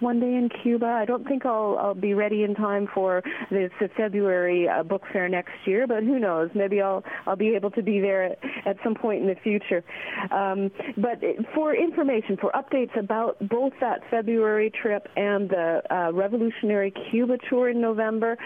one 0.00 0.20
day 0.20 0.34
in 0.34 0.48
Cuba. 0.62 0.86
I 0.86 1.04
don't 1.04 1.26
think 1.26 1.46
I'll, 1.46 1.78
I'll 1.80 1.94
be 1.94 2.14
ready 2.14 2.42
in 2.42 2.54
time 2.54 2.88
for 2.92 3.22
the, 3.50 3.70
the 3.80 3.88
February 3.96 4.68
uh, 4.68 4.82
book 4.82 5.02
fair 5.12 5.28
next 5.28 5.52
year, 5.64 5.86
but 5.86 6.02
who 6.02 6.18
knows? 6.18 6.50
Maybe 6.54 6.80
I'll 6.80 7.04
I'll 7.26 7.36
be 7.36 7.54
able 7.54 7.70
to 7.72 7.82
be 7.82 8.00
there 8.00 8.24
at, 8.24 8.38
at 8.66 8.76
some 8.82 8.94
point 8.94 9.22
in 9.22 9.28
the 9.28 9.36
future. 9.36 9.84
Um, 10.30 10.70
but 10.96 11.20
for 11.54 11.74
information, 11.84 12.36
for 12.40 12.50
updates 12.52 12.98
about 12.98 13.36
both 13.48 13.74
that 13.80 14.00
February 14.10 14.70
trip 14.70 15.06
and 15.16 15.50
the 15.50 15.82
uh, 15.90 16.12
Revolutionary 16.12 16.92
Cuba 17.10 17.36
tour 17.48 17.68
in 17.68 17.80
November, 17.80 18.36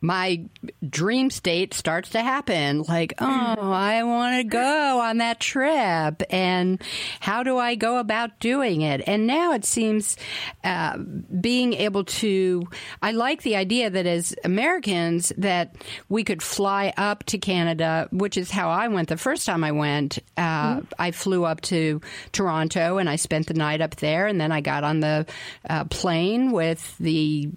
my 0.00 0.44
dream 0.88 1.30
state 1.30 1.74
starts 1.74 2.10
to 2.10 2.20
happen. 2.20 2.82
Like 2.82 3.14
oh 3.18 3.72
i 3.72 4.02
want 4.02 4.36
to 4.36 4.44
go 4.44 5.00
on 5.00 5.18
that 5.18 5.40
trip. 5.40 6.22
And 6.30 6.82
how 7.20 7.42
do 7.42 7.58
i 7.58 7.74
go 7.74 7.98
about 7.98 8.38
doing 8.40 8.80
it? 8.80 9.02
And 9.06 9.26
now 9.26 9.52
it 9.52 9.64
seems 9.64 10.16
uh, 10.64 10.96
being 10.98 11.74
able 11.74 12.04
to 12.04 12.66
i 13.02 13.12
like 13.12 13.42
the 13.42 13.56
idea 13.56 13.90
that 13.90 14.06
as 14.06 14.34
americans 14.44 15.32
that 15.36 15.74
we 16.08 16.24
could 16.24 16.42
fly 16.42 16.92
up 16.96 17.24
to 17.24 17.38
canada 17.38 18.08
which 18.10 18.36
is 18.36 18.50
how 18.50 18.68
i 18.68 18.88
went 18.88 19.08
the 19.08 19.16
first 19.16 19.46
time 19.46 19.64
i 19.64 19.72
went. 19.72 20.18
Uh, 20.36 20.76
mm-hmm. 20.76 20.84
i 20.98 21.10
flew 21.10 21.44
up 21.44 21.60
to 21.60 22.00
toronto 22.32 22.98
and 22.98 23.08
i 23.08 23.16
spent 23.16 23.46
the 23.46 23.54
night 23.54 23.80
up 23.80 23.96
there. 23.96 24.26
And 24.26 24.40
then 24.40 24.52
i 24.52 24.60
got 24.60 24.84
on 24.84 25.00
the 25.00 25.26
uh, 25.68 25.84
plane 25.84 26.52
with 26.52 26.96
the 26.98 27.50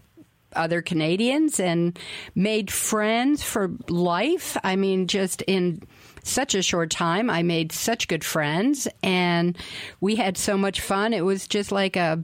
other 0.56 0.82
Canadians 0.82 1.60
and 1.60 1.98
made 2.36 2.72
friends 2.72 3.44
for 3.44 3.72
life. 3.90 4.58
I 4.64 4.76
mean, 4.76 5.08
just 5.08 5.42
in 5.44 5.82
such 6.24 6.56
a 6.56 6.62
short 6.62 6.90
time, 6.90 7.30
I 7.30 7.44
made 7.44 7.72
such 7.72 8.08
good 8.08 8.24
friends 8.24 8.88
and 9.02 9.58
we 10.00 10.16
had 10.16 10.38
so 10.38 10.58
much 10.58 10.82
fun. 10.82 11.14
It 11.14 11.26
was 11.26 11.48
just 11.48 11.72
like 11.72 11.96
a 11.96 12.24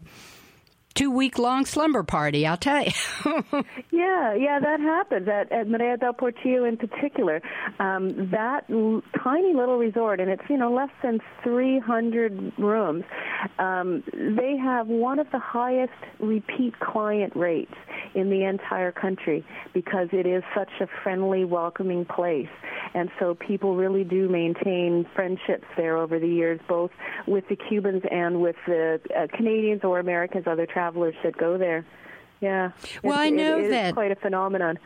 two 0.99 1.09
week 1.09 1.39
long 1.39 1.65
slumber 1.65 2.03
party, 2.03 2.45
I'll 2.45 2.57
tell 2.57 2.83
you. 2.83 2.91
yeah, 3.89 4.33
yeah, 4.33 4.59
that 4.59 4.81
happens 4.81 5.29
at, 5.29 5.49
at 5.49 5.67
Marea 5.67 5.97
del 5.97 6.11
Portillo 6.11 6.65
in 6.65 6.75
particular. 6.75 7.41
Um, 7.79 8.29
that 8.31 8.65
l- 8.69 9.01
tiny 9.23 9.53
little 9.53 9.77
resort, 9.77 10.19
and 10.19 10.29
it's 10.29 10.43
you 10.49 10.57
know 10.57 10.73
less 10.73 10.89
than 11.01 11.21
300 11.41 12.51
rooms. 12.59 13.05
Um, 13.59 14.03
they 14.13 14.57
have 14.57 14.87
one 14.87 15.19
of 15.19 15.27
the 15.31 15.39
highest 15.39 15.93
repeat 16.19 16.77
client 16.81 17.33
rates 17.33 17.75
in 18.13 18.29
the 18.29 18.43
entire 18.43 18.91
country 18.91 19.45
because 19.73 20.09
it 20.11 20.25
is 20.27 20.43
such 20.53 20.71
a 20.81 20.87
friendly, 21.01 21.45
welcoming 21.45 22.03
place, 22.03 22.49
and 22.93 23.09
so 23.19 23.35
people 23.35 23.77
really 23.77 24.03
do 24.03 24.27
maintain 24.27 25.05
friendships 25.15 25.65
there 25.77 25.95
over 25.95 26.19
the 26.19 26.27
years, 26.27 26.59
both 26.67 26.91
with 27.25 27.47
the 27.47 27.55
Cubans 27.55 28.03
and 28.11 28.41
with 28.41 28.57
the 28.67 28.99
uh, 29.17 29.27
Canadians 29.37 29.85
or 29.85 29.99
Americans, 29.99 30.45
other 30.45 30.65
travelers 30.65 30.88
travelers 30.89 31.15
that 31.23 31.37
go 31.37 31.57
there. 31.57 31.85
Yeah. 32.41 32.71
Well, 33.03 33.19
I 33.19 33.29
know 33.29 33.59
it, 33.59 33.69
that 33.69 33.93
quite 33.95 34.11
a 34.11 34.15
phenomenon. 34.15 34.79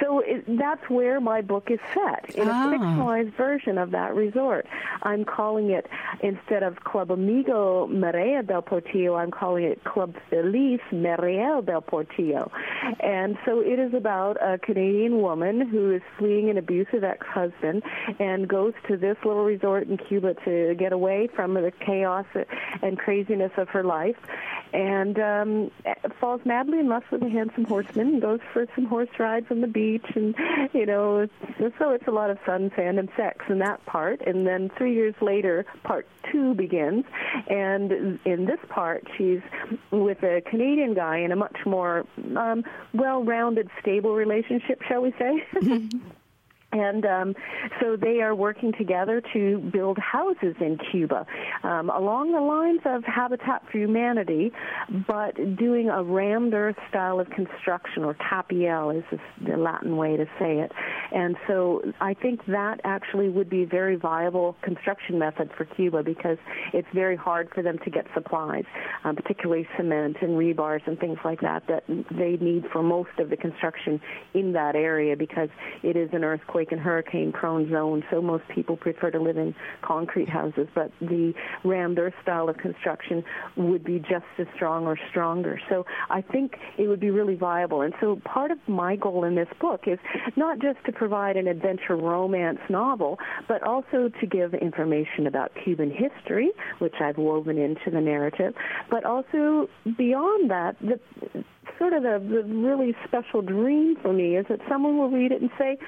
So 0.00 0.20
it, 0.20 0.44
that's 0.58 0.88
where 0.88 1.20
my 1.20 1.42
book 1.42 1.70
is 1.70 1.78
set 1.92 2.34
in 2.34 2.48
oh. 2.48 2.50
a 2.50 2.78
fictionalized 2.78 3.36
version 3.36 3.76
of 3.76 3.90
that 3.90 4.14
resort. 4.14 4.66
I'm 5.02 5.26
calling 5.26 5.70
it 5.70 5.86
instead 6.22 6.62
of 6.62 6.82
Club 6.84 7.10
Amigo 7.10 7.86
Marea 7.88 8.46
del 8.46 8.62
Portillo, 8.62 9.16
I'm 9.16 9.30
calling 9.30 9.64
it 9.64 9.84
Club 9.84 10.14
Feliz 10.30 10.80
Mariel 10.92 11.60
del 11.60 11.82
Portillo. 11.82 12.50
And 13.00 13.36
so 13.44 13.60
it 13.60 13.78
is 13.78 13.92
about 13.92 14.38
a 14.40 14.56
Canadian 14.56 15.20
woman 15.20 15.68
who 15.68 15.92
is 15.94 16.02
fleeing 16.18 16.48
an 16.48 16.56
abusive 16.56 17.04
ex-husband 17.04 17.82
and 18.18 18.48
goes 18.48 18.72
to 18.88 18.96
this 18.96 19.18
little 19.26 19.44
resort 19.44 19.88
in 19.88 19.98
Cuba 19.98 20.34
to 20.46 20.74
get 20.78 20.94
away 20.94 21.28
from 21.34 21.52
the 21.52 21.70
chaos 21.84 22.24
and 22.80 22.98
craziness 22.98 23.52
of 23.58 23.68
her 23.68 23.84
life, 23.84 24.16
and 24.72 25.18
um, 25.18 25.70
falls 26.18 26.40
madly 26.44 26.78
in 26.78 26.88
love 26.88 26.93
with 27.10 27.22
a 27.22 27.28
handsome 27.28 27.64
horseman 27.64 28.08
and 28.08 28.22
goes 28.22 28.40
for 28.52 28.66
some 28.74 28.86
horse 28.86 29.08
rides 29.18 29.46
on 29.50 29.60
the 29.60 29.66
beach. 29.66 30.06
And 30.14 30.34
you 30.72 30.86
know 30.86 31.26
so 31.78 31.90
it's 31.90 32.06
a 32.06 32.10
lot 32.10 32.30
of 32.30 32.38
sun 32.46 32.70
sand 32.76 32.98
and 32.98 33.08
sex 33.16 33.44
in 33.48 33.58
that 33.58 33.84
part. 33.86 34.20
And 34.26 34.46
then 34.46 34.70
three 34.76 34.94
years 34.94 35.14
later 35.20 35.64
part 35.82 36.06
two 36.30 36.54
begins. 36.54 37.04
And 37.48 38.18
in 38.24 38.44
this 38.46 38.60
part 38.68 39.06
she's 39.16 39.40
with 39.90 40.22
a 40.22 40.42
canadian 40.48 40.94
guy 40.94 41.18
in 41.18 41.32
a 41.32 41.36
much 41.36 41.56
more 41.66 42.06
um 42.36 42.64
well 42.92 43.22
rounded 43.24 43.68
stable 43.80 44.14
relationship 44.14 44.82
shall 44.82 45.02
we 45.02 45.12
say 45.18 45.46
And 46.74 47.06
um, 47.06 47.34
so 47.80 47.96
they 47.96 48.20
are 48.20 48.34
working 48.34 48.72
together 48.76 49.22
to 49.32 49.58
build 49.72 49.96
houses 49.96 50.56
in 50.60 50.76
Cuba 50.90 51.24
um, 51.62 51.88
along 51.88 52.32
the 52.32 52.40
lines 52.40 52.80
of 52.84 53.04
Habitat 53.04 53.62
for 53.70 53.78
Humanity, 53.78 54.50
but 55.06 55.36
doing 55.56 55.88
a 55.88 56.02
rammed 56.02 56.52
earth 56.52 56.76
style 56.88 57.20
of 57.20 57.30
construction, 57.30 58.02
or 58.02 58.14
tapial 58.14 58.90
is 58.90 59.04
the 59.46 59.56
Latin 59.56 59.96
way 59.96 60.16
to 60.16 60.24
say 60.38 60.58
it. 60.58 60.72
And 61.12 61.36
so 61.46 61.82
I 62.00 62.14
think 62.14 62.44
that 62.46 62.80
actually 62.82 63.28
would 63.28 63.48
be 63.48 63.62
a 63.62 63.66
very 63.66 63.94
viable 63.94 64.56
construction 64.62 65.16
method 65.16 65.50
for 65.56 65.64
Cuba 65.64 66.02
because 66.02 66.38
it's 66.72 66.88
very 66.92 67.16
hard 67.16 67.50
for 67.54 67.62
them 67.62 67.78
to 67.84 67.90
get 67.90 68.06
supplies, 68.14 68.64
um, 69.04 69.14
particularly 69.14 69.68
cement 69.76 70.16
and 70.22 70.30
rebars 70.30 70.84
and 70.88 70.98
things 70.98 71.18
like 71.24 71.40
that 71.42 71.62
that 71.68 71.84
they 72.10 72.36
need 72.40 72.64
for 72.72 72.82
most 72.82 73.10
of 73.18 73.30
the 73.30 73.36
construction 73.36 74.00
in 74.34 74.52
that 74.54 74.74
area 74.74 75.16
because 75.16 75.50
it 75.84 75.96
is 75.96 76.10
an 76.12 76.24
earthquake 76.24 76.63
earthquake 76.64 76.72
and 76.72 76.80
hurricane 76.80 77.32
prone 77.32 77.70
zone, 77.70 78.02
so 78.10 78.20
most 78.20 78.44
people 78.54 78.76
prefer 78.76 79.10
to 79.10 79.20
live 79.20 79.36
in 79.36 79.54
concrete 79.82 80.28
houses, 80.28 80.68
but 80.74 80.90
the 81.00 81.32
rammed 81.64 81.98
earth 81.98 82.14
style 82.22 82.48
of 82.48 82.56
construction 82.58 83.22
would 83.56 83.84
be 83.84 83.98
just 83.98 84.24
as 84.38 84.46
strong 84.54 84.86
or 84.86 84.98
stronger. 85.10 85.60
So 85.68 85.84
I 86.10 86.22
think 86.22 86.56
it 86.78 86.88
would 86.88 87.00
be 87.00 87.10
really 87.10 87.34
viable. 87.34 87.82
And 87.82 87.94
so 88.00 88.20
part 88.24 88.50
of 88.50 88.58
my 88.66 88.96
goal 88.96 89.24
in 89.24 89.34
this 89.34 89.48
book 89.60 89.82
is 89.86 89.98
not 90.36 90.58
just 90.58 90.78
to 90.86 90.92
provide 90.92 91.36
an 91.36 91.46
adventure 91.46 91.96
romance 91.96 92.60
novel, 92.68 93.18
but 93.48 93.62
also 93.62 94.10
to 94.20 94.26
give 94.26 94.54
information 94.54 95.26
about 95.26 95.52
Cuban 95.64 95.90
history, 95.90 96.50
which 96.78 96.94
I've 97.00 97.18
woven 97.18 97.58
into 97.58 97.90
the 97.90 98.00
narrative, 98.00 98.54
but 98.90 99.04
also 99.04 99.68
beyond 99.96 100.50
that, 100.50 100.76
the 100.80 100.98
sort 101.78 101.92
of 101.92 102.02
the, 102.02 102.18
the 102.26 102.42
really 102.42 102.94
special 103.06 103.42
dream 103.42 103.96
for 104.02 104.12
me 104.12 104.36
is 104.36 104.46
that 104.48 104.60
someone 104.68 104.98
will 104.98 105.10
read 105.10 105.32
it 105.32 105.40
and 105.40 105.50
say, 105.58 105.78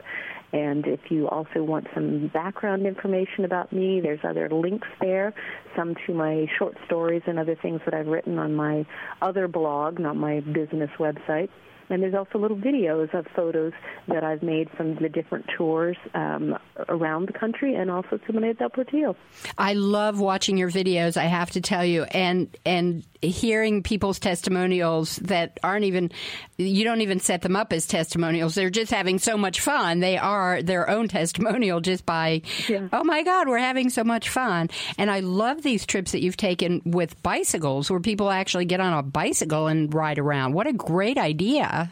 And 0.54 0.86
if 0.86 1.00
you 1.10 1.28
also 1.28 1.64
want 1.64 1.88
some 1.96 2.30
background 2.32 2.86
information 2.86 3.44
about 3.44 3.74
me, 3.74 4.00
there's 4.02 4.20
other 4.24 4.48
links 4.50 4.88
there, 5.02 5.34
some 5.76 5.96
to 6.06 6.14
my 6.14 6.46
short 6.60 6.78
stories 6.86 7.24
and 7.26 7.40
other 7.40 7.56
things 7.56 7.82
that 7.86 7.96
I've 7.96 8.06
written 8.06 8.38
on 8.38 8.54
my 8.54 8.86
other 9.20 9.48
blog, 9.48 10.00
not 10.00 10.16
my 10.16 10.42
business 10.42 10.92
website. 11.00 11.50
And 11.94 12.02
there's 12.02 12.16
also 12.16 12.40
little 12.40 12.58
videos 12.58 13.14
of 13.14 13.28
photos 13.36 13.72
that 14.08 14.24
I've 14.24 14.42
made 14.42 14.68
from 14.72 14.96
the 14.96 15.10
different 15.10 15.46
tours 15.56 15.96
um, 16.16 16.58
around 16.90 17.28
the 17.28 17.34
country 17.34 17.76
and 17.76 17.92
also 17.92 18.18
to 18.18 18.34
Marea 18.34 18.58
del 18.58 18.72
Portillo. 18.72 19.16
I 19.60 19.74
love 19.74 20.20
watching 20.20 20.58
your 20.58 20.72
videos, 20.72 21.18
I 21.18 21.26
have 21.26 21.52
to 21.52 21.62
tell 21.62 21.86
you, 21.86 22.02
and 22.06 22.50
and 22.66 23.04
hearing 23.22 23.84
people's 23.84 24.20
testimonials 24.20 25.16
that 25.18 25.60
aren't 25.64 25.86
even 25.86 26.12
you 26.58 26.84
don't 26.84 27.02
even 27.02 27.20
set 27.20 27.42
them 27.42 27.56
up 27.56 27.72
as 27.72 27.86
testimonials. 27.86 28.56
They're 28.56 28.70
just 28.70 28.92
having 28.92 29.20
so 29.20 29.38
much 29.38 29.60
fun. 29.60 30.00
They 30.00 30.18
are 30.18 30.64
their 30.64 30.90
own 30.90 31.08
testimonial 31.20 31.80
just 31.80 32.06
by 32.06 32.42
Yeah. 32.68 32.88
oh 32.92 33.04
my 33.04 33.24
god, 33.24 33.48
we're 33.48 33.60
having 33.60 33.90
so 33.90 34.04
much 34.04 34.30
fun. 34.30 34.70
And 34.98 35.12
I 35.12 35.20
love 35.20 35.62
these 35.62 35.86
trips 35.86 36.12
that 36.14 36.22
you've 36.22 36.38
taken 36.38 36.82
with 36.86 37.22
bicycles 37.22 37.92
where 37.92 38.00
people 38.00 38.32
actually 38.32 38.66
get 38.66 38.80
on 38.80 38.94
a 38.94 39.04
bicycle 39.04 39.68
and 39.68 39.94
ride 39.94 40.18
around. 40.18 40.54
What 40.54 40.68
a 40.68 40.74
great 40.74 41.18
idea. 41.18 41.83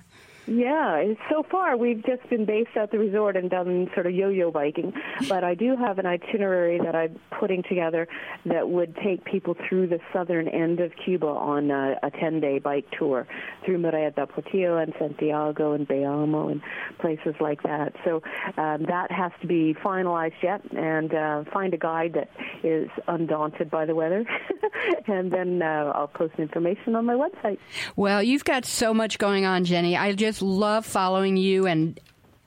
Yeah, 0.54 1.14
so 1.30 1.44
far 1.50 1.78
we've 1.78 2.04
just 2.06 2.30
been 2.30 2.44
based 2.46 2.76
at 2.76 2.92
the 2.92 3.00
resort 3.00 3.38
and 3.38 3.50
done 3.50 3.90
sort 3.94 4.06
of 4.06 4.14
yo-yo 4.14 4.52
biking, 4.52 4.92
but 5.30 5.46
I 5.46 5.56
do 5.56 5.78
have 5.78 5.98
an 5.98 6.06
itinerary 6.06 6.78
that 6.84 6.94
I'm 6.94 7.18
putting 7.40 7.64
together 7.64 8.06
that 8.46 8.68
would 8.68 8.94
take 8.98 9.24
people 9.24 9.56
through 9.70 9.88
the 9.88 10.00
southern 10.12 10.50
end 10.50 10.82
of 10.82 10.92
Cuba 11.06 11.28
on 11.28 11.72
a, 11.72 11.96
a 12.04 12.12
10-day 12.12 12.60
bike 12.60 12.86
tour 13.00 13.28
through 13.64 13.78
Marea 13.78 14.14
del 14.14 14.28
Portillo 14.28 14.78
and 14.78 14.94
Santiago 15.00 15.72
and 15.72 15.88
Bayamo 15.88 16.52
and 16.52 16.62
places 17.00 17.34
like 17.40 17.64
that. 17.64 17.94
So 18.04 18.22
um, 18.58 18.84
that 18.90 19.08
has 19.10 19.32
to 19.40 19.48
be 19.48 19.74
finalized 19.82 20.44
yet, 20.44 20.70
and 20.74 21.14
uh, 21.14 21.44
find 21.54 21.74
a 21.74 21.78
guide 21.78 22.16
that 22.16 22.30
is 22.62 22.90
undaunted 23.08 23.72
by 23.72 23.86
the 23.86 23.96
weather, 23.96 24.26
and 25.08 25.32
then 25.32 25.62
uh, 25.62 25.94
I'll 25.96 26.10
post 26.10 26.34
information 26.40 26.98
on 26.98 27.06
my 27.06 27.14
website. 27.14 27.58
Well, 27.96 28.22
you've 28.22 28.44
got 28.44 28.66
so 28.66 28.94
much 28.94 29.18
going 29.18 29.46
on, 29.46 29.64
Jenny. 29.64 29.96
I 29.96 30.12
just 30.12 30.41
love 30.42 30.86
following 30.86 31.38
you 31.38 31.68
and 31.68 32.00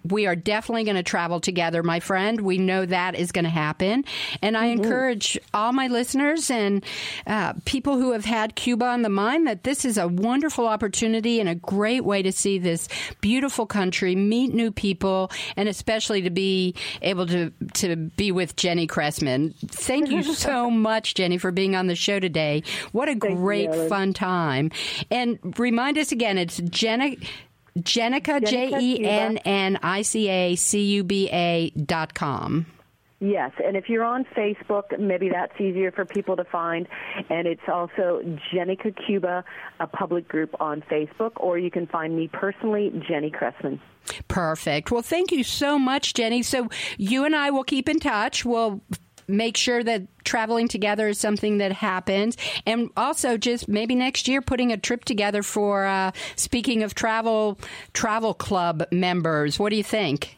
we 0.05 0.27
are 0.27 0.37
definitely 0.37 0.85
going 0.85 0.97
to 0.97 1.03
travel 1.03 1.41
together, 1.41 1.83
my 1.83 1.99
friend. 1.99 2.41
We 2.41 2.59
know 2.59 2.85
that 2.85 3.15
is 3.15 3.33
going 3.33 3.45
to 3.45 3.51
happen. 3.51 4.05
And 4.43 4.57
I 4.57 4.67
encourage 4.67 5.39
all 5.55 5.73
my 5.73 5.87
listeners 5.87 6.51
and 6.51 6.85
uh, 7.27 7.55
people 7.65 7.97
who 7.97 8.13
have 8.13 8.25
had 8.25 8.55
Cuba 8.55 8.85
on 8.85 9.03
the 9.03 9.09
mind 9.09 9.47
that 9.47 9.65
this 9.65 9.85
is 9.85 9.97
a 9.97 10.07
wonderful 10.07 10.67
opportunity 10.67 11.41
and 11.41 11.49
a 11.49 11.55
great 11.55 12.05
way 12.05 12.23
to 12.23 12.33
see 12.33 12.59
this 12.59 12.87
beautiful 13.23 13.65
country, 13.65 14.15
meet 14.15 14.53
new 14.53 14.71
people, 14.71 15.31
and 15.57 15.69
especially 15.69 16.21
to 16.23 16.31
be 16.31 16.75
able 17.01 17.27
to, 17.27 17.51
to 17.75 17.97
be 17.97 18.31
with 18.31 18.57
Jenny 18.57 18.87
Cressman. 18.87 19.55
Thank 19.69 20.11
you 20.11 20.23
so 20.35 20.71
much, 20.71 21.15
Jenny, 21.15 21.39
for 21.39 21.51
being 21.51 21.75
on 21.75 21.87
the 21.87 21.97
show 21.97 22.21
today. 22.21 22.63
What 22.93 23.09
a 23.09 23.13
you, 23.13 23.19
great, 23.19 23.69
Ellen. 23.69 23.89
fun 23.89 24.13
time. 24.13 24.71
And 25.11 25.39
remind 25.59 25.97
us 25.97 26.13
again, 26.13 26.37
it's 26.37 26.59
Jenny. 26.59 27.19
Jennica, 27.79 28.45
J 28.45 28.79
E 28.79 29.05
N 29.05 29.39
N 29.39 29.79
I 29.83 30.03
C 30.03 30.29
A 30.29 30.55
C 30.57 30.81
U 30.97 31.05
B 31.05 31.29
A 31.31 31.71
dot 31.71 32.15
com. 32.15 32.67
Yes, 33.21 33.53
and 33.65 33.75
if 33.75 33.89
you're 33.89 34.05
on 34.05 34.27
Facebook, 34.37 34.99
maybe 34.99 35.31
that's 35.31 35.59
easier 35.59 35.91
for 35.91 36.05
people 36.05 36.37
to 36.37 36.45
find. 36.45 36.87
And 37.31 37.47
it's 37.47 37.63
also 37.73 38.21
Jennica 38.53 38.95
Cuba, 39.07 39.45
a 39.81 39.87
public 39.87 40.29
group 40.29 40.55
on 40.61 40.83
Facebook, 40.83 41.33
or 41.37 41.59
you 41.59 41.71
can 41.71 41.87
find 41.87 42.15
me 42.15 42.29
personally, 42.29 42.93
Jenny 43.09 43.31
Cressman. 43.31 43.81
Perfect. 44.29 44.91
Well, 44.91 45.01
thank 45.01 45.33
you 45.33 45.43
so 45.43 45.79
much, 45.79 46.13
Jenny. 46.13 46.43
So 46.43 46.69
you 46.99 47.25
and 47.25 47.35
I 47.35 47.51
will 47.51 47.65
keep 47.65 47.89
in 47.89 47.99
touch. 47.99 48.45
We'll 48.45 48.83
make 49.29 49.57
sure 49.57 49.83
that 49.83 50.03
traveling 50.25 50.69
together 50.69 51.09
is 51.09 51.19
something 51.19 51.59
that 51.59 51.73
happens 51.73 52.37
and 52.67 52.91
also 52.97 53.37
just 53.37 53.69
maybe 53.69 53.95
next 53.95 54.27
year 54.29 54.41
putting 54.41 54.73
a 54.73 54.77
trip 54.77 55.05
together 55.05 55.43
for 55.43 55.85
uh, 55.87 56.11
speaking 56.37 56.83
of 56.83 56.95
travel 56.95 57.59
travel 57.93 58.35
club 58.35 58.85
members 58.91 59.59
what 59.59 59.71
do 59.71 59.77
you 59.77 59.85
think 59.85 60.37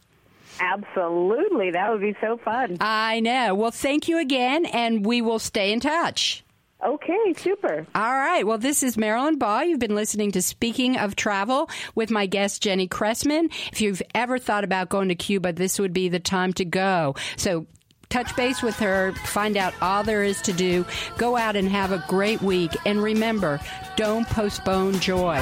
Absolutely, 0.58 1.72
that 1.72 1.90
would 1.92 2.00
be 2.00 2.16
so 2.20 2.38
fun. 2.38 2.78
i 2.80 3.20
know 3.20 3.54
well 3.54 3.70
thank 3.70 4.08
you 4.08 4.18
again 4.18 4.66
and 4.66 5.04
we 5.04 5.20
will 5.22 5.38
stay 5.38 5.72
in 5.72 5.80
touch 5.80 6.42
Okay, 6.84 7.32
super. 7.38 7.86
All 7.94 8.02
right. 8.12 8.46
Well, 8.46 8.58
this 8.58 8.82
is 8.82 8.98
Marilyn 8.98 9.38
Ball. 9.38 9.64
You've 9.64 9.78
been 9.80 9.94
listening 9.94 10.30
to 10.32 10.42
Speaking 10.42 10.98
of 10.98 11.16
Travel 11.16 11.70
with 11.94 12.10
my 12.10 12.26
guest, 12.26 12.62
Jenny 12.62 12.86
Cressman. 12.86 13.48
If 13.72 13.80
you've 13.80 14.02
ever 14.14 14.38
thought 14.38 14.62
about 14.62 14.90
going 14.90 15.08
to 15.08 15.14
Cuba, 15.14 15.54
this 15.54 15.78
would 15.78 15.94
be 15.94 16.10
the 16.10 16.20
time 16.20 16.52
to 16.52 16.66
go. 16.66 17.14
So 17.38 17.66
touch 18.08 18.34
base 18.36 18.62
with 18.62 18.78
her, 18.78 19.12
find 19.26 19.56
out 19.56 19.74
all 19.80 20.02
there 20.02 20.22
is 20.22 20.40
to 20.42 20.52
do. 20.52 20.84
Go 21.18 21.36
out 21.36 21.56
and 21.56 21.68
have 21.68 21.92
a 21.92 22.04
great 22.08 22.42
week. 22.42 22.72
And 22.84 23.02
remember, 23.02 23.60
don't 23.96 24.26
postpone 24.28 25.00
joy. 25.00 25.38